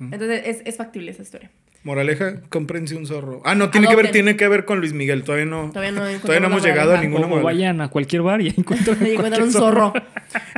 Entonces 0.01 0.43
es, 0.47 0.63
es 0.65 0.77
factible 0.77 1.11
esa 1.11 1.23
historia. 1.23 1.51
Moraleja, 1.85 2.41
cómprense 2.51 2.95
un 2.97 3.07
zorro. 3.07 3.41
Ah, 3.45 3.55
no, 3.55 3.71
tiene 3.71 3.89
que 3.89 3.97
ver, 3.97 4.11
tiene 4.11 4.37
que 4.37 4.47
ver 4.49 4.65
con 4.65 4.81
Luis 4.81 4.93
Miguel. 4.93 5.23
Todavía 5.25 5.47
no. 5.47 5.71
Todavía 5.71 5.93
no 5.93 6.03
Todavía 6.21 6.41
no 6.41 6.47
hemos 6.49 6.63
llegado 6.65 6.95
a 6.95 7.01
ninguna 7.01 7.23
O, 7.23 7.27
o 7.27 7.29
moraleja. 7.31 7.45
vayan 7.47 7.81
a 7.81 7.89
cualquier 7.89 8.23
bar 8.23 8.41
y 8.43 8.49
encuentran, 8.57 8.99
un 9.43 9.53
zorro. 9.53 9.93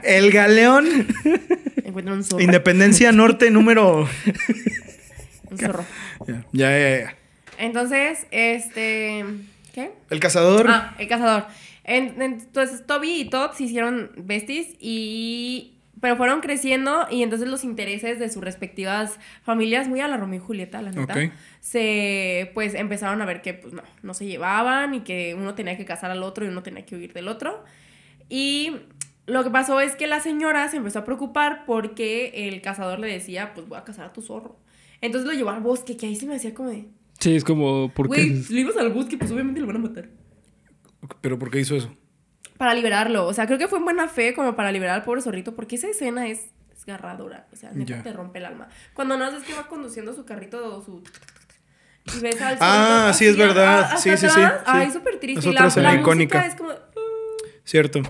El 0.02 0.30
Galeón, 0.30 0.86
Encuentran 1.90 2.16
un 2.18 2.24
zorro. 2.24 2.42
Independencia 2.42 3.12
Norte 3.20 3.50
número. 3.50 4.08
Un 5.50 5.58
zorro. 5.58 5.84
Ya, 6.26 6.44
ya, 6.52 6.70
ya. 6.78 6.98
ya. 7.00 7.14
Entonces, 7.58 8.26
este. 8.30 9.24
¿Qué? 9.74 9.90
El 10.10 10.20
cazador. 10.20 10.66
Ah, 10.68 10.94
el 10.98 11.06
cazador. 11.08 11.44
En- 11.84 12.20
entonces, 12.22 12.86
Toby 12.86 13.20
y 13.20 13.24
Todd 13.30 13.52
se 13.52 13.64
hicieron 13.64 14.10
besties 14.16 14.68
y. 14.80 15.74
Pero 16.00 16.16
fueron 16.16 16.40
creciendo 16.40 17.06
y 17.10 17.22
entonces 17.22 17.46
los 17.46 17.62
intereses 17.62 18.18
de 18.18 18.30
sus 18.30 18.42
respectivas 18.42 19.18
familias, 19.42 19.86
muy 19.86 20.00
a 20.00 20.08
la 20.08 20.16
Romeo 20.16 20.40
y 20.40 20.42
Julieta, 20.42 20.80
la 20.80 20.92
neta, 20.92 21.14
se 21.60 22.50
pues 22.54 22.72
empezaron 22.72 23.20
a 23.20 23.26
ver 23.26 23.42
que 23.42 23.52
pues 23.52 23.74
no, 23.74 23.82
no 24.02 24.14
se 24.14 24.24
llevaban 24.24 24.94
y 24.94 25.00
que 25.00 25.34
uno 25.34 25.54
tenía 25.54 25.76
que 25.76 25.84
casar 25.84 26.10
al 26.10 26.22
otro 26.22 26.46
y 26.46 26.48
uno 26.48 26.62
tenía 26.62 26.86
que 26.86 26.96
huir 26.96 27.12
del 27.12 27.28
otro. 27.28 27.62
Y 28.30 28.76
lo 29.30 29.44
que 29.44 29.50
pasó 29.50 29.80
es 29.80 29.96
que 29.96 30.06
la 30.06 30.20
señora 30.20 30.68
se 30.68 30.76
empezó 30.76 30.98
a 31.00 31.04
preocupar 31.04 31.64
porque 31.66 32.48
el 32.48 32.60
cazador 32.62 32.98
le 32.98 33.08
decía, 33.08 33.52
pues 33.54 33.68
voy 33.68 33.78
a 33.78 33.84
cazar 33.84 34.06
a 34.06 34.12
tu 34.12 34.22
zorro. 34.22 34.58
Entonces 35.00 35.26
lo 35.28 35.34
llevó 35.34 35.50
al 35.50 35.60
bosque, 35.62 35.96
que 35.96 36.06
ahí 36.06 36.16
se 36.16 36.26
me 36.26 36.34
hacía 36.36 36.52
como 36.54 36.70
de, 36.70 36.88
Sí, 37.18 37.36
es 37.36 37.44
como... 37.44 37.92
porque 37.94 38.26
güey, 38.28 38.42
si 38.42 38.54
lo 38.54 38.60
ibas 38.60 38.76
al 38.76 38.90
bosque, 38.92 39.16
pues 39.18 39.30
obviamente 39.30 39.60
lo 39.60 39.66
van 39.66 39.76
a 39.76 39.80
matar. 39.80 40.08
¿Pero 41.20 41.38
por 41.38 41.50
qué 41.50 41.60
hizo 41.60 41.76
eso? 41.76 41.94
Para 42.56 42.74
liberarlo. 42.74 43.26
O 43.26 43.32
sea, 43.32 43.46
creo 43.46 43.58
que 43.58 43.68
fue 43.68 43.78
en 43.78 43.84
buena 43.84 44.08
fe 44.08 44.34
como 44.34 44.54
para 44.56 44.70
liberar 44.72 44.96
al 44.96 45.02
pobre 45.04 45.20
zorrito, 45.22 45.54
porque 45.54 45.76
esa 45.76 45.88
escena 45.88 46.28
es 46.28 46.50
desgarradora. 46.70 47.46
O 47.52 47.56
sea, 47.56 47.72
neta 47.72 48.02
te 48.02 48.12
rompe 48.12 48.38
el 48.38 48.44
alma. 48.46 48.68
Cuando 48.94 49.16
no 49.16 49.24
haces 49.24 49.42
que 49.44 49.54
va 49.54 49.66
conduciendo 49.68 50.12
su 50.14 50.24
carrito 50.24 50.76
o 50.76 50.82
su. 50.82 51.02
Y 52.16 52.20
ves 52.20 52.40
al 52.40 52.56
Ah, 52.60 53.12
zorrito 53.12 53.18
sí, 53.18 53.26
es 53.26 53.36
verdad. 53.36 53.82
a- 53.92 53.96
Sí, 53.96 54.16
sí, 54.16 54.28
sí. 54.28 54.40
Ay, 54.66 54.90
súper 54.90 55.18
triste. 55.20 55.40
Es 55.40 55.46
otra 55.46 55.62
la, 55.62 55.68
escena 55.68 55.94
la 55.94 56.00
icónica. 56.00 56.44
es 56.46 56.54
como. 56.54 56.70
Cierto, 57.64 58.00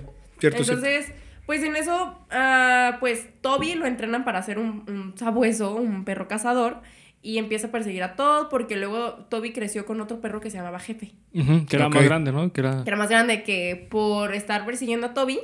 cierto, 0.41 0.63
cierto. 0.63 0.85
Entonces, 0.85 1.13
pues 1.45 1.63
en 1.63 1.77
eso, 1.77 2.17
ah, 2.29 2.97
pues 2.99 3.29
Toby 3.39 3.75
lo 3.75 3.85
entrenan 3.85 4.25
para 4.25 4.43
ser 4.43 4.59
un, 4.59 4.83
un 4.87 5.13
sabueso, 5.17 5.75
un 5.75 6.03
perro 6.03 6.27
cazador. 6.27 6.81
Y 7.23 7.37
empieza 7.37 7.67
a 7.67 7.71
perseguir 7.71 8.01
a 8.01 8.15
Todd 8.15 8.47
porque 8.49 8.75
luego 8.75 9.13
Toby 9.29 9.53
creció 9.53 9.85
con 9.85 10.01
otro 10.01 10.21
perro 10.21 10.41
que 10.41 10.49
se 10.49 10.57
llamaba 10.57 10.79
Jefe. 10.79 11.11
Que 11.31 11.75
era 11.75 11.87
más 11.87 12.03
grande, 12.03 12.31
¿no? 12.31 12.51
Que 12.51 12.61
era... 12.61 12.83
que 12.83 12.89
era 12.89 12.97
más 12.97 13.09
grande 13.09 13.43
que 13.43 13.87
por 13.91 14.33
estar 14.33 14.65
persiguiendo 14.65 15.05
a 15.05 15.13
Toby, 15.13 15.39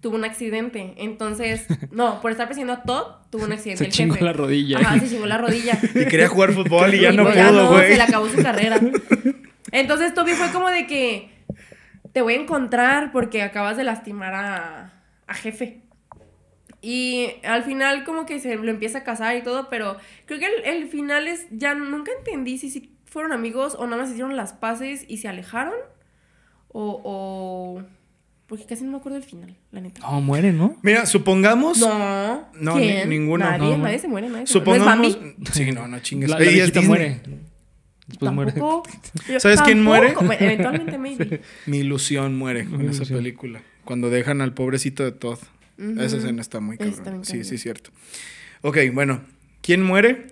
tuvo 0.00 0.16
un 0.16 0.24
accidente. 0.24 0.94
Entonces, 0.96 1.66
no, 1.90 2.20
por 2.22 2.30
estar 2.30 2.46
persiguiendo 2.46 2.72
a 2.72 2.82
Todd, 2.84 3.04
tuvo 3.30 3.44
un 3.44 3.52
accidente. 3.52 3.78
Se 3.78 3.84
el 3.84 3.92
chingó 3.92 4.14
jefe. 4.14 4.24
la 4.24 4.32
rodilla. 4.32 4.78
Ajá, 4.78 4.98
se 4.98 5.10
chingó 5.10 5.26
la 5.26 5.36
rodilla. 5.36 5.78
Y 5.94 6.06
quería 6.06 6.28
jugar 6.28 6.52
fútbol 6.52 6.94
y 6.94 7.00
ya 7.00 7.12
Y 7.12 7.16
no 7.16 7.24
pues 7.24 7.36
pudo, 7.36 7.68
güey. 7.68 7.90
Se 7.90 7.96
le 7.96 8.02
acabó 8.02 8.28
su 8.28 8.42
carrera. 8.42 8.80
Entonces, 9.72 10.14
Toby 10.14 10.32
fue 10.32 10.50
como 10.52 10.70
de 10.70 10.86
que 10.86 11.28
te 12.12 12.22
voy 12.22 12.34
a 12.34 12.40
encontrar 12.40 13.12
porque 13.12 13.42
acabas 13.42 13.76
de 13.76 13.84
lastimar 13.84 14.34
a, 14.34 14.92
a 15.26 15.34
jefe. 15.34 15.82
Y 16.82 17.26
al 17.44 17.62
final 17.64 18.04
como 18.04 18.24
que 18.24 18.40
se 18.40 18.56
lo 18.56 18.70
empieza 18.70 18.98
a 18.98 19.04
casar 19.04 19.36
y 19.36 19.42
todo, 19.42 19.68
pero 19.68 19.96
creo 20.26 20.38
que 20.40 20.46
el, 20.46 20.64
el 20.64 20.88
final 20.88 21.28
es, 21.28 21.46
ya 21.50 21.74
nunca 21.74 22.10
entendí 22.18 22.56
si, 22.58 22.70
si 22.70 22.96
fueron 23.04 23.32
amigos 23.32 23.76
o 23.78 23.84
nada 23.86 24.00
más 24.02 24.10
hicieron 24.10 24.34
las 24.36 24.52
paces 24.54 25.04
y 25.08 25.18
se 25.18 25.28
alejaron. 25.28 25.74
O, 26.68 27.00
o... 27.04 27.82
Porque 28.46 28.64
casi 28.64 28.82
no 28.84 28.92
me 28.92 28.96
acuerdo 28.96 29.18
del 29.18 29.28
final, 29.28 29.56
la 29.70 29.80
neta. 29.80 30.00
No, 30.00 30.20
muere, 30.20 30.52
¿no? 30.52 30.76
Mira, 30.82 31.06
supongamos. 31.06 31.78
No. 31.78 32.48
No, 32.54 32.76
ni- 32.76 32.82
¿Quién? 32.88 33.08
ninguno. 33.08 33.44
Nadie, 33.44 33.76
No, 33.76 33.78
nadie 33.84 33.98
se 34.00 34.08
muere, 34.08 34.28
nadie 34.28 34.46
se 34.46 34.52
Supongamos. 34.54 34.98
muere. 34.98 35.20
¿No 35.20 35.26
es 35.28 35.34
Bambi? 35.36 35.52
Sí, 35.52 35.70
no, 35.72 35.86
no 35.86 36.00
chingues. 36.00 36.30
La, 36.30 36.38
la 36.40 36.80
muere. 36.82 37.20
Después 38.10 38.32
muere. 38.32 38.52
Tampoco. 38.52 38.88
¿Sabes 39.38 39.62
quién 39.62 39.82
muere? 39.82 40.14
eventualmente, 40.38 40.98
maybe. 40.98 41.40
Mi 41.66 41.78
ilusión 41.78 42.36
muere 42.36 42.64
con 42.66 42.78
Mi 42.78 42.86
esa 42.86 42.96
ilusión. 42.96 43.18
película. 43.18 43.62
Cuando 43.84 44.10
dejan 44.10 44.40
al 44.42 44.52
pobrecito 44.54 45.02
de 45.04 45.12
Todd. 45.12 45.38
Ujú. 45.78 46.00
Esa 46.00 46.18
escena 46.18 46.42
está 46.42 46.60
muy 46.60 46.74
Está 46.78 46.86
cabrón. 47.04 47.22
bien 47.22 47.24
Sí, 47.24 47.44
sí, 47.44 47.56
cierto. 47.58 47.90
Ok, 48.62 48.76
bueno. 48.92 49.22
¿Quién 49.62 49.82
muere? 49.82 50.26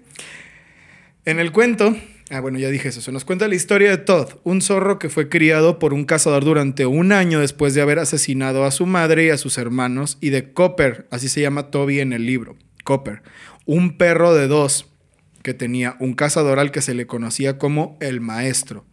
En 1.24 1.38
el 1.38 1.52
cuento. 1.52 1.96
Ah, 2.30 2.40
bueno, 2.40 2.58
ya 2.58 2.68
dije 2.68 2.88
eso. 2.88 3.00
Se 3.00 3.10
nos 3.12 3.24
cuenta 3.24 3.48
la 3.48 3.54
historia 3.54 3.90
de 3.90 3.96
Todd, 3.98 4.34
un 4.44 4.60
zorro 4.60 4.98
que 4.98 5.08
fue 5.08 5.28
criado 5.30 5.78
por 5.78 5.94
un 5.94 6.04
cazador 6.04 6.44
durante 6.44 6.84
un 6.84 7.12
año 7.12 7.40
después 7.40 7.72
de 7.74 7.80
haber 7.80 7.98
asesinado 7.98 8.64
a 8.64 8.70
su 8.70 8.84
madre 8.86 9.26
y 9.26 9.30
a 9.30 9.38
sus 9.38 9.56
hermanos, 9.56 10.18
y 10.20 10.28
de 10.30 10.52
Copper, 10.52 11.06
así 11.10 11.28
se 11.30 11.40
llama 11.40 11.70
Toby 11.70 12.00
en 12.00 12.12
el 12.12 12.26
libro. 12.26 12.56
Copper, 12.84 13.22
un 13.64 13.96
perro 13.96 14.34
de 14.34 14.46
dos 14.46 14.86
que 15.42 15.54
tenía 15.54 15.96
un 16.00 16.14
cazador 16.14 16.58
al 16.58 16.70
que 16.70 16.82
se 16.82 16.94
le 16.94 17.06
conocía 17.06 17.58
como 17.58 17.96
el 18.00 18.20
maestro. 18.20 18.84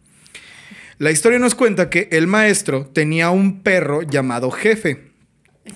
La 0.98 1.10
historia 1.10 1.38
nos 1.38 1.54
cuenta 1.54 1.90
que 1.90 2.08
el 2.12 2.26
maestro 2.26 2.86
tenía 2.86 3.30
un 3.30 3.62
perro 3.62 4.02
llamado 4.02 4.50
jefe, 4.50 5.06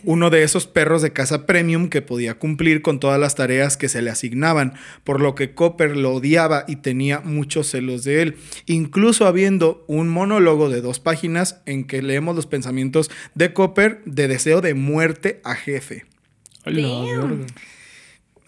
uno 0.05 0.31
de 0.31 0.43
esos 0.43 0.66
perros 0.66 1.03
de 1.03 1.12
casa 1.12 1.47
premium 1.47 1.89
que 1.89 2.03
podía 2.03 2.39
cumplir 2.39 2.81
con 2.83 3.01
todas 3.01 3.21
las 3.21 3.35
tareas 3.35 3.77
que 3.77 3.89
se 3.89 4.03
le 4.03 4.11
asignaban, 4.11 4.75
por 5.05 5.21
lo 5.21 5.35
que 5.35 5.55
Copper 5.55 5.97
lo 5.97 6.14
odiaba 6.14 6.64
y 6.68 6.77
tenía 6.77 7.21
muchos 7.21 7.68
celos 7.68 8.05
de 8.05 8.23
él, 8.23 8.37
incluso 8.66 9.27
habiendo 9.27 9.85
un 9.89 10.09
monólogo 10.09 10.68
de 10.71 10.81
dos 10.81 11.01
páginas 11.01 11.61
en 11.66 11.87
que 11.87 12.03
leemos 12.03 12.37
los 12.37 12.47
pensamientos 12.47 13.11
de 13.35 13.53
Copper 13.53 14.03
de 14.05 14.29
deseo 14.29 14.61
de 14.61 14.75
muerte 14.75 15.41
a 15.45 15.55
jefe. 15.55 16.07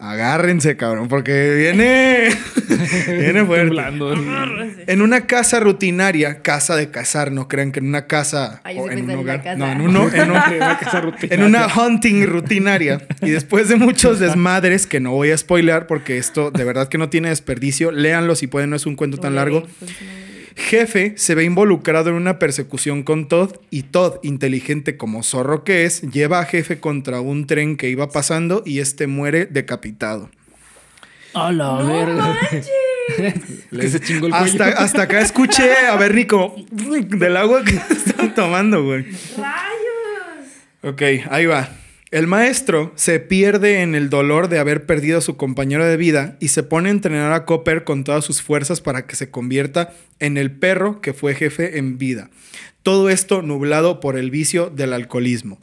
Agárrense, 0.05 0.75
cabrón, 0.75 1.07
porque 1.07 1.55
viene, 1.55 2.27
viene 3.07 3.45
fuerte. 3.45 3.67
Temblando. 3.67 4.13
En 4.85 5.01
una 5.01 5.25
casa 5.27 5.61
rutinaria, 5.61 6.41
casa 6.41 6.75
de 6.75 6.89
cazar, 6.91 7.31
no 7.31 7.47
crean 7.47 7.71
que 7.71 7.79
en 7.79 7.87
una 7.87 8.05
casa 8.05 8.59
Ay, 8.65 8.79
o 8.79 8.91
en 8.91 9.03
un 9.05 9.11
en 9.11 9.17
hogar. 9.19 9.41
casa. 9.43 9.55
No, 9.55 9.71
en, 9.71 9.79
uno, 9.81 10.09
en, 10.13 10.31
un- 10.31 10.37
Una 10.57 10.77
casa 10.77 10.99
rutinaria. 10.99 11.35
en 11.35 11.43
una 11.43 11.67
hunting 11.67 12.25
rutinaria. 12.25 13.01
Y 13.21 13.29
después 13.29 13.69
de 13.69 13.77
muchos 13.77 14.19
desmadres, 14.19 14.87
que 14.87 14.99
no 14.99 15.11
voy 15.11 15.31
a 15.31 15.37
spoilear 15.37 15.87
porque 15.87 16.17
esto 16.17 16.51
de 16.51 16.65
verdad 16.65 16.89
que 16.89 16.97
no 16.97 17.07
tiene 17.09 17.29
desperdicio, 17.29 17.91
léanlo 17.91 18.35
si 18.35 18.47
pueden, 18.47 18.71
no 18.71 18.75
es 18.75 18.85
un 18.85 18.97
cuento 18.97 19.17
tan 19.19 19.35
largo. 19.35 19.65
Jefe 20.55 21.13
se 21.17 21.35
ve 21.35 21.43
involucrado 21.43 22.09
en 22.09 22.15
una 22.15 22.39
persecución 22.39 23.03
con 23.03 23.27
Todd 23.27 23.57
y 23.69 23.83
Todd, 23.83 24.17
inteligente 24.23 24.97
como 24.97 25.23
zorro 25.23 25.63
que 25.63 25.85
es, 25.85 26.01
lleva 26.01 26.39
a 26.39 26.45
Jefe 26.45 26.79
contra 26.79 27.21
un 27.21 27.47
tren 27.47 27.77
que 27.77 27.89
iba 27.89 28.09
pasando 28.09 28.63
y 28.65 28.79
este 28.79 29.07
muere 29.07 29.45
decapitado. 29.45 30.29
A 31.33 31.51
la 31.51 31.79
¡No 31.79 31.87
verga. 31.87 32.39
Que 33.69 33.89
se 33.89 33.99
chingó 33.99 34.27
el 34.27 34.31
cuello. 34.31 34.45
Hasta, 34.45 34.81
hasta 34.81 35.01
acá 35.01 35.19
escuché 35.19 35.75
a 35.87 35.97
Bernie 35.97 36.25
como 36.25 36.55
del 36.71 37.35
agua 37.35 37.61
que 37.65 37.75
están 37.93 38.33
tomando, 38.33 38.81
güey. 38.81 39.03
¡Rayos! 39.35 40.47
Ok, 40.83 41.01
ahí 41.29 41.45
va. 41.45 41.69
El 42.13 42.27
maestro 42.27 42.91
se 42.93 43.19
pierde 43.19 43.81
en 43.81 43.95
el 43.95 44.11
dolor 44.11 44.47
de 44.47 44.59
haber 44.59 44.85
perdido 44.85 45.17
a 45.17 45.21
su 45.21 45.35
compañero 45.35 45.83
de 45.83 45.97
vida 45.97 46.37
y 46.39 46.49
se 46.49 46.61
pone 46.61 46.89
a 46.89 46.91
entrenar 46.91 47.33
a 47.33 47.43
Copper 47.45 47.85
con 47.85 48.03
todas 48.03 48.23
sus 48.23 48.43
fuerzas 48.43 48.81
para 48.81 49.07
que 49.07 49.15
se 49.15 49.31
convierta 49.31 49.95
en 50.19 50.37
el 50.37 50.51
perro 50.51 51.01
que 51.01 51.13
fue 51.13 51.33
jefe 51.33 51.79
en 51.79 51.97
vida. 51.97 52.29
Todo 52.83 53.09
esto 53.09 53.41
nublado 53.41 53.99
por 53.99 54.15
el 54.15 54.29
vicio 54.29 54.69
del 54.69 54.93
alcoholismo. 54.93 55.57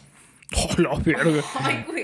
Oh, 0.56 0.74
la 0.78 0.98
verga. 0.98 1.40
Ay, 1.60 1.84
güey. 1.86 2.02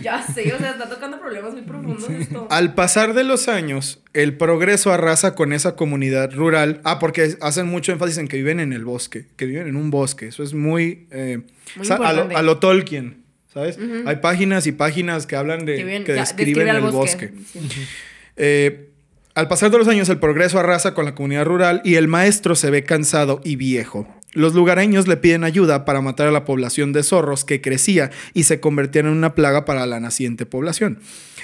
Ya 0.00 0.22
sé, 0.22 0.54
o 0.54 0.58
sea, 0.58 0.70
está 0.70 0.88
tocando 0.88 1.20
problemas 1.20 1.52
muy 1.52 1.60
profundos 1.60 2.08
esto. 2.08 2.48
Al 2.50 2.72
pasar 2.74 3.12
de 3.12 3.24
los 3.24 3.46
años, 3.48 4.02
el 4.14 4.38
progreso 4.38 4.90
arrasa 4.90 5.34
con 5.34 5.52
esa 5.52 5.76
comunidad 5.76 6.32
rural. 6.32 6.80
Ah, 6.84 6.98
porque 6.98 7.36
hacen 7.42 7.66
mucho 7.66 7.92
énfasis 7.92 8.16
en 8.16 8.28
que 8.28 8.38
viven 8.38 8.58
en 8.58 8.72
el 8.72 8.86
bosque, 8.86 9.26
que 9.36 9.44
viven 9.44 9.66
en 9.68 9.76
un 9.76 9.90
bosque. 9.90 10.28
Eso 10.28 10.42
es 10.42 10.54
muy... 10.54 11.06
eh, 11.10 11.42
Muy 11.76 11.86
a, 11.90 12.12
lo, 12.14 12.34
a 12.34 12.40
lo 12.40 12.56
Tolkien, 12.58 13.25
¿sabes? 13.56 13.78
Hay 14.04 14.16
páginas 14.16 14.66
y 14.66 14.72
páginas 14.72 15.26
que 15.26 15.34
hablan 15.34 15.64
de... 15.64 15.76
Que 15.76 15.84
bien- 15.84 16.04
que 16.04 16.14
ya, 16.14 16.20
describen 16.20 16.68
el 16.68 16.82
bosque. 16.82 17.32
Sí. 17.52 17.58
Eh, 18.36 18.90
al 19.34 19.48
pasar 19.48 19.70
de 19.70 19.78
los 19.78 19.88
años, 19.88 20.08
el 20.10 20.18
progreso 20.18 20.58
arrasa 20.58 20.92
con 20.92 21.06
la 21.06 21.14
comunidad 21.14 21.46
rural 21.46 21.80
y 21.84 21.94
el 21.94 22.06
maestro 22.06 22.54
se 22.54 22.70
ve 22.70 22.84
cansado 22.84 23.40
y 23.44 23.56
viejo. 23.56 24.06
Los 24.32 24.52
lugareños 24.54 25.08
le 25.08 25.16
piden 25.16 25.44
ayuda 25.44 25.86
para 25.86 26.02
matar 26.02 26.28
a 26.28 26.30
la 26.30 26.44
población 26.44 26.92
de 26.92 27.02
zorros 27.02 27.46
que 27.46 27.62
crecía 27.62 28.10
y 28.34 28.42
se 28.42 28.60
convertía 28.60 29.00
en 29.00 29.06
una 29.08 29.34
plaga 29.34 29.64
para 29.64 29.86
la 29.86 30.00
naciente 30.00 30.44
población. 30.44 30.98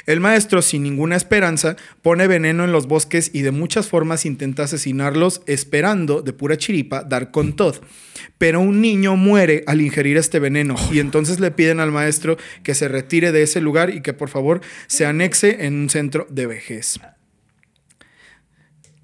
El 0.06 0.20
maestro, 0.20 0.62
sin 0.62 0.82
ninguna 0.82 1.16
esperanza, 1.16 1.76
pone 2.02 2.26
veneno 2.26 2.64
en 2.64 2.72
los 2.72 2.86
bosques 2.86 3.30
y 3.32 3.42
de 3.42 3.50
muchas 3.50 3.88
formas 3.88 4.26
intenta 4.26 4.64
asesinarlos, 4.64 5.42
esperando, 5.46 6.22
de 6.22 6.32
pura 6.32 6.56
chiripa, 6.56 7.04
dar 7.04 7.30
con 7.30 7.54
Todd. 7.54 7.76
Pero 8.38 8.60
un 8.60 8.80
niño 8.80 9.16
muere 9.16 9.62
al 9.66 9.80
ingerir 9.80 10.16
este 10.16 10.38
veneno 10.38 10.74
y 10.90 10.98
entonces 10.98 11.40
le 11.40 11.50
piden 11.50 11.80
al 11.80 11.92
maestro 11.92 12.36
que 12.62 12.74
se 12.74 12.88
retire 12.88 13.32
de 13.32 13.42
ese 13.42 13.60
lugar 13.60 13.90
y 13.90 14.02
que 14.02 14.12
por 14.12 14.28
favor 14.28 14.60
se 14.86 15.06
anexe 15.06 15.66
en 15.66 15.74
un 15.74 15.90
centro 15.90 16.26
de 16.30 16.46
vejez. 16.46 16.98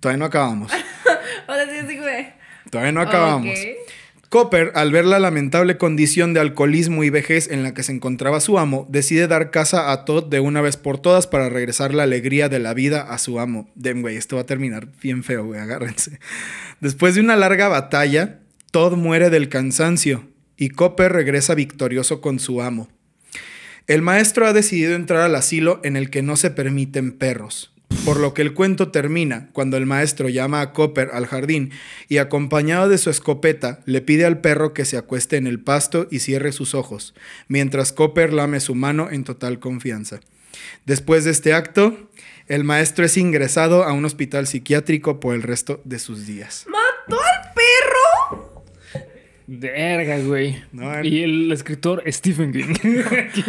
Todavía 0.00 0.18
no 0.18 0.24
acabamos. 0.26 0.72
Todavía 2.70 2.92
no 2.92 3.00
acabamos. 3.00 3.58
Copper, 4.28 4.72
al 4.74 4.92
ver 4.92 5.06
la 5.06 5.18
lamentable 5.18 5.78
condición 5.78 6.34
de 6.34 6.40
alcoholismo 6.40 7.02
y 7.02 7.08
vejez 7.08 7.50
en 7.50 7.62
la 7.62 7.72
que 7.72 7.82
se 7.82 7.92
encontraba 7.92 8.40
su 8.40 8.58
amo, 8.58 8.86
decide 8.90 9.26
dar 9.26 9.50
casa 9.50 9.90
a 9.90 10.04
Todd 10.04 10.26
de 10.26 10.38
una 10.38 10.60
vez 10.60 10.76
por 10.76 10.98
todas 10.98 11.26
para 11.26 11.48
regresar 11.48 11.94
la 11.94 12.02
alegría 12.02 12.50
de 12.50 12.58
la 12.58 12.74
vida 12.74 13.00
a 13.00 13.16
su 13.16 13.40
amo. 13.40 13.70
Dem, 13.74 14.02
güey, 14.02 14.16
esto 14.16 14.36
va 14.36 14.42
a 14.42 14.46
terminar 14.46 14.88
bien 15.00 15.24
feo, 15.24 15.46
güey, 15.46 15.58
agárrense. 15.58 16.20
Después 16.80 17.14
de 17.14 17.22
una 17.22 17.36
larga 17.36 17.68
batalla, 17.68 18.40
Todd 18.70 18.96
muere 18.96 19.30
del 19.30 19.48
cansancio 19.48 20.28
y 20.58 20.68
Copper 20.68 21.10
regresa 21.10 21.54
victorioso 21.54 22.20
con 22.20 22.38
su 22.38 22.60
amo. 22.60 22.90
El 23.86 24.02
maestro 24.02 24.46
ha 24.46 24.52
decidido 24.52 24.94
entrar 24.94 25.22
al 25.22 25.36
asilo 25.36 25.80
en 25.84 25.96
el 25.96 26.10
que 26.10 26.20
no 26.20 26.36
se 26.36 26.50
permiten 26.50 27.12
perros, 27.12 27.72
por 28.08 28.20
lo 28.20 28.32
que 28.32 28.40
el 28.40 28.54
cuento 28.54 28.90
termina 28.90 29.50
cuando 29.52 29.76
el 29.76 29.84
maestro 29.84 30.30
llama 30.30 30.62
a 30.62 30.72
Copper 30.72 31.10
al 31.12 31.26
jardín 31.26 31.72
y 32.08 32.16
acompañado 32.16 32.88
de 32.88 32.96
su 32.96 33.10
escopeta 33.10 33.80
le 33.84 34.00
pide 34.00 34.24
al 34.24 34.40
perro 34.40 34.72
que 34.72 34.86
se 34.86 34.96
acueste 34.96 35.36
en 35.36 35.46
el 35.46 35.60
pasto 35.60 36.08
y 36.10 36.20
cierre 36.20 36.52
sus 36.52 36.74
ojos, 36.74 37.14
mientras 37.48 37.92
Copper 37.92 38.32
lame 38.32 38.60
su 38.60 38.74
mano 38.74 39.10
en 39.10 39.24
total 39.24 39.58
confianza. 39.58 40.20
Después 40.86 41.24
de 41.24 41.32
este 41.32 41.52
acto, 41.52 42.08
el 42.46 42.64
maestro 42.64 43.04
es 43.04 43.18
ingresado 43.18 43.84
a 43.84 43.92
un 43.92 44.06
hospital 44.06 44.46
psiquiátrico 44.46 45.20
por 45.20 45.34
el 45.34 45.42
resto 45.42 45.82
de 45.84 45.98
sus 45.98 46.26
días. 46.26 46.64
¿Mató 46.66 47.20
al 47.22 47.52
perro? 47.52 47.87
Verga, 49.50 50.18
güey. 50.18 50.62
No, 50.72 51.02
y 51.02 51.22
el 51.22 51.50
escritor 51.52 52.02
Stephen 52.08 52.52
King. 52.52 52.74
¿Qué 52.82 53.44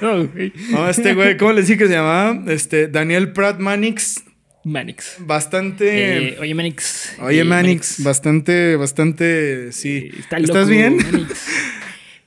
pedo, 0.00 0.28
güey? 0.28 0.52
No, 0.70 0.88
este 0.88 1.14
güey, 1.14 1.36
¿cómo 1.36 1.52
le 1.52 1.62
dije 1.62 1.76
que 1.76 1.88
se 1.88 1.94
llamaba? 1.94 2.40
Este, 2.46 2.86
Daniel 2.86 3.32
Pratt 3.32 3.58
Mannix, 3.58 4.22
Manix. 4.64 5.16
bastante... 5.18 6.28
Eh, 6.34 6.36
oye, 6.38 6.54
Manix. 6.54 7.16
Oye, 7.20 7.40
Eh, 7.40 7.44
Manix, 7.44 8.04
bastante, 8.04 8.76
bastante, 8.76 9.72
sí. 9.72 9.96
Eh, 9.96 10.10
está 10.20 10.36
¿Estás 10.36 10.56
loco, 10.58 10.70
bien? 10.70 10.96
Manix. 10.98 11.46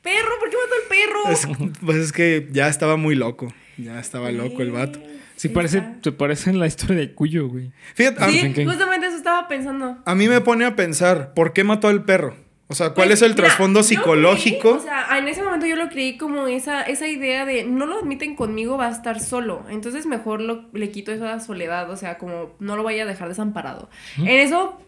¿Perro? 0.02 0.30
¿Por 0.40 0.50
qué 0.50 0.58
mató 0.58 0.76
al 0.76 0.90
perro? 0.90 1.32
Es- 1.72 1.78
pues 1.86 1.98
es 1.98 2.12
que 2.12 2.50
ya 2.52 2.68
estaba 2.68 2.98
muy 2.98 3.16
loco. 3.16 3.54
Ya 3.78 3.98
estaba 4.00 4.30
loco 4.34 4.62
el 4.62 4.72
vato. 4.72 5.02
Sí, 5.38 5.48
parece, 5.50 5.84
se 6.04 6.12
parece 6.12 6.50
en 6.50 6.60
la 6.60 6.68
historia 6.68 6.96
de 6.98 7.14
Cuyo, 7.14 7.48
güey. 7.48 7.72
Fíjate, 7.94 8.24
a, 8.24 8.30
Sí, 8.30 8.40
justamente 8.66 9.08
eso 9.08 9.16
estaba 9.18 9.48
pensando. 9.48 9.98
a 10.06 10.16
mí 10.16 10.28
me 10.30 10.40
pone 10.42 10.66
a 10.66 10.76
pensar, 10.76 11.34
¿por 11.34 11.52
qué 11.54 11.64
mató 11.64 11.88
al 11.88 12.04
perro? 12.06 12.36
O 12.68 12.74
sea, 12.74 12.90
¿cuál 12.96 13.10
Pues, 13.10 13.20
es 13.20 13.22
el 13.22 13.34
mira, 13.34 13.44
trasfondo 13.44 13.84
psicológico? 13.84 14.72
creí, 14.72 14.74
o 14.78 14.80
sea, 14.80 15.18
en 15.20 15.28
ese 15.28 15.44
momento 15.44 15.68
yo 15.68 15.76
lo 15.76 15.88
creí 15.90 16.18
como 16.18 16.48
esa, 16.48 16.82
esa 16.82 17.08
idea 17.08 17.46
de 17.46 17.64
no 17.64 17.86
lo 17.86 18.00
admiten 18.00 18.36
conmigo, 18.36 18.76
va 18.78 18.88
a 18.88 18.92
estar 18.92 19.20
solo. 19.20 19.64
Entonces 19.70 20.06
mejor 20.08 20.42
lo, 20.42 20.66
le 20.74 20.90
quito 20.90 21.12
esa 21.12 21.40
soledad, 21.40 21.90
o 21.92 21.96
sea, 21.96 22.18
como 22.18 22.56
no 22.60 22.76
lo 22.76 22.82
vaya 22.84 23.04
a 23.04 23.06
dejar 23.06 23.28
desamparado. 23.30 23.90
En 24.18 24.28
eso, 24.28 24.80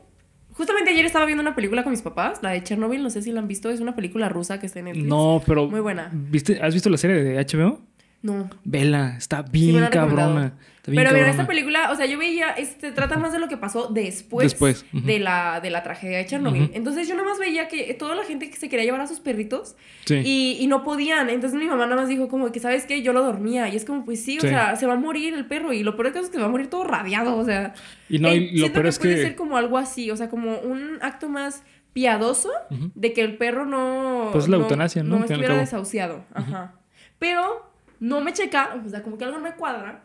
justamente 0.53 0.89
ayer 0.89 1.05
estaba 1.05 1.25
viendo 1.25 1.43
una 1.43 1.53
película 1.55 1.83
con 1.83 1.91
mis 1.91 2.01
papás, 2.01 2.39
la 2.41 2.49
de 2.49 2.63
Chernobyl, 2.63 3.03
no 3.03 3.11
sé 3.11 3.21
si 3.21 3.31
la 3.31 3.41
han 3.41 3.47
visto, 3.47 3.69
es 3.69 3.79
una 3.79 3.95
película 3.95 4.27
rusa 4.27 4.59
que 4.59 4.65
está 4.65 4.79
en 4.79 4.85
Netflix. 4.85 5.07
No, 5.07 5.43
pero. 5.45 5.67
Muy 5.67 5.81
buena. 5.81 6.09
¿viste, 6.11 6.59
¿Has 6.61 6.73
visto 6.73 6.89
la 6.89 6.97
serie 6.97 7.17
de 7.17 7.35
HBO? 7.45 7.79
No. 8.21 8.49
Vela, 8.63 9.15
está 9.17 9.43
Sí, 9.43 9.49
bien 9.51 9.75
recomendado. 9.85 10.07
cabrona. 10.07 10.45
Está 10.77 10.91
bien 10.91 11.03
Pero 11.03 11.15
mira, 11.15 11.29
esta 11.29 11.45
película, 11.45 11.91
o 11.91 11.95
sea, 11.95 12.05
yo 12.07 12.17
veía, 12.17 12.51
este, 12.51 12.91
trata 12.91 13.17
más 13.17 13.31
de 13.31 13.39
lo 13.39 13.47
que 13.47 13.57
pasó 13.57 13.87
después, 13.87 14.43
Después, 14.45 14.85
de, 14.91 15.19
la, 15.19 15.59
de 15.61 15.69
la 15.69 15.83
tragedia 15.83 16.17
de 16.17 16.25
Chernobyl. 16.25 16.71
Entonces 16.73 17.07
yo 17.07 17.15
nomás 17.15 17.37
veía 17.39 17.67
que 17.67 17.93
toda 17.93 18.15
la 18.15 18.23
gente 18.23 18.49
que 18.49 18.55
se 18.55 18.69
quería 18.69 18.85
llevar 18.85 19.01
a 19.01 19.07
sus 19.07 19.19
perritos 19.19 19.75
Sí. 20.05 20.15
y, 20.25 20.57
y 20.59 20.67
no 20.67 20.83
podían. 20.83 21.29
Entonces 21.29 21.59
mi 21.59 21.65
mamá 21.67 21.85
nada 21.85 21.97
más 22.01 22.09
dijo 22.09 22.27
como 22.29 22.51
que, 22.51 22.59
¿sabes 22.59 22.85
qué? 22.85 23.01
Yo 23.01 23.13
lo 23.13 23.21
dormía. 23.23 23.67
Y 23.69 23.75
es 23.75 23.85
como, 23.85 24.03
pues 24.05 24.23
sí, 24.23 24.37
o 24.39 24.41
Sí. 24.41 24.47
sea, 24.47 24.75
se 24.77 24.85
va 24.87 24.93
a 24.93 24.97
morir 24.97 25.33
el 25.33 25.45
perro. 25.45 25.73
Y 25.73 25.83
lo 25.83 25.95
peor 25.95 26.07
de 26.07 26.11
todo 26.13 26.23
es 26.23 26.29
que 26.29 26.35
se 26.37 26.41
va 26.41 26.47
a 26.47 26.51
morir 26.51 26.69
todo 26.69 26.83
radiado, 26.85 27.35
o 27.37 27.45
sea. 27.45 27.73
Y 28.09 28.19
no, 28.19 28.29
eh, 28.29 28.37
y 28.37 28.39
lo 28.51 28.57
siento 28.67 28.73
peor 28.73 28.83
que 28.85 28.89
es 28.89 28.99
puede 28.99 29.15
que- 29.15 29.21
ser 29.21 29.35
como 29.35 29.57
algo 29.57 29.77
así, 29.77 30.09
o 30.09 30.15
sea, 30.17 30.29
como 30.29 30.57
un 30.59 30.97
acto 31.01 31.27
más 31.29 31.63
piadoso 31.93 32.49
de 32.69 33.11
que 33.13 33.21
el 33.21 33.37
perro 33.37 33.65
no... 33.65 34.29
Pues 34.31 34.47
la 34.47 34.57
eutanasia, 34.57 35.03
¿no? 35.03 35.17
No 35.19 35.25
estuviera 35.25 35.57
desahuciado. 35.57 36.23
Ajá. 36.33 36.75
Pero 37.19 37.66
no 37.99 38.21
me 38.21 38.33
checa, 38.33 38.81
o 38.85 38.89
sea, 38.89 39.03
como 39.03 39.17
que 39.17 39.25
algo 39.25 39.37
no 39.37 39.43
me 39.43 39.55
cuadra. 39.55 40.03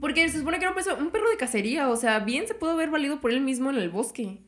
Porque 0.00 0.28
se 0.28 0.38
supone 0.38 0.58
que 0.58 0.64
era 0.64 0.70
un, 0.72 0.76
peso- 0.76 0.96
un 0.98 1.10
perro 1.10 1.30
de 1.30 1.36
cacería, 1.36 1.88
o 1.88 1.96
sea, 1.96 2.18
bien 2.20 2.46
se 2.48 2.54
pudo 2.54 2.72
haber 2.72 2.90
valido 2.90 3.20
por 3.20 3.30
él 3.30 3.40
mismo 3.40 3.70
en 3.70 3.76
el 3.76 3.90
bosque. 3.90 4.38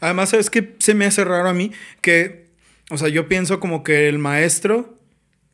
Además, 0.00 0.30
¿sabes 0.30 0.50
qué 0.50 0.74
se 0.78 0.94
me 0.94 1.06
hace 1.06 1.24
raro 1.24 1.48
a 1.48 1.54
mí? 1.54 1.72
Que, 2.00 2.50
o 2.90 2.98
sea, 2.98 3.08
yo 3.08 3.28
pienso 3.28 3.60
como 3.60 3.82
que 3.84 4.08
el 4.08 4.18
maestro 4.18 4.96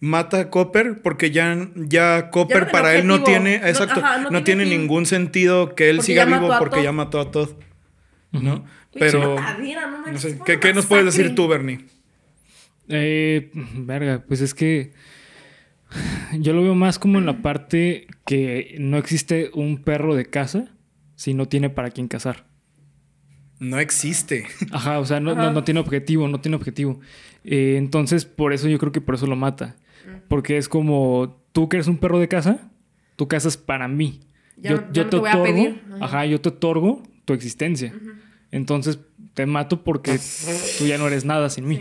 mata 0.00 0.40
a 0.40 0.50
Copper 0.50 1.02
porque 1.02 1.30
ya, 1.30 1.68
ya 1.76 2.30
Copper 2.30 2.70
para 2.70 2.94
él 2.96 3.06
no 3.06 3.22
tiene, 3.22 3.58
No- 3.60 3.66
exacto, 3.66 4.00
ajá, 4.00 4.18
no, 4.18 4.30
no 4.30 4.42
tiene, 4.44 4.64
ningún 4.64 5.06
sentido 5.06 5.74
que 5.74 5.90
él 5.90 5.96
Porque 5.98 6.06
siga 6.06 6.24
vivo 6.24 6.50
porque 6.58 6.82
ya 6.82 6.92
mató 6.92 7.20
a 7.20 7.30
Todd, 7.30 7.50
¿no? 8.32 8.64
Pero, 8.92 9.36
no 10.10 10.18
sé, 10.18 10.38
¿qué, 10.46 10.58
qué 10.60 10.72
nos 10.72 10.86
puedes 10.86 11.04
decir 11.04 11.34
tú, 11.34 11.46
Bernie? 11.48 11.84
Eh, 12.88 13.50
verga, 13.52 14.24
pues 14.26 14.40
es 14.40 14.54
que 14.54 14.92
yo 16.40 16.52
lo 16.52 16.62
veo 16.62 16.74
más 16.74 16.98
como 16.98 17.18
en 17.18 17.26
la 17.26 17.42
parte 17.42 18.06
que 18.26 18.76
no 18.78 18.96
existe 18.98 19.50
un 19.54 19.78
perro 19.78 20.14
de 20.14 20.26
casa 20.26 20.68
si 21.16 21.34
no 21.34 21.46
tiene 21.46 21.70
para 21.70 21.90
quién 21.90 22.08
cazar. 22.08 22.46
No 23.60 23.78
existe. 23.78 24.46
Ajá, 24.72 24.98
o 24.98 25.04
sea, 25.06 25.20
no, 25.20 25.32
Ajá. 25.32 25.42
no, 25.44 25.50
no 25.52 25.64
tiene 25.64 25.80
objetivo, 25.80 26.28
no 26.28 26.40
tiene 26.40 26.56
objetivo. 26.56 27.00
Eh, 27.44 27.76
entonces, 27.78 28.24
por 28.24 28.52
eso 28.52 28.68
yo 28.68 28.78
creo 28.78 28.92
que 28.92 29.00
por 29.00 29.14
eso 29.14 29.26
lo 29.26 29.36
mata. 29.36 29.76
Porque 30.28 30.56
es 30.58 30.68
como, 30.68 31.42
tú 31.52 31.68
que 31.68 31.76
eres 31.78 31.86
un 31.88 31.96
perro 31.98 32.18
de 32.18 32.28
casa, 32.28 32.70
tú 33.16 33.26
cazas 33.28 33.56
para 33.56 33.88
mí. 33.88 34.20
Ya 34.56 34.70
yo 34.70 34.76
no- 34.76 34.82
ya 34.82 34.92
yo 34.92 35.04
no 35.04 35.10
te 35.10 35.16
te 35.16 35.20
voy 35.20 35.28
a 35.28 35.32
otorgo, 35.36 35.44
pedir. 35.54 35.82
Ajá. 35.94 36.04
ajá, 36.04 36.26
yo 36.26 36.40
te 36.40 36.48
otorgo 36.50 37.02
tu 37.24 37.32
existencia. 37.32 37.94
Entonces, 38.50 38.98
te 39.34 39.46
mato 39.46 39.82
porque 39.82 40.18
tú 40.78 40.86
ya 40.86 40.98
no 40.98 41.06
eres 41.06 41.24
nada 41.24 41.48
sin 41.50 41.66
mí. 41.66 41.80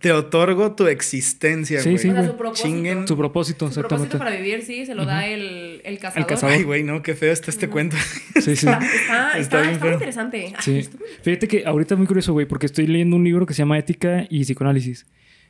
Te 0.00 0.12
otorgo 0.12 0.72
tu 0.76 0.86
existencia, 0.88 1.80
Sí, 1.80 1.88
güey. 1.90 1.98
sí, 1.98 2.08
O 2.08 2.12
sea, 2.12 2.20
güey. 2.20 2.30
su 2.32 2.36
propósito. 2.36 2.68
Chinguen. 2.68 3.08
Su 3.08 3.16
propósito, 3.16 3.70
Su 3.72 3.80
propósito 3.80 4.18
para 4.18 4.30
vivir, 4.36 4.62
sí, 4.62 4.84
se 4.84 4.94
lo 4.94 5.04
da 5.06 5.26
el, 5.26 5.80
el 5.84 5.98
cazador. 5.98 6.28
cazador. 6.28 6.54
Ay, 6.54 6.64
güey, 6.64 6.82
no, 6.82 7.02
qué 7.02 7.14
feo 7.14 7.32
está 7.32 7.50
este 7.50 7.68
cuento. 7.68 7.96
Sí, 8.34 8.42
sí. 8.56 8.66
Está, 8.66 8.78
está, 8.78 9.38
Está 9.38 9.38
está, 9.38 9.60
bien 9.62 9.72
está 9.72 9.84
feo. 9.86 9.92
interesante. 9.94 10.52
Sí. 10.60 10.70
muy- 10.72 10.88
Fíjate 11.22 11.48
que 11.48 11.64
ahorita 11.64 11.96
muy 11.96 12.06
curioso, 12.06 12.32
güey, 12.34 12.46
porque 12.46 12.66
estoy 12.66 12.86
leyendo 12.86 13.16
un 13.16 13.24
libro 13.24 13.46
que 13.46 13.54
se 13.54 13.58
llama 13.58 13.78
Ética 13.78 14.26
y 14.28 14.42
Psicoanálisis 14.44 15.06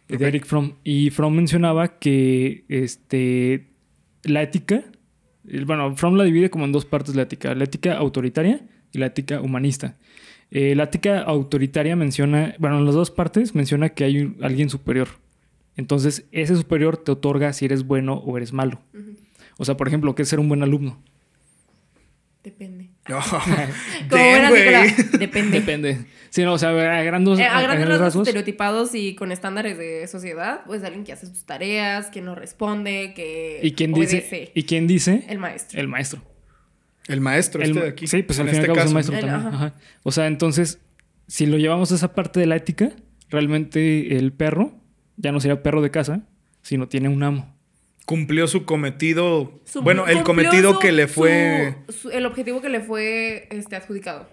de. 0.08 0.24
Eric 0.28 0.46
Fromm. 0.46 0.74
Y 0.84 1.10
Fromm 1.10 1.34
mencionaba 1.34 1.98
que 1.98 2.64
este, 2.68 3.66
la 4.22 4.42
ética, 4.42 4.84
el- 5.48 5.64
bueno, 5.64 5.96
Fromm 5.96 6.16
la 6.16 6.22
divide 6.24 6.50
como 6.50 6.64
en 6.66 6.72
dos 6.72 6.84
partes 6.84 7.16
la 7.16 7.22
ética, 7.22 7.52
la 7.56 7.64
ética 7.64 7.96
autoritaria 7.96 8.60
y 8.92 8.98
la 8.98 9.06
ética 9.06 9.40
humanista. 9.40 9.96
Eh, 10.50 10.74
la 10.74 10.84
ética 10.84 11.20
autoritaria 11.22 11.96
menciona, 11.96 12.54
bueno, 12.58 12.78
en 12.78 12.84
las 12.86 12.94
dos 12.94 13.10
partes 13.10 13.54
menciona 13.54 13.88
que 13.90 14.04
hay 14.04 14.20
un- 14.20 14.36
alguien 14.42 14.70
superior. 14.70 15.08
Entonces, 15.76 16.24
ese 16.32 16.56
superior 16.56 16.96
te 16.96 17.12
otorga 17.12 17.52
si 17.52 17.64
eres 17.66 17.84
bueno 17.84 18.14
o 18.14 18.36
eres 18.36 18.52
malo. 18.52 18.80
O 19.58 19.64
sea, 19.64 19.76
por 19.76 19.88
ejemplo, 19.88 20.14
¿qué 20.14 20.22
es 20.22 20.28
ser 20.28 20.38
un 20.40 20.48
buen 20.48 20.62
alumno? 20.62 21.00
Depende. 22.42 22.90
No. 23.08 23.20
Como 23.20 23.44
psicóloga, 24.00 24.84
depende. 25.20 25.60
Depende. 25.60 25.98
Sí, 26.30 26.42
no, 26.42 26.54
o 26.54 26.58
sea, 26.58 26.70
a 26.70 27.02
grandes, 27.04 27.38
Eh, 27.38 27.44
a 27.44 27.60
grandes 27.62 27.86
rasgos 27.88 28.00
rasgos. 28.00 28.26
estereotipados 28.28 28.94
y 28.96 29.14
con 29.14 29.30
estándares 29.30 29.78
de 29.78 30.04
sociedad, 30.08 30.62
pues 30.66 30.82
alguien 30.82 31.04
que 31.04 31.12
hace 31.12 31.26
sus 31.28 31.44
tareas, 31.44 32.06
que 32.10 32.20
no 32.20 32.34
responde, 32.34 33.12
que 33.14 33.60
¿Y 33.62 33.72
quién 33.72 33.92
dice? 33.92 34.16
obedece. 34.18 34.50
¿Y 34.54 34.64
quién 34.64 34.88
dice? 34.88 35.24
El 35.28 35.38
maestro. 35.38 35.78
El 35.80 35.86
maestro. 35.86 36.20
El 37.08 37.20
maestro 37.20 37.62
El- 37.62 37.70
este 37.70 37.82
de 37.82 37.88
aquí. 37.88 38.06
Sí, 38.06 38.22
pues 38.22 38.38
al 38.40 38.46
en 38.48 38.54
fin 38.54 38.56
y 38.56 38.60
este 38.62 38.70
al 38.70 38.76
cabo 38.76 38.84
es 38.84 38.88
un 38.90 38.94
maestro 38.94 39.14
El- 39.16 39.20
también. 39.26 39.46
ajá. 39.54 39.56
Ajá. 39.66 39.74
O 40.02 40.12
sea, 40.12 40.26
entonces, 40.26 40.80
si 41.28 41.46
lo 41.46 41.56
llevamos 41.58 41.92
a 41.92 41.94
esa 41.94 42.14
parte 42.14 42.40
de 42.40 42.46
la 42.46 42.56
ética, 42.56 42.90
realmente 43.30 44.16
el 44.16 44.32
perro 44.32 44.74
ya 45.16 45.32
no 45.32 45.40
sería 45.40 45.62
perro 45.62 45.82
de 45.82 45.90
casa, 45.90 46.22
sino 46.62 46.88
tiene 46.88 47.08
un 47.08 47.22
amo. 47.22 47.54
Cumplió 48.06 48.46
su 48.46 48.64
cometido. 48.64 49.60
Su- 49.64 49.82
bueno, 49.82 50.06
el 50.06 50.22
cometido 50.22 50.74
su- 50.74 50.78
que 50.78 50.92
le 50.92 51.08
fue. 51.08 51.76
su- 51.88 51.92
su- 51.92 52.10
el 52.10 52.24
objetivo 52.26 52.60
que 52.60 52.68
le 52.68 52.80
fue 52.80 53.48
este, 53.50 53.74
adjudicado. 53.76 54.28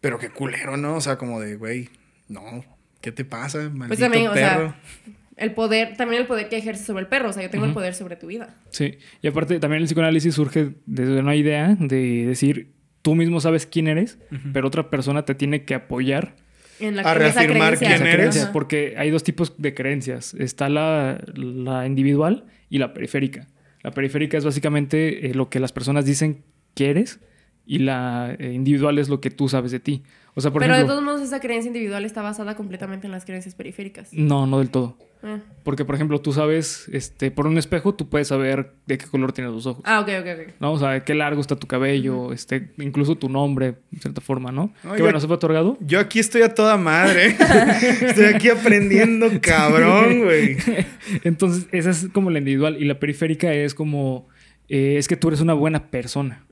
Pero 0.00 0.18
qué 0.18 0.30
culero, 0.30 0.76
¿no? 0.76 0.96
O 0.96 1.00
sea, 1.00 1.16
como 1.18 1.40
de, 1.40 1.54
güey, 1.56 1.88
no. 2.28 2.64
¿Qué 3.00 3.12
te 3.12 3.24
pasa, 3.24 3.58
maldito 3.58 3.88
Pues 3.88 3.98
también, 4.00 4.28
o 4.28 4.32
perro? 4.32 4.74
sea, 5.04 5.14
el 5.36 5.52
poder, 5.52 5.96
también 5.96 6.22
el 6.22 6.28
poder 6.28 6.48
que 6.48 6.56
ejerce 6.56 6.84
sobre 6.84 7.02
el 7.02 7.08
perro. 7.08 7.30
O 7.30 7.32
sea, 7.32 7.42
yo 7.42 7.50
tengo 7.50 7.64
el 7.64 7.72
poder 7.72 7.94
sobre 7.94 8.16
tu 8.16 8.26
vida. 8.26 8.56
Sí. 8.70 8.98
Y 9.22 9.28
aparte, 9.28 9.58
también 9.60 9.82
el 9.82 9.86
psicoanálisis 9.86 10.34
surge 10.34 10.74
desde 10.86 11.18
una 11.20 11.34
idea 11.34 11.76
de 11.78 12.26
decir, 12.26 12.72
tú 13.02 13.14
mismo 13.14 13.40
sabes 13.40 13.66
quién 13.66 13.88
eres, 13.88 14.18
pero 14.52 14.66
otra 14.68 14.90
persona 14.90 15.24
te 15.24 15.34
tiene 15.34 15.64
que 15.64 15.74
apoyar 15.74 16.36
En 16.80 16.96
la, 16.96 17.02
A 17.02 17.14
reafirmar 17.14 17.76
creencia. 17.76 17.88
quién 17.88 18.02
eres. 18.02 18.14
creencia, 18.16 18.52
porque 18.52 18.94
hay 18.96 19.10
dos 19.10 19.22
tipos 19.24 19.54
de 19.58 19.74
creencias. 19.74 20.34
Está 20.34 20.68
la, 20.68 21.20
la 21.34 21.86
individual 21.86 22.44
y 22.68 22.78
la 22.78 22.92
periférica. 22.92 23.46
La 23.82 23.90
periférica 23.90 24.38
es 24.38 24.44
básicamente 24.44 25.26
eh, 25.26 25.34
lo 25.34 25.48
que 25.50 25.58
las 25.60 25.72
personas 25.72 26.04
dicen 26.04 26.44
que 26.74 26.90
eres 26.90 27.20
y 27.66 27.78
la 27.78 28.34
eh, 28.38 28.52
individual 28.52 28.98
es 28.98 29.08
lo 29.08 29.20
que 29.20 29.30
tú 29.30 29.48
sabes 29.48 29.70
de 29.72 29.80
ti. 29.80 30.02
O 30.34 30.40
sea, 30.40 30.50
por 30.50 30.62
Pero 30.62 30.76
de 30.76 30.84
todos 30.84 31.02
modos, 31.02 31.20
esa 31.20 31.40
creencia 31.40 31.68
individual 31.68 32.04
está 32.04 32.22
basada 32.22 32.56
completamente 32.56 33.06
en 33.06 33.12
las 33.12 33.24
creencias 33.24 33.54
periféricas. 33.54 34.08
No, 34.12 34.46
no 34.46 34.60
del 34.60 34.70
todo. 34.70 34.96
Ah, 35.22 35.38
Porque, 35.62 35.84
por 35.84 35.94
ejemplo, 35.94 36.20
tú 36.20 36.32
sabes, 36.32 36.88
este, 36.90 37.30
por 37.30 37.46
un 37.46 37.56
espejo, 37.56 37.94
tú 37.94 38.08
puedes 38.08 38.28
saber 38.28 38.72
de 38.86 38.98
qué 38.98 39.06
color 39.06 39.32
tienes 39.32 39.52
los 39.52 39.66
ojos. 39.66 39.82
Ah, 39.86 40.00
ok, 40.00 40.08
ok, 40.20 40.26
ok. 40.26 40.54
¿No? 40.58 40.72
O 40.72 40.78
sea, 40.78 40.90
de 40.90 41.04
qué 41.04 41.14
largo 41.14 41.40
está 41.40 41.54
tu 41.54 41.68
cabello, 41.68 42.32
este, 42.32 42.70
incluso 42.78 43.14
tu 43.14 43.28
nombre, 43.28 43.76
de 43.90 44.00
cierta 44.00 44.20
forma, 44.20 44.50
¿no? 44.50 44.72
Oye, 44.84 44.96
que 44.96 45.02
bueno, 45.02 45.20
se 45.20 45.28
fue 45.28 45.36
otorgado. 45.36 45.76
Yo 45.80 46.00
aquí 46.00 46.18
estoy 46.18 46.42
a 46.42 46.54
toda 46.54 46.76
madre. 46.76 47.36
estoy 48.00 48.24
aquí 48.24 48.48
aprendiendo, 48.48 49.28
cabrón, 49.40 50.24
güey. 50.24 50.56
Entonces, 51.22 51.68
esa 51.70 51.90
es 51.90 52.08
como 52.12 52.30
la 52.30 52.38
individual. 52.38 52.76
Y 52.80 52.84
la 52.84 52.98
periférica 52.98 53.52
es 53.52 53.74
como, 53.74 54.28
eh, 54.68 54.96
es 54.98 55.06
que 55.06 55.16
tú 55.16 55.28
eres 55.28 55.40
una 55.40 55.54
buena 55.54 55.88
persona. 55.90 56.44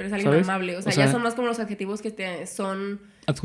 Tú 0.00 0.06
eres 0.06 0.12
alguien 0.14 0.32
¿Sabes? 0.32 0.48
amable. 0.48 0.76
O 0.78 0.82
sea, 0.82 0.90
O 0.90 0.94
sea, 0.94 1.04
ya 1.06 1.12
son 1.12 1.22
más 1.22 1.34
como 1.34 1.48
los 1.48 1.58
adjetivos 1.58 2.00
que 2.00 2.10
te 2.10 2.46
son 2.46 3.00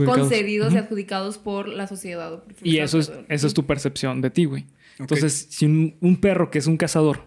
concedidos 0.05 0.73
y 0.73 0.77
adjudicados 0.77 1.37
por 1.37 1.67
la 1.67 1.85
sociedad. 1.85 2.31
o 2.33 2.43
por 2.43 2.53
Y 2.63 2.77
eso 2.77 2.97
es, 2.97 3.11
eso 3.27 3.47
es 3.47 3.53
tu 3.53 3.65
percepción 3.65 4.21
de 4.21 4.29
ti, 4.29 4.45
güey. 4.45 4.65
Entonces, 4.97 5.47
si 5.49 5.65
un, 5.65 5.97
un 5.99 6.15
perro 6.15 6.49
que 6.51 6.59
es 6.59 6.67
un 6.67 6.77
cazador 6.77 7.23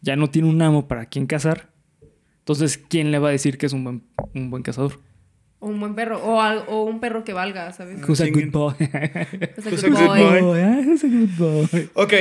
ya 0.00 0.16
no 0.16 0.28
tiene 0.30 0.48
un 0.48 0.60
amo 0.60 0.88
para 0.88 1.06
quien 1.06 1.26
cazar, 1.26 1.70
entonces, 2.40 2.78
¿quién 2.78 3.12
le 3.12 3.18
va 3.20 3.28
a 3.28 3.30
decir 3.32 3.58
que 3.58 3.66
es 3.66 3.72
un 3.72 3.84
buen, 3.84 4.02
un 4.34 4.50
buen 4.50 4.62
cazador? 4.64 4.98
O 5.60 5.68
un 5.68 5.78
buen 5.78 5.94
perro. 5.94 6.18
O, 6.24 6.40
al- 6.40 6.64
o 6.66 6.82
un 6.84 6.98
perro 6.98 7.22
que 7.22 7.32
valga, 7.32 7.72
¿sabes? 7.72 8.00
Who's 8.08 8.20
a 8.20 8.26
good 8.28 8.50
boy? 8.50 8.74
Who's 8.78 9.84
a 9.84 9.88
good 9.88 10.40
boy. 10.40 10.84
who's 10.84 11.04
a 11.04 11.08
good 11.08 11.28
boy? 11.70 11.90
Ok, 11.94 12.12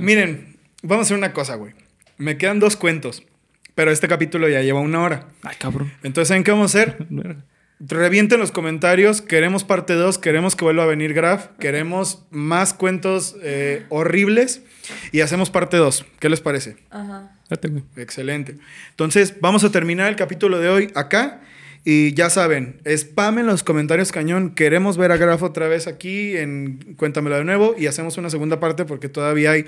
miren, 0.00 0.56
vamos 0.82 1.04
a 1.04 1.06
hacer 1.08 1.16
una 1.18 1.32
cosa, 1.34 1.56
güey. 1.56 1.74
Me 2.16 2.38
quedan 2.38 2.60
dos 2.60 2.76
cuentos, 2.76 3.22
pero 3.74 3.90
este 3.90 4.08
capítulo 4.08 4.48
ya 4.48 4.62
lleva 4.62 4.80
una 4.80 5.02
hora. 5.02 5.28
Ay, 5.42 5.56
cabrón. 5.58 5.92
Entonces, 6.02 6.28
¿saben 6.28 6.44
qué 6.44 6.50
vamos 6.50 6.74
a 6.74 6.78
hacer? 6.78 7.06
Revienten 7.84 8.38
los 8.38 8.52
comentarios. 8.52 9.22
Queremos 9.22 9.64
parte 9.64 9.94
2. 9.94 10.18
Queremos 10.18 10.54
que 10.54 10.64
vuelva 10.64 10.84
a 10.84 10.86
venir 10.86 11.14
Graf. 11.14 11.48
Queremos 11.58 12.24
más 12.30 12.74
cuentos 12.74 13.34
eh, 13.42 13.86
horribles. 13.88 14.62
Y 15.10 15.20
hacemos 15.20 15.50
parte 15.50 15.78
2. 15.78 16.04
¿Qué 16.20 16.28
les 16.28 16.40
parece? 16.40 16.76
Ajá. 16.90 17.32
Excelente. 17.96 18.56
Entonces, 18.90 19.34
vamos 19.40 19.64
a 19.64 19.72
terminar 19.72 20.08
el 20.08 20.16
capítulo 20.16 20.60
de 20.60 20.68
hoy 20.68 20.92
acá. 20.94 21.40
Y 21.84 22.14
ya 22.14 22.30
saben, 22.30 22.80
spam 22.84 23.40
en 23.40 23.46
los 23.46 23.64
comentarios 23.64 24.12
cañón. 24.12 24.54
Queremos 24.54 24.96
ver 24.96 25.10
a 25.10 25.16
Graf 25.16 25.42
otra 25.42 25.66
vez 25.66 25.88
aquí 25.88 26.36
en 26.36 26.94
Cuéntamelo 26.96 27.36
de 27.36 27.44
nuevo. 27.44 27.74
Y 27.76 27.88
hacemos 27.88 28.16
una 28.16 28.30
segunda 28.30 28.60
parte 28.60 28.84
porque 28.84 29.08
todavía 29.08 29.50
hay 29.50 29.66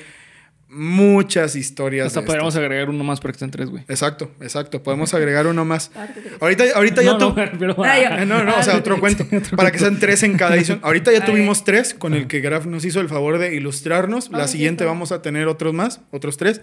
muchas 0.75 1.57
historias. 1.57 2.09
Hasta 2.09 2.25
podríamos 2.25 2.55
agregar 2.57 2.91
uno 2.91 3.05
más 3.05 3.20
para 3.20 3.33
que 3.33 3.37
estén 3.37 3.51
tres, 3.51 3.70
güey. 3.70 3.85
Exacto, 3.89 4.31
exacto. 4.41 4.83
Podemos 4.83 5.14
agregar 5.14 5.47
uno 5.47 5.64
más. 5.64 5.91
Ahorita, 6.41 6.64
ahorita 6.75 7.03
ya 7.03 7.12
no, 7.12 7.18
tú. 7.18 7.29
no, 7.29 7.35
pero... 7.59 7.85
Ah, 7.85 7.95
Ah, 8.11 8.25
No, 8.25 8.45
no, 8.45 8.57
o 8.57 8.62
sea, 8.62 8.77
otro 8.77 8.99
cuento. 9.01 9.25
Otro 9.35 9.57
Para 9.57 9.70
que 9.70 9.79
sean 9.79 9.99
tres 9.99 10.22
en 10.22 10.37
cada 10.37 10.57
edición. 10.57 10.81
Ahorita 10.83 11.12
ya 11.12 11.18
Ah, 11.22 11.25
tuvimos 11.25 11.64
tres 11.64 11.95
con 11.95 12.14
el 12.14 12.27
que 12.27 12.41
Graf 12.41 12.66
nos 12.66 12.85
hizo 12.85 13.01
el 13.01 13.09
favor 13.09 13.39
de 13.39 13.55
ilustrarnos. 13.55 14.31
La 14.31 14.45
Ah, 14.45 14.49
siguiente 14.49 14.85
vamos 14.85 15.12
a 15.12 15.22
tener 15.22 15.47
otros 15.49 15.72
más, 15.75 16.01
otros 16.11 16.37
tres. 16.37 16.61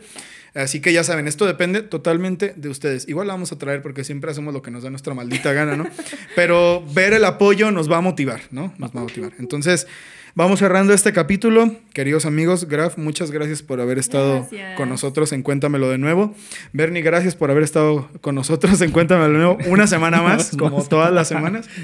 Así 0.54 0.82
que 0.82 0.92
ya 0.92 1.06
saben, 1.06 1.30
esto 1.30 1.46
depende 1.46 1.82
totalmente 1.82 2.54
de 2.58 2.68
ustedes. 2.68 3.08
Igual 3.08 3.28
la 3.28 3.34
vamos 3.34 3.54
a 3.54 3.58
traer 3.58 3.82
porque 3.82 4.04
siempre 4.04 4.30
hacemos 4.32 4.54
lo 4.54 4.62
que 4.62 4.70
nos 4.70 4.84
da 4.84 4.90
nuestra 4.90 5.14
maldita 5.14 5.54
gana, 5.54 5.78
¿no? 5.78 5.88
Pero 6.36 6.84
ver 6.94 7.14
el 7.14 7.24
apoyo 7.24 7.72
nos 7.72 7.90
va 7.90 7.98
a 7.98 8.02
motivar, 8.02 8.42
¿no? 8.52 8.74
Nos 8.78 8.92
va 8.92 9.00
a 9.00 9.04
motivar. 9.04 9.32
Entonces, 9.40 9.88
vamos 10.36 10.60
cerrando 10.60 10.94
este 10.94 11.14
capítulo. 11.14 11.76
Queridos 11.94 12.26
amigos, 12.26 12.68
Graf, 12.68 12.98
muchas 12.98 13.32
gracias 13.32 13.62
por 13.62 13.82
haber 13.82 13.98
estado 14.00 14.40
Gracias. 14.40 14.78
con 14.78 14.90
nosotros 14.90 15.34
en 15.34 15.44
Cuéntamelo 15.44 15.90
de 15.90 15.98
nuevo. 15.98 16.34
Bernie, 16.72 17.02
gracias 17.02 17.36
por 17.36 17.52
haber 17.52 17.64
estado 17.64 18.10
con 18.22 18.36
nosotros 18.36 18.82
en 18.82 18.92
Cuéntamelo 18.92 19.34
de 19.34 19.38
nuevo 19.38 19.58
una 19.68 19.88
semana 19.88 20.22
más, 20.24 20.56
como 20.58 20.84
todas 20.84 21.12
las 21.12 21.28
semanas. 21.28 21.70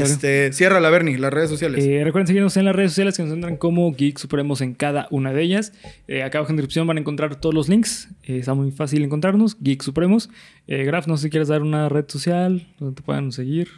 Este, 0.00 0.52
cierra 0.52 0.80
la 0.80 0.90
Bernie, 0.90 1.18
las 1.18 1.32
redes 1.32 1.50
sociales. 1.50 1.84
Eh, 1.84 2.02
recuerden 2.02 2.26
seguirnos 2.26 2.56
en 2.56 2.64
las 2.64 2.74
redes 2.74 2.92
sociales 2.92 3.16
que 3.16 3.22
nos 3.22 3.30
encuentran 3.30 3.56
como 3.56 3.92
Geek 3.92 4.18
Supremos 4.18 4.60
en 4.60 4.74
cada 4.74 5.06
una 5.10 5.32
de 5.32 5.42
ellas. 5.42 5.72
Eh, 6.08 6.22
acá 6.22 6.38
abajo 6.38 6.50
en 6.52 6.56
la 6.56 6.62
descripción 6.62 6.86
van 6.86 6.96
a 6.96 7.00
encontrar 7.00 7.36
todos 7.36 7.54
los 7.54 7.68
links. 7.68 8.08
Eh, 8.24 8.38
está 8.38 8.54
muy 8.54 8.70
fácil 8.70 9.02
encontrarnos, 9.02 9.56
Geek 9.60 9.82
Supremos. 9.82 10.30
Eh, 10.66 10.84
Graf, 10.84 11.06
no 11.06 11.16
sé 11.16 11.24
si 11.24 11.30
quieres 11.30 11.48
dar 11.48 11.62
una 11.62 11.88
red 11.88 12.04
social 12.08 12.68
donde 12.78 12.96
te 12.96 13.02
puedan 13.02 13.32
seguir 13.32 13.68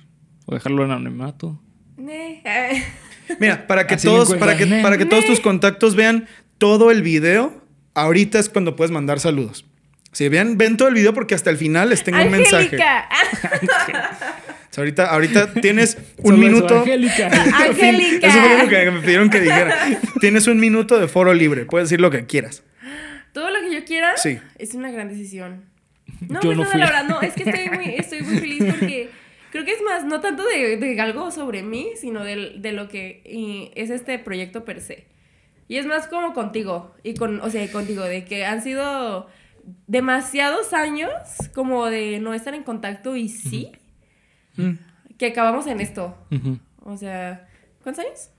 o 0.46 0.54
dejarlo 0.54 0.84
en 0.84 0.90
anonimato. 0.92 1.60
Mira, 3.38 3.66
para 3.66 3.86
que 3.86 3.94
Así 3.94 4.06
todos, 4.06 4.34
para 4.34 4.56
que, 4.56 4.66
para 4.66 4.98
que 4.98 5.06
todos 5.06 5.24
tus 5.26 5.40
contactos 5.40 5.94
vean 5.96 6.26
todo 6.58 6.90
el 6.90 7.02
video, 7.02 7.62
ahorita 7.94 8.38
es 8.38 8.48
cuando 8.48 8.76
puedes 8.76 8.90
mandar 8.90 9.20
saludos. 9.20 9.64
Si 10.12 10.28
ven, 10.28 10.58
ven 10.58 10.76
todo 10.76 10.88
el 10.88 10.94
video 10.94 11.14
porque 11.14 11.34
hasta 11.34 11.48
el 11.50 11.56
les 11.58 11.86
les 11.86 12.04
tengo 12.04 12.22
un 12.22 12.30
mensaje. 12.30 12.76
Ahorita, 14.76 15.06
ahorita 15.10 15.52
tienes 15.52 15.98
un 16.18 16.34
Solo 16.34 16.36
minuto. 16.38 16.78
Angélica. 16.78 17.26
Angélica. 17.68 18.26
Eso 18.26 18.38
fue 18.40 18.62
lo 18.62 18.68
que 18.70 18.90
me 18.90 19.00
pidieron 19.00 19.28
que 19.28 19.40
dijera. 19.40 19.76
Tienes 20.20 20.46
un 20.46 20.58
minuto 20.60 20.98
de 20.98 21.08
foro 21.08 21.34
libre. 21.34 21.66
Puedes 21.66 21.90
decir 21.90 22.00
lo 22.00 22.10
que 22.10 22.24
quieras. 22.24 22.62
Todo 23.32 23.50
lo 23.50 23.60
que 23.60 23.74
yo 23.74 23.84
quiera 23.84 24.16
Sí. 24.16 24.38
es 24.58 24.74
una 24.74 24.90
gran 24.90 25.08
decisión. 25.08 25.64
No, 26.20 26.40
Yo 26.40 26.54
pues 26.54 26.56
no 26.56 26.64
no, 26.64 26.70
la 26.78 26.86
verdad, 26.86 27.04
no, 27.04 27.20
es 27.20 27.34
que 27.34 27.42
estoy 27.42 27.68
muy, 27.70 27.94
estoy 27.96 28.22
muy 28.22 28.38
feliz 28.38 28.64
porque 28.64 29.10
creo 29.52 29.64
que 29.64 29.70
es 29.72 29.82
más, 29.82 30.04
no 30.04 30.20
tanto 30.20 30.44
de, 30.44 30.76
de 30.76 31.00
algo 31.00 31.30
sobre 31.30 31.62
mí, 31.62 31.90
sino 31.94 32.24
del- 32.24 32.60
de, 32.60 32.72
lo 32.72 32.88
que 32.88 33.22
y 33.24 33.70
es 33.80 33.90
este 33.90 34.18
proyecto 34.18 34.64
per 34.64 34.80
se. 34.80 35.06
Y 35.68 35.76
es 35.76 35.86
más 35.86 36.08
como 36.08 36.32
contigo, 36.34 36.92
y 37.04 37.14
con, 37.14 37.40
o 37.40 37.48
sea, 37.48 37.70
contigo, 37.70 38.02
de 38.02 38.24
que 38.24 38.44
han 38.44 38.62
sido 38.62 39.28
demasiados 39.86 40.72
años 40.72 41.10
como 41.54 41.86
de 41.86 42.18
no 42.20 42.34
estar 42.34 42.54
en 42.54 42.64
contacto 42.64 43.14
y 43.16 43.28
sí, 43.28 43.70
Mm. 44.56 44.72
que 45.18 45.26
acabamos 45.26 45.66
en 45.66 45.80
esto. 45.80 46.14
O 46.84 46.96
sea, 46.96 47.48
¿cuántos 47.82 48.04
años? 48.04 48.30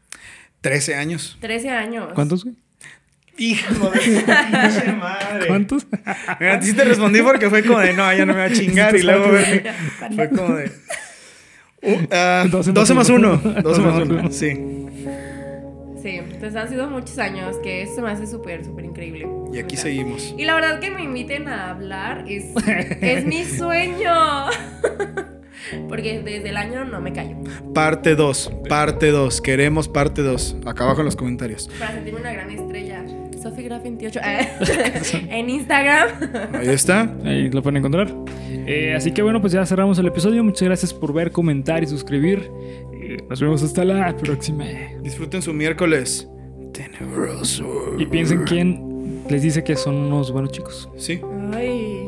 13 0.61 0.95
años. 0.95 1.37
13 1.41 1.69
años. 1.69 2.11
¿Cuántos, 2.13 2.43
güey? 2.43 2.55
Hijo 3.37 3.89
de 3.89 3.99
su 3.99 4.25
pinche 4.25 4.93
madre. 4.93 5.47
¿Cuántos? 5.47 5.87
Mira, 6.39 6.61
sí 6.61 6.73
te 6.73 6.83
respondí 6.83 7.21
porque 7.21 7.49
fue 7.49 7.63
como 7.63 7.79
de 7.79 7.93
no, 7.93 8.13
ya 8.13 8.25
no 8.25 8.33
me 8.33 8.39
va 8.39 8.45
a 8.45 8.51
chingar. 8.51 8.95
Y 8.95 9.01
luego 9.01 9.29
fue 10.15 10.29
como 10.29 10.55
de. 10.55 10.71
Uh, 11.81 11.99
ah, 12.11 12.45
12 12.49 12.69
más 12.69 12.75
12 12.75 12.93
más 12.93 13.09
uno. 13.09 13.41
1. 13.43 13.61
12 13.61 13.81
más 13.81 14.07
1. 14.07 14.31
Sí. 14.31 14.83
Sí, 16.01 16.09
entonces 16.09 16.55
han 16.55 16.67
sido 16.67 16.89
muchos 16.89 17.17
años 17.17 17.55
que 17.63 17.81
eso 17.81 18.01
me 18.01 18.11
hace 18.11 18.27
súper, 18.27 18.65
súper 18.65 18.85
increíble. 18.85 19.25
Y 19.53 19.59
aquí 19.59 19.77
seguimos. 19.77 20.35
Y 20.37 20.43
la 20.43 20.55
verdad 20.55 20.79
que 20.79 20.91
me 20.91 21.01
inviten 21.01 21.47
a 21.47 21.71
hablar 21.71 22.25
es, 22.27 22.45
es 23.01 23.25
mi 23.25 23.45
sueño. 23.45 24.11
Porque 25.87 26.21
desde 26.21 26.49
el 26.49 26.57
año 26.57 26.85
no 26.85 26.99
me 26.99 27.13
callo. 27.13 27.37
Parte 27.73 28.15
2. 28.15 28.51
Parte 28.67 29.11
2. 29.11 29.41
Queremos 29.41 29.87
parte 29.87 30.21
2. 30.21 30.57
Acá 30.65 30.83
abajo 30.83 30.99
en 31.01 31.05
los 31.05 31.15
comentarios. 31.15 31.69
Para 31.79 31.93
sentirme 31.93 32.19
una 32.19 32.33
gran 32.33 32.49
estrella. 32.49 33.02
SofiGraf28 33.43 35.27
en 35.29 35.49
Instagram. 35.49 36.09
Ahí 36.53 36.69
está. 36.69 37.13
Ahí 37.23 37.49
lo 37.49 37.61
pueden 37.61 37.77
encontrar. 37.77 38.13
Eh, 38.49 38.93
así 38.95 39.11
que 39.11 39.21
bueno, 39.21 39.41
pues 39.41 39.53
ya 39.53 39.65
cerramos 39.65 39.99
el 39.99 40.07
episodio. 40.07 40.43
Muchas 40.43 40.67
gracias 40.67 40.93
por 40.93 41.13
ver, 41.13 41.31
comentar 41.31 41.83
y 41.83 41.87
suscribir. 41.87 42.49
Eh, 42.93 43.17
nos 43.29 43.41
vemos 43.41 43.63
hasta 43.63 43.83
la 43.83 44.15
próxima. 44.15 44.65
Disfruten 45.01 45.41
su 45.41 45.53
miércoles. 45.53 46.27
Tenebroso. 46.73 47.95
Y 47.99 48.05
piensen 48.05 48.43
quién 48.45 49.23
les 49.29 49.41
dice 49.41 49.63
que 49.63 49.75
son 49.75 49.95
unos 49.95 50.31
buenos 50.31 50.51
chicos. 50.51 50.89
Sí. 50.97 51.21
Ay. 51.53 52.07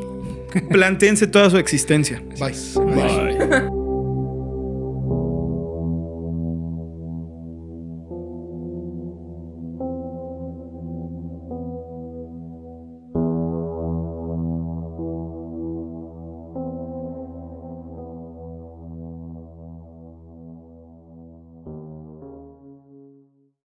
Plantéense 0.69 1.27
toda 1.27 1.49
su 1.49 1.57
existencia. 1.57 2.21
Bye. 2.39 2.53
Bye. 2.95 3.84